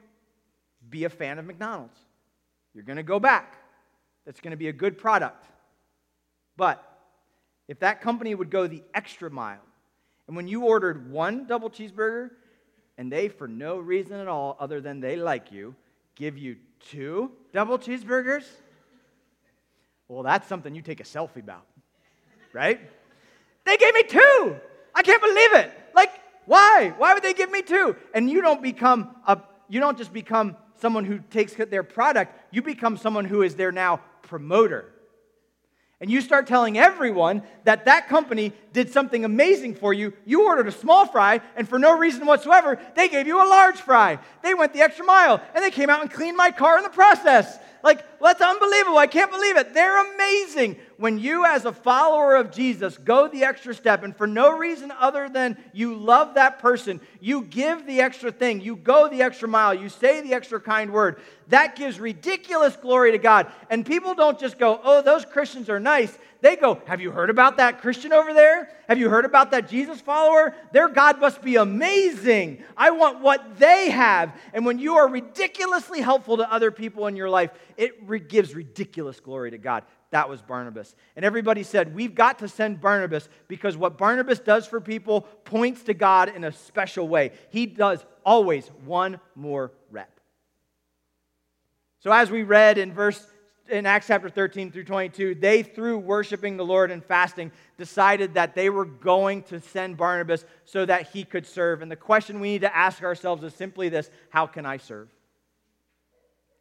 be 0.90 1.06
a 1.06 1.10
fan 1.10 1.40
of 1.40 1.46
McDonald's. 1.46 1.98
You're 2.74 2.84
going 2.84 2.98
to 2.98 3.04
go 3.04 3.20
back. 3.20 3.58
That's 4.26 4.40
going 4.40 4.52
to 4.52 4.58
be 4.58 4.68
a 4.68 4.74
good 4.74 4.98
product. 4.98 5.46
But 6.56 6.87
if 7.68 7.80
that 7.80 8.02
company 8.02 8.34
would 8.34 8.50
go 8.50 8.68
the 8.68 8.84
extra 8.94 9.30
mile, 9.30 9.62
and 10.28 10.36
when 10.36 10.48
you 10.48 10.66
ordered 10.66 11.12
one 11.12 11.46
double 11.46 11.70
cheeseburger, 11.70 12.32
and 12.98 13.12
they, 13.12 13.30
for 13.30 13.48
no 13.48 13.78
reason 13.78 14.20
at 14.20 14.28
all 14.28 14.58
other 14.60 14.82
than 14.82 15.00
they 15.00 15.16
like 15.16 15.52
you, 15.52 15.76
give 16.16 16.38
you 16.38 16.58
two 16.90 17.32
double 17.54 17.78
cheeseburgers, 17.78 18.46
well, 20.08 20.24
that's 20.24 20.48
something 20.48 20.74
you 20.74 20.82
take 20.82 21.00
a 21.00 21.04
selfie 21.04 21.38
about, 21.38 21.66
right? 22.54 22.80
They 23.66 23.78
gave 23.78 23.94
me 23.94 24.04
two. 24.04 24.56
I 24.96 25.02
can't 25.04 25.22
believe 25.22 25.54
it. 25.56 25.72
Like, 25.94 26.12
why? 26.46 26.94
Why 26.98 27.14
would 27.14 27.24
they 27.24 27.34
give 27.34 27.52
me 27.52 27.62
two? 27.62 27.96
And 28.14 28.30
you 28.30 28.42
don't 28.42 28.62
become 28.62 29.16
a, 29.28 29.40
you 29.68 29.80
don't 29.82 29.98
just 29.98 30.14
become 30.14 30.56
someone 30.80 31.04
who 31.04 31.20
takes 31.20 31.54
their 31.54 31.84
product, 31.84 32.40
you 32.52 32.62
become 32.62 32.98
someone 32.98 33.26
who 33.26 33.42
is 33.42 33.56
their 33.56 33.72
now 33.72 34.02
promoter 34.22 34.86
and 36.00 36.12
you 36.12 36.22
start 36.22 36.46
telling 36.46 36.78
everyone 36.78 37.42
that 37.64 37.86
that 37.86 38.08
company 38.08 38.54
did 38.72 38.92
something 38.92 39.26
amazing 39.26 39.74
for 39.74 39.94
you, 39.94 40.14
you 40.26 40.46
ordered 40.46 40.68
a 40.68 40.72
small 40.72 41.08
fry, 41.08 41.42
and 41.56 41.68
for 41.68 41.80
no 41.80 41.98
reason 41.98 42.26
whatsoever, 42.28 42.80
they 42.96 43.08
gave 43.08 43.26
you 43.26 43.38
a 43.38 43.48
large 43.48 43.78
fry. 43.78 44.20
They 44.44 44.54
went 44.54 44.74
the 44.74 44.82
extra 44.82 45.06
mile, 45.06 45.42
and 45.56 45.64
they 45.64 45.72
came 45.72 45.90
out 45.90 46.02
and 46.02 46.12
cleaned 46.12 46.38
my 46.38 46.52
car 46.52 46.78
in 46.78 46.84
the 46.84 46.90
process. 46.90 47.58
Like, 47.84 48.04
that's 48.20 48.42
unbelievable. 48.42 48.98
I 48.98 49.08
can't 49.08 49.32
believe 49.32 49.58
it. 49.58 49.74
They're 49.74 50.14
amazing. 50.14 50.78
When 50.98 51.20
you, 51.20 51.46
as 51.46 51.66
a 51.66 51.72
follower 51.72 52.36
of 52.36 52.52
Jesus, 52.52 52.98
go 52.98 53.28
the 53.28 53.44
extra 53.44 53.74
step, 53.74 54.04
and 54.04 54.16
for 54.16 54.28
no 54.28 54.58
reason 54.58 54.92
other 54.92 55.30
than 55.30 55.58
you 55.74 55.96
love 55.96 56.34
that 56.36 56.60
person, 56.60 57.00
you 57.22 57.44
give 57.44 57.86
the 57.86 58.02
extra 58.02 58.32
thing, 58.32 58.62
you 58.62 58.76
go 58.76 59.08
the 59.08 59.22
extra 59.22 59.48
mile, 59.48 59.74
you 59.74 59.90
say 59.90 60.22
the 60.22 60.34
extra 60.34 60.60
kind 60.60 60.92
word, 60.92 61.20
that 61.50 61.76
gives 61.76 62.00
ridiculous 62.00 62.76
glory 62.76 63.12
to 63.12 63.18
God. 63.18 63.48
And 63.70 63.86
people 63.86 64.16
don't 64.16 64.40
just 64.40 64.58
go, 64.58 64.80
oh, 64.84 65.02
those 65.02 65.24
Christians 65.26 65.70
are 65.70 65.80
nice. 65.80 66.18
They 66.42 66.56
go, 66.56 66.82
Have 66.86 67.02
you 67.02 67.12
heard 67.12 67.30
about 67.30 67.58
that 67.58 67.82
Christian 67.82 68.14
over 68.14 68.34
there? 68.34 68.70
Have 68.88 69.00
you 69.00 69.10
heard 69.10 69.26
about 69.26 69.52
that 69.52 69.70
Jesus 69.70 70.00
follower? 70.00 70.56
Their 70.72 70.88
God 70.90 71.20
must 71.20 71.42
be 71.42 71.56
amazing. 71.56 72.64
I 72.76 72.92
want 72.92 73.22
what 73.22 73.58
they 73.58 73.90
have. 73.90 74.34
And 74.54 74.66
when 74.66 74.80
you 74.80 74.96
are 74.98 75.08
ridiculously 75.08 76.02
helpful 76.02 76.38
to 76.38 76.52
other 76.52 76.72
people 76.72 77.08
in 77.08 77.16
your 77.16 77.30
life, 77.30 77.52
it 77.76 78.08
gives 78.28 78.54
ridiculous 78.54 79.20
glory 79.20 79.52
to 79.52 79.58
God. 79.58 79.84
That 80.12 80.30
was 80.30 80.42
Barnabas. 80.42 80.96
And 81.16 81.26
everybody 81.26 81.64
said, 81.64 81.94
We've 81.94 82.16
got 82.16 82.40
to 82.40 82.48
send 82.48 82.80
Barnabas 82.80 83.28
because 83.48 83.76
what 83.76 83.98
Barnabas 83.98 84.40
does 84.40 84.66
for 84.66 84.80
people 84.80 85.22
points 85.44 85.84
to 85.84 85.94
God 85.94 86.34
in 86.36 86.44
a 86.44 86.52
special 86.52 87.08
way. 87.08 87.32
He 87.50 87.66
does 87.66 88.06
always 88.26 88.68
one 88.86 89.20
more 89.36 89.72
rep. 89.92 90.20
So, 92.00 92.12
as 92.12 92.30
we 92.30 92.44
read 92.44 92.78
in 92.78 92.94
verse 92.94 93.26
in 93.70 93.86
Acts 93.86 94.08
chapter 94.08 94.30
13 94.30 94.72
through 94.72 94.86
22, 94.86 95.36
they, 95.36 95.64
through 95.64 96.00
worshiping 96.00 96.58
the 96.58 96.66
Lord 96.66 96.92
and 96.92 97.04
fasting, 97.04 97.52
decided 97.78 98.34
that 98.34 98.56
they 98.56 98.70
were 98.70 98.86
going 98.86 99.44
to 99.44 99.60
send 99.60 99.98
Barnabas 99.98 100.46
so 100.66 100.86
that 100.86 101.10
he 101.10 101.24
could 101.24 101.46
serve. 101.46 101.82
And 101.82 101.92
the 101.92 101.96
question 101.96 102.40
we 102.40 102.50
need 102.50 102.62
to 102.62 102.76
ask 102.76 103.04
ourselves 103.04 103.44
is 103.44 103.54
simply 103.54 103.90
this 103.90 104.10
How 104.30 104.48
can 104.48 104.66
I 104.66 104.78
serve? 104.78 105.10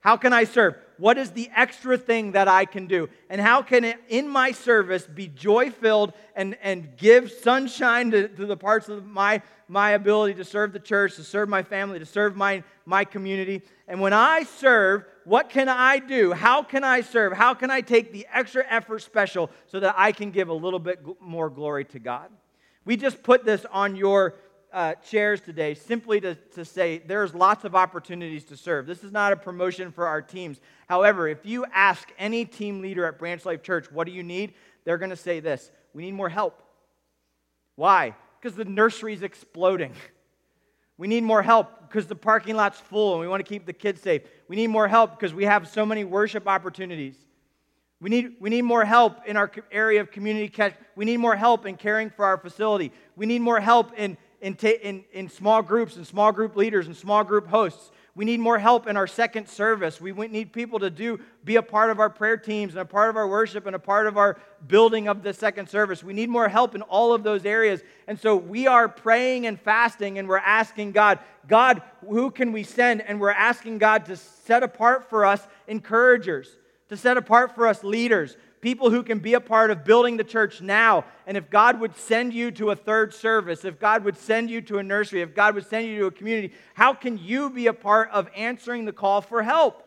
How 0.01 0.17
can 0.17 0.33
I 0.33 0.45
serve? 0.45 0.77
What 0.99 1.19
is 1.19 1.33
the 1.33 1.51
extra 1.55 1.99
thing 1.99 2.33
that 2.33 2.47
I 2.47 2.65
can 2.65 2.87
do? 2.87 3.09
And 3.29 3.41
how 3.41 3.63
can 3.63 3.83
it, 3.83 3.99
in 4.09 4.29
my 4.29 4.53
service, 4.53 5.05
be 5.05 5.27
joy 5.27 5.71
filled 5.71 6.13
and, 6.37 6.57
and 6.63 6.97
give 6.97 7.33
sunshine 7.33 8.13
to, 8.13 8.29
to 8.29 8.47
the 8.47 8.57
parts 8.57 8.89
of 8.89 9.05
my, 9.05 9.43
my 9.67 9.91
ability 9.91 10.35
to 10.35 10.45
serve 10.45 10.73
the 10.73 10.79
church, 10.79 11.17
to 11.17 11.25
serve 11.25 11.49
my 11.49 11.65
family, 11.65 11.99
to 11.99 12.07
serve 12.07 12.37
my, 12.37 12.63
my 12.85 13.05
community? 13.05 13.63
And 13.89 14.01
when 14.01 14.13
I 14.13 14.45
serve, 14.45 15.07
what 15.27 15.51
can 15.51 15.69
I 15.69 15.99
do? 15.99 16.33
How 16.33 16.63
can 16.63 16.85
I 16.85 17.01
serve? 17.01 17.33
How 17.33 17.53
can 17.53 17.69
I 17.69 17.81
take 17.81 18.13
the 18.13 18.27
extra 18.33 18.65
effort 18.69 19.03
special 19.03 19.51
so 19.67 19.81
that 19.81 19.97
I 19.99 20.13
can 20.13 20.31
give 20.31 20.49
a 20.49 20.55
little 20.55 20.79
bit 20.79 21.05
more 21.21 21.51
glory 21.51 21.85
to 21.87 21.99
God? 21.99 22.31
We 22.85 22.97
just 22.97 23.25
put 23.25 23.45
this 23.45 23.67
on 23.73 23.97
your 23.97 24.37
uh, 24.73 24.95
chairs 24.95 25.41
today 25.41 25.75
simply 25.75 26.21
to, 26.21 26.37
to 26.55 26.65
say 26.65 26.99
there's 26.99 27.35
lots 27.35 27.65
of 27.65 27.75
opportunities 27.75 28.45
to 28.45 28.57
serve. 28.57 28.87
This 28.87 29.03
is 29.03 29.11
not 29.11 29.33
a 29.33 29.37
promotion 29.37 29.91
for 29.91 30.07
our 30.07 30.23
teams. 30.23 30.61
However, 30.89 31.27
if 31.27 31.45
you 31.45 31.67
ask 31.75 32.09
any 32.19 32.45
team 32.45 32.81
leader 32.81 33.05
at 33.05 33.19
Branch 33.19 33.45
Life 33.45 33.65
Church, 33.65 33.91
what 33.91 34.07
do 34.07 34.13
you 34.13 34.23
need? 34.23 34.55
They're 34.85 34.99
going 34.99 35.11
to 35.11 35.17
say 35.17 35.41
this 35.41 35.73
we 35.93 36.05
need 36.05 36.13
more 36.13 36.29
help. 36.29 36.63
Why? 37.75 38.15
Because 38.41 38.57
the 38.57 38.65
nursery 38.65 39.13
is 39.13 39.23
exploding. 39.23 39.93
We 40.99 41.09
need 41.09 41.23
more 41.23 41.43
help 41.43 41.89
because 41.89 42.07
the 42.07 42.17
parking 42.17 42.57
lot's 42.57 42.81
full 42.81 43.13
and 43.13 43.21
we 43.21 43.29
want 43.29 43.45
to 43.45 43.49
keep 43.49 43.67
the 43.67 43.73
kids 43.73 44.01
safe. 44.01 44.23
We 44.49 44.57
need 44.57 44.69
more 44.69 44.89
help 44.89 45.19
because 45.19 45.35
we 45.35 45.45
have 45.45 45.69
so 45.69 45.85
many 45.85 46.05
worship 46.05 46.49
opportunities. 46.49 47.17
We 48.01 48.11
need, 48.11 48.37
we 48.41 48.51
need 48.51 48.63
more 48.63 48.85
help 48.85 49.27
in 49.27 49.37
our 49.37 49.51
area 49.71 50.01
of 50.01 50.11
community 50.11 50.49
catch. 50.49 50.75
We 50.97 51.05
need 51.05 51.19
more 51.19 51.37
help 51.37 51.67
in 51.67 51.77
caring 51.77 52.11
for 52.11 52.25
our 52.25 52.37
facility. 52.37 52.93
We 53.17 53.27
need 53.27 53.41
more 53.41 53.61
help 53.61 53.99
in 53.99 54.17
in, 54.41 54.55
ta- 54.55 54.79
in, 54.83 55.05
in 55.13 55.29
small 55.29 55.63
groups 55.63 55.97
and 55.97 56.07
small 56.07 56.33
group 56.33 56.57
leaders 56.57 56.87
and 56.87 56.97
small 56.97 57.25
group 57.25 57.49
hosts. 57.49 57.91
We 58.17 58.25
need 58.25 58.41
more 58.41 58.59
help 58.59 58.87
in 58.87 58.97
our 58.97 59.07
second 59.07 59.47
service. 59.47 60.01
We 60.01 60.13
need 60.13 60.51
people 60.51 60.79
to 60.79 60.89
do 60.89 61.21
be 61.45 61.57
a 61.57 61.63
part 61.63 61.91
of 61.91 62.01
our 62.01 62.09
prayer 62.09 62.39
teams 62.39 62.73
and 62.73 62.81
a 62.81 62.87
part 62.87 63.11
of 63.11 63.17
our 63.17 63.29
worship 63.29 63.67
and 63.67 63.77
a 63.77 63.79
part 63.79 64.07
of 64.07 64.17
our 64.17 64.39
building 64.67 65.07
of 65.07 65.23
the 65.23 65.35
second 65.35 65.69
service. 65.69 66.03
We 66.03 66.15
need 66.15 66.31
more 66.31 66.49
help 66.49 66.75
in 66.75 66.81
all 66.81 67.13
of 67.13 67.25
those 67.25 67.45
areas. 67.45 67.83
And 68.07 68.19
so 68.19 68.35
we 68.35 68.67
are 68.67 68.89
praying 68.89 69.47
and 69.47 69.61
fasting 69.61 70.19
and 70.19 70.27
we're 70.31 70.39
asking 70.39 70.93
God, 70.93 71.19
God, 71.47 71.83
who 72.09 72.31
can 72.31 72.53
we 72.53 72.63
send? 72.63 73.03
And 73.03 73.21
we're 73.21 73.29
asking 73.29 73.79
God 73.79 74.07
to 74.07 74.17
set 74.17 74.63
apart 74.63 75.11
for 75.11 75.27
us 75.27 75.47
encouragers, 75.69 76.57
to 76.89 76.97
set 76.97 77.19
apart 77.19 77.55
for 77.55 77.67
us 77.67 77.85
leaders, 77.85 78.39
people 78.61 78.91
who 78.91 79.03
can 79.03 79.19
be 79.19 79.35
a 79.35 79.41
part 79.41 79.71
of 79.71 79.85
building 79.85 80.17
the 80.17 80.25
church 80.25 80.61
now. 80.61 81.05
And 81.27 81.37
if 81.37 81.51
God 81.51 81.81
would 81.81 81.97
send 81.97 82.33
you 82.33 82.51
to 82.53 82.71
a 82.71 82.77
third 82.77 83.15
service, 83.15 83.65
if 83.65 83.79
God 83.79 84.05
would 84.05 84.17
send 84.17 84.51
you 84.51 84.61
to 84.63 84.79
a 84.79 84.83
nursery, 84.83 85.23
if 85.23 85.35
God 85.35 85.55
would 85.55 85.67
send 85.67 85.87
you 85.87 85.99
to 86.01 86.07
a 86.07 86.11
community, 86.11 86.55
how 86.75 86.93
can 86.95 87.19
you 87.19 87.51
be 87.51 87.67
a 87.67 87.73
part 87.73 88.11
of 88.11 88.29
answering 88.35 88.85
the 88.85 88.93
call 88.93 89.21
for 89.21 89.43
help? 89.43 89.83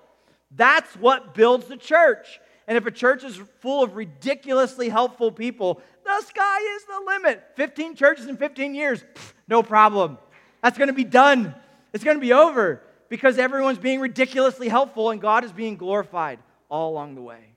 That's 0.51 0.95
what 0.95 1.33
builds 1.33 1.67
the 1.67 1.77
church. 1.77 2.39
And 2.67 2.77
if 2.77 2.85
a 2.85 2.91
church 2.91 3.23
is 3.23 3.35
full 3.61 3.83
of 3.83 3.95
ridiculously 3.95 4.89
helpful 4.89 5.31
people, 5.31 5.81
the 6.03 6.21
sky 6.21 6.59
is 6.75 6.85
the 6.85 7.03
limit. 7.07 7.43
15 7.55 7.95
churches 7.95 8.27
in 8.27 8.37
15 8.37 8.75
years, 8.75 9.03
no 9.47 9.63
problem. 9.63 10.17
That's 10.61 10.77
going 10.77 10.87
to 10.87 10.93
be 10.93 11.03
done. 11.03 11.55
It's 11.93 12.03
going 12.03 12.17
to 12.17 12.21
be 12.21 12.33
over 12.33 12.81
because 13.09 13.39
everyone's 13.39 13.79
being 13.79 13.99
ridiculously 13.99 14.69
helpful 14.69 15.09
and 15.09 15.19
God 15.19 15.43
is 15.43 15.51
being 15.51 15.77
glorified 15.77 16.39
all 16.69 16.91
along 16.91 17.15
the 17.15 17.21
way. 17.21 17.48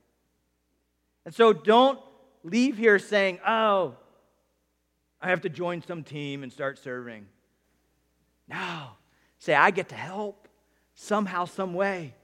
And 1.25 1.35
so 1.35 1.53
don't 1.53 1.99
leave 2.43 2.77
here 2.77 2.99
saying, 2.99 3.39
oh, 3.47 3.95
I 5.20 5.29
have 5.29 5.43
to 5.43 5.49
join 5.49 5.83
some 5.83 6.03
team 6.03 6.43
and 6.43 6.53
start 6.53 6.79
serving. 6.79 7.27
No. 8.49 8.89
Say, 9.39 9.55
I 9.55 9.70
get 9.70 9.89
to 9.91 9.95
help 9.95 10.49
somehow, 10.95 11.45
some 11.45 11.75
way. 11.75 12.14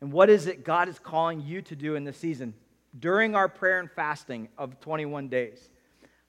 And 0.00 0.12
what 0.12 0.30
is 0.30 0.46
it 0.46 0.64
God 0.64 0.88
is 0.88 0.98
calling 0.98 1.40
you 1.40 1.62
to 1.62 1.76
do 1.76 1.96
in 1.96 2.04
this 2.04 2.16
season? 2.16 2.54
During 2.98 3.34
our 3.34 3.48
prayer 3.48 3.80
and 3.80 3.90
fasting 3.90 4.48
of 4.56 4.80
21 4.80 5.28
days, 5.28 5.68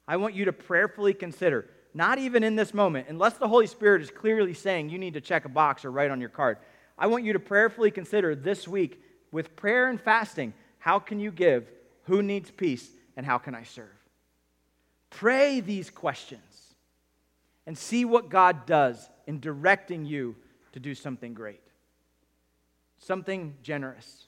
I 0.08 0.18
want 0.18 0.34
you 0.34 0.46
to 0.46 0.54
prayerfully 0.54 1.14
consider, 1.14 1.70
not 1.94 2.18
even 2.18 2.44
in 2.44 2.56
this 2.56 2.74
moment, 2.74 3.08
unless 3.10 3.34
the 3.34 3.48
Holy 3.48 3.68
Spirit 3.68 4.02
is 4.02 4.10
clearly 4.10 4.54
saying 4.54 4.90
you 4.90 4.98
need 4.98 5.14
to 5.14 5.22
check 5.22 5.46
a 5.46 5.50
box 5.50 5.86
or 5.86 5.92
write 5.92 6.12
on 6.12 6.20
your 6.20 6.30
card. 6.30 6.58
I 6.98 7.08
want 7.08 7.26
you 7.26 7.34
to 7.34 7.40
prayerfully 7.40 7.92
consider 7.92 8.36
this 8.36 8.68
week 8.68 9.02
with 9.32 9.56
prayer 9.56 9.90
and 9.90 10.00
fasting 10.00 10.54
how 10.80 11.00
can 11.00 11.20
you 11.20 11.32
give 11.32 11.70
who 12.08 12.24
needs 12.24 12.50
peace? 12.52 12.90
And 13.16 13.26
how 13.26 13.38
can 13.38 13.56
I 13.56 13.64
serve? 13.64 13.88
Pray 15.10 15.60
these 15.60 15.90
questions 15.90 16.76
and 17.66 17.78
see 17.78 18.06
what 18.06 18.30
God 18.30 18.66
does 18.66 19.10
in 19.26 19.40
directing 19.40 20.06
you 20.06 20.36
to 20.74 20.80
do 20.80 20.94
something 20.94 21.34
great, 21.34 21.62
something 23.00 23.56
generous, 23.64 24.26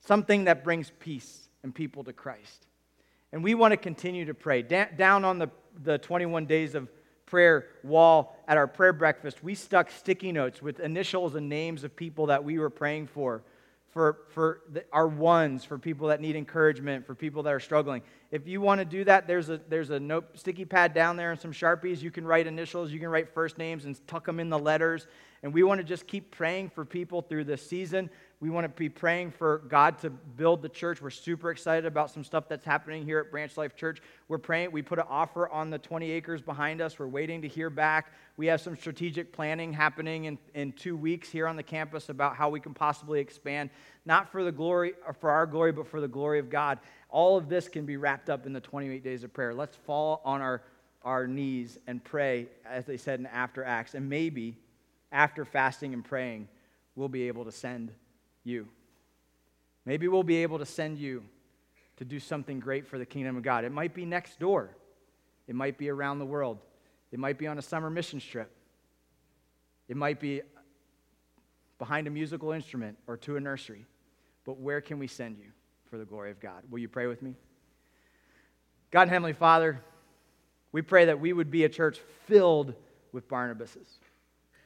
something 0.00 0.44
that 0.44 0.64
brings 0.64 0.90
peace 0.98 1.48
and 1.62 1.74
people 1.74 2.04
to 2.04 2.12
Christ. 2.12 2.66
And 3.32 3.44
we 3.44 3.54
want 3.54 3.72
to 3.72 3.76
continue 3.76 4.24
to 4.24 4.34
pray. 4.34 4.62
Da- 4.62 4.88
down 4.96 5.24
on 5.24 5.38
the, 5.38 5.50
the 5.82 5.98
21 5.98 6.46
days 6.46 6.74
of 6.74 6.88
prayer 7.26 7.66
wall 7.82 8.36
at 8.48 8.56
our 8.56 8.66
prayer 8.66 8.92
breakfast, 8.92 9.42
we 9.44 9.54
stuck 9.54 9.90
sticky 9.90 10.32
notes 10.32 10.62
with 10.62 10.80
initials 10.80 11.34
and 11.34 11.48
names 11.48 11.84
of 11.84 11.94
people 11.94 12.26
that 12.26 12.44
we 12.44 12.58
were 12.58 12.70
praying 12.70 13.08
for 13.08 13.42
for, 13.96 14.18
for 14.28 14.60
the, 14.72 14.84
our 14.92 15.08
ones, 15.08 15.64
for 15.64 15.78
people 15.78 16.08
that 16.08 16.20
need 16.20 16.36
encouragement, 16.36 17.06
for 17.06 17.14
people 17.14 17.42
that 17.44 17.54
are 17.54 17.58
struggling. 17.58 18.02
If 18.30 18.46
you 18.46 18.60
want 18.60 18.78
to 18.78 18.84
do 18.84 19.04
that, 19.04 19.26
there's 19.26 19.48
a, 19.48 19.58
there's 19.70 19.88
a 19.88 19.98
note, 19.98 20.38
sticky 20.38 20.66
pad 20.66 20.92
down 20.92 21.16
there 21.16 21.30
and 21.30 21.40
some 21.40 21.50
Sharpies. 21.50 22.02
You 22.02 22.10
can 22.10 22.26
write 22.26 22.46
initials, 22.46 22.92
you 22.92 23.00
can 23.00 23.08
write 23.08 23.32
first 23.32 23.56
names 23.56 23.86
and 23.86 23.98
tuck 24.06 24.26
them 24.26 24.38
in 24.38 24.50
the 24.50 24.58
letters. 24.58 25.06
And 25.42 25.50
we 25.50 25.62
want 25.62 25.78
to 25.78 25.82
just 25.82 26.06
keep 26.06 26.30
praying 26.30 26.68
for 26.68 26.84
people 26.84 27.22
through 27.22 27.44
this 27.44 27.66
season. 27.66 28.10
We 28.38 28.50
want 28.50 28.64
to 28.64 28.68
be 28.68 28.90
praying 28.90 29.30
for 29.30 29.62
God 29.68 29.98
to 30.00 30.10
build 30.10 30.60
the 30.60 30.68
church. 30.68 31.00
We're 31.00 31.08
super 31.08 31.50
excited 31.50 31.86
about 31.86 32.10
some 32.10 32.22
stuff 32.22 32.48
that's 32.48 32.66
happening 32.66 33.02
here 33.02 33.18
at 33.18 33.30
Branch 33.30 33.56
Life 33.56 33.74
Church. 33.74 34.02
We're 34.28 34.36
praying. 34.36 34.72
We 34.72 34.82
put 34.82 34.98
an 34.98 35.06
offer 35.08 35.48
on 35.48 35.70
the 35.70 35.78
20 35.78 36.10
acres 36.10 36.42
behind 36.42 36.82
us. 36.82 36.98
We're 36.98 37.06
waiting 37.06 37.40
to 37.42 37.48
hear 37.48 37.70
back. 37.70 38.12
We 38.36 38.46
have 38.48 38.60
some 38.60 38.76
strategic 38.76 39.32
planning 39.32 39.72
happening 39.72 40.26
in, 40.26 40.38
in 40.54 40.72
two 40.72 40.98
weeks 40.98 41.30
here 41.30 41.46
on 41.46 41.56
the 41.56 41.62
campus 41.62 42.10
about 42.10 42.36
how 42.36 42.50
we 42.50 42.60
can 42.60 42.74
possibly 42.74 43.20
expand, 43.20 43.70
not 44.04 44.30
for 44.30 44.44
the 44.44 44.52
glory 44.52 44.92
or 45.06 45.14
for 45.14 45.30
our 45.30 45.46
glory, 45.46 45.72
but 45.72 45.86
for 45.86 46.02
the 46.02 46.08
glory 46.08 46.38
of 46.38 46.50
God. 46.50 46.78
All 47.08 47.38
of 47.38 47.48
this 47.48 47.68
can 47.68 47.86
be 47.86 47.96
wrapped 47.96 48.28
up 48.28 48.44
in 48.44 48.52
the 48.52 48.60
28 48.60 49.02
days 49.02 49.24
of 49.24 49.32
prayer. 49.32 49.54
Let's 49.54 49.76
fall 49.76 50.20
on 50.26 50.42
our, 50.42 50.60
our 51.02 51.26
knees 51.26 51.78
and 51.86 52.04
pray, 52.04 52.48
as 52.68 52.84
they 52.84 52.98
said 52.98 53.18
in 53.18 53.24
After 53.26 53.64
Acts. 53.64 53.94
And 53.94 54.10
maybe 54.10 54.58
after 55.10 55.46
fasting 55.46 55.94
and 55.94 56.04
praying, 56.04 56.48
we'll 56.96 57.08
be 57.08 57.28
able 57.28 57.46
to 57.46 57.52
send 57.52 57.92
you. 58.46 58.68
Maybe 59.84 60.08
we'll 60.08 60.22
be 60.22 60.36
able 60.36 60.58
to 60.58 60.66
send 60.66 60.98
you 60.98 61.24
to 61.96 62.04
do 62.04 62.20
something 62.20 62.60
great 62.60 62.86
for 62.86 62.98
the 62.98 63.06
kingdom 63.06 63.36
of 63.36 63.42
God. 63.42 63.64
It 63.64 63.72
might 63.72 63.94
be 63.94 64.04
next 64.04 64.38
door, 64.38 64.76
it 65.46 65.54
might 65.54 65.78
be 65.78 65.88
around 65.88 66.18
the 66.18 66.26
world, 66.26 66.58
it 67.12 67.18
might 67.18 67.38
be 67.38 67.46
on 67.46 67.58
a 67.58 67.62
summer 67.62 67.90
mission 67.90 68.20
trip, 68.20 68.50
it 69.88 69.96
might 69.96 70.20
be 70.20 70.42
behind 71.78 72.06
a 72.06 72.10
musical 72.10 72.52
instrument 72.52 72.96
or 73.06 73.16
to 73.18 73.36
a 73.36 73.40
nursery. 73.40 73.84
But 74.44 74.58
where 74.58 74.80
can 74.80 74.98
we 74.98 75.08
send 75.08 75.38
you 75.38 75.50
for 75.90 75.98
the 75.98 76.04
glory 76.04 76.30
of 76.30 76.40
God? 76.40 76.62
Will 76.70 76.78
you 76.78 76.88
pray 76.88 77.06
with 77.06 77.22
me? 77.22 77.34
God 78.90 79.02
and 79.02 79.10
Heavenly 79.10 79.32
Father, 79.32 79.82
we 80.72 80.82
pray 80.82 81.06
that 81.06 81.20
we 81.20 81.32
would 81.32 81.50
be 81.50 81.64
a 81.64 81.68
church 81.68 81.98
filled 82.26 82.74
with 83.12 83.28
Barnabases, 83.28 83.88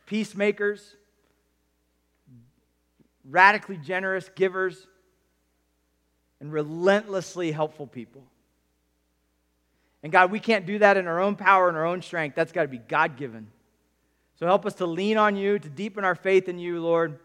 peacemakers 0.06 0.96
radically 3.30 3.76
generous 3.76 4.28
givers, 4.34 4.86
and 6.40 6.52
relentlessly 6.52 7.52
helpful 7.52 7.86
people. 7.86 8.22
And 10.02 10.10
God, 10.10 10.30
we 10.30 10.40
can't 10.40 10.66
do 10.66 10.78
that 10.78 10.96
in 10.96 11.06
our 11.06 11.20
own 11.20 11.36
power 11.36 11.68
and 11.68 11.76
our 11.76 11.84
own 11.84 12.00
strength. 12.00 12.34
That's 12.34 12.52
got 12.52 12.62
to 12.62 12.68
be 12.68 12.78
God 12.78 13.16
given. 13.16 13.48
So 14.38 14.46
help 14.46 14.64
us 14.64 14.74
to 14.76 14.86
lean 14.86 15.18
on 15.18 15.36
you, 15.36 15.58
to 15.58 15.68
deepen 15.68 16.04
our 16.04 16.14
faith 16.14 16.48
in 16.48 16.58
you, 16.58 16.80
Lord, 16.80 17.18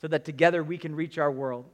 so 0.00 0.06
that 0.06 0.24
together 0.24 0.62
we 0.62 0.78
can 0.78 0.94
reach 0.94 1.18
our 1.18 1.30
world. 1.30 1.64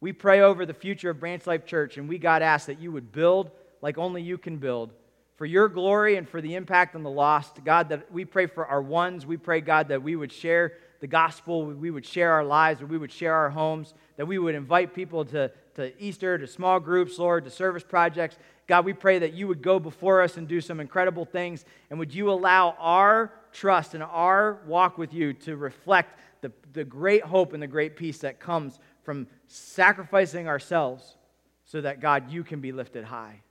We 0.00 0.12
pray 0.12 0.40
over 0.40 0.64
the 0.64 0.74
future 0.74 1.10
of 1.10 1.18
Branch 1.18 1.44
Life 1.46 1.66
Church, 1.66 1.96
and 1.96 2.08
we, 2.08 2.18
God, 2.18 2.42
ask 2.42 2.66
that 2.66 2.80
you 2.80 2.92
would 2.92 3.10
build 3.10 3.50
like 3.82 3.98
only 3.98 4.22
you 4.22 4.38
can 4.38 4.58
build 4.58 4.92
for 5.36 5.46
your 5.46 5.68
glory 5.68 6.16
and 6.16 6.28
for 6.28 6.40
the 6.40 6.54
impact 6.54 6.94
on 6.94 7.02
the 7.02 7.10
lost. 7.10 7.64
God, 7.64 7.88
that 7.88 8.12
we 8.12 8.24
pray 8.24 8.46
for 8.46 8.66
our 8.66 8.80
ones. 8.80 9.26
We 9.26 9.36
pray, 9.36 9.60
God, 9.60 9.88
that 9.88 10.02
we 10.02 10.14
would 10.14 10.32
share 10.32 10.74
the 11.04 11.08
gospel, 11.08 11.66
we 11.66 11.90
would 11.90 12.06
share 12.06 12.32
our 12.32 12.44
lives, 12.46 12.80
or 12.80 12.86
we 12.86 12.96
would 12.96 13.12
share 13.12 13.34
our 13.34 13.50
homes, 13.50 13.92
that 14.16 14.24
we 14.24 14.38
would 14.38 14.54
invite 14.54 14.94
people 14.94 15.22
to, 15.22 15.52
to 15.74 16.02
Easter, 16.02 16.38
to 16.38 16.46
small 16.46 16.80
groups, 16.80 17.18
Lord, 17.18 17.44
to 17.44 17.50
service 17.50 17.82
projects. 17.82 18.38
God, 18.66 18.86
we 18.86 18.94
pray 18.94 19.18
that 19.18 19.34
you 19.34 19.46
would 19.46 19.60
go 19.60 19.78
before 19.78 20.22
us 20.22 20.38
and 20.38 20.48
do 20.48 20.62
some 20.62 20.80
incredible 20.80 21.26
things. 21.26 21.66
And 21.90 21.98
would 21.98 22.14
you 22.14 22.30
allow 22.30 22.74
our 22.78 23.34
trust 23.52 23.92
and 23.92 24.02
our 24.02 24.62
walk 24.66 24.96
with 24.96 25.12
you 25.12 25.34
to 25.34 25.56
reflect 25.56 26.18
the, 26.40 26.50
the 26.72 26.84
great 26.84 27.22
hope 27.22 27.52
and 27.52 27.62
the 27.62 27.66
great 27.66 27.96
peace 27.96 28.20
that 28.20 28.40
comes 28.40 28.78
from 29.02 29.26
sacrificing 29.46 30.48
ourselves 30.48 31.18
so 31.66 31.82
that, 31.82 32.00
God, 32.00 32.30
you 32.30 32.42
can 32.42 32.62
be 32.62 32.72
lifted 32.72 33.04
high. 33.04 33.42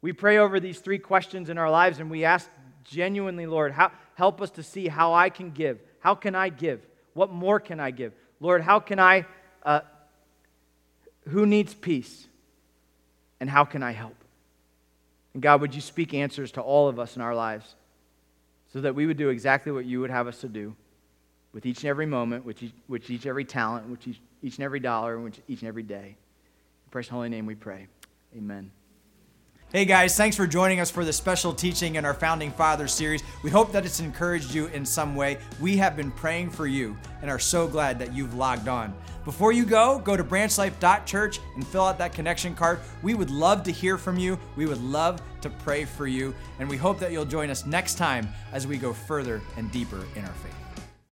We 0.00 0.14
pray 0.14 0.38
over 0.38 0.58
these 0.58 0.78
three 0.78 0.98
questions 0.98 1.50
in 1.50 1.58
our 1.58 1.70
lives 1.70 2.00
and 2.00 2.10
we 2.10 2.24
ask 2.24 2.48
genuinely, 2.84 3.44
Lord, 3.46 3.72
how, 3.72 3.92
help 4.14 4.40
us 4.40 4.48
to 4.52 4.62
see 4.62 4.88
how 4.88 5.12
I 5.12 5.28
can 5.28 5.50
give 5.50 5.82
how 6.00 6.14
can 6.14 6.34
I 6.34 6.48
give? 6.48 6.80
What 7.14 7.30
more 7.30 7.60
can 7.60 7.80
I 7.80 7.90
give? 7.90 8.12
Lord, 8.40 8.62
how 8.62 8.80
can 8.80 8.98
I, 8.98 9.26
uh, 9.62 9.80
who 11.28 11.46
needs 11.46 11.74
peace? 11.74 12.26
And 13.38 13.48
how 13.48 13.64
can 13.64 13.82
I 13.82 13.92
help? 13.92 14.16
And 15.32 15.42
God, 15.42 15.60
would 15.60 15.74
you 15.74 15.80
speak 15.80 16.12
answers 16.12 16.52
to 16.52 16.60
all 16.60 16.88
of 16.88 16.98
us 16.98 17.16
in 17.16 17.22
our 17.22 17.34
lives 17.34 17.74
so 18.72 18.80
that 18.80 18.94
we 18.94 19.06
would 19.06 19.16
do 19.16 19.28
exactly 19.28 19.72
what 19.72 19.84
you 19.84 20.00
would 20.00 20.10
have 20.10 20.26
us 20.26 20.40
to 20.40 20.48
do 20.48 20.74
with 21.52 21.66
each 21.66 21.78
and 21.78 21.86
every 21.86 22.06
moment, 22.06 22.44
with 22.44 22.62
each, 22.62 22.72
with 22.88 23.10
each 23.10 23.26
every 23.26 23.44
talent, 23.44 23.88
with 23.88 24.06
each, 24.06 24.20
each 24.42 24.56
and 24.56 24.64
every 24.64 24.80
dollar, 24.80 25.18
with 25.18 25.40
each 25.48 25.60
and 25.60 25.68
every 25.68 25.82
day. 25.82 26.16
In 26.86 26.90
Christ's 26.90 27.10
holy 27.10 27.28
name 27.28 27.46
we 27.46 27.54
pray. 27.54 27.86
Amen. 28.36 28.70
Hey 29.72 29.84
guys, 29.84 30.16
thanks 30.16 30.36
for 30.36 30.48
joining 30.48 30.80
us 30.80 30.90
for 30.90 31.04
this 31.04 31.16
special 31.16 31.52
teaching 31.52 31.94
in 31.94 32.04
our 32.04 32.12
Founding 32.14 32.50
Fathers 32.50 32.92
series. 32.92 33.22
We 33.44 33.50
hope 33.50 33.70
that 33.70 33.86
it's 33.86 34.00
encouraged 34.00 34.52
you 34.52 34.66
in 34.66 34.84
some 34.84 35.14
way. 35.14 35.38
We 35.60 35.76
have 35.76 35.94
been 35.94 36.10
praying 36.10 36.50
for 36.50 36.66
you 36.66 36.96
and 37.22 37.30
are 37.30 37.38
so 37.38 37.68
glad 37.68 37.96
that 38.00 38.12
you've 38.12 38.34
logged 38.34 38.66
on. 38.66 38.92
Before 39.24 39.52
you 39.52 39.64
go, 39.64 40.00
go 40.00 40.16
to 40.16 40.24
branchlife.church 40.24 41.38
and 41.54 41.64
fill 41.64 41.84
out 41.84 41.98
that 41.98 42.12
connection 42.12 42.56
card. 42.56 42.80
We 43.04 43.14
would 43.14 43.30
love 43.30 43.62
to 43.62 43.70
hear 43.70 43.96
from 43.96 44.18
you. 44.18 44.40
We 44.56 44.66
would 44.66 44.82
love 44.82 45.22
to 45.42 45.50
pray 45.50 45.84
for 45.84 46.08
you. 46.08 46.34
And 46.58 46.68
we 46.68 46.76
hope 46.76 46.98
that 46.98 47.12
you'll 47.12 47.24
join 47.24 47.48
us 47.48 47.64
next 47.64 47.94
time 47.94 48.28
as 48.52 48.66
we 48.66 48.76
go 48.76 48.92
further 48.92 49.40
and 49.56 49.70
deeper 49.70 50.04
in 50.16 50.24
our 50.24 50.32
faith. 50.32 50.59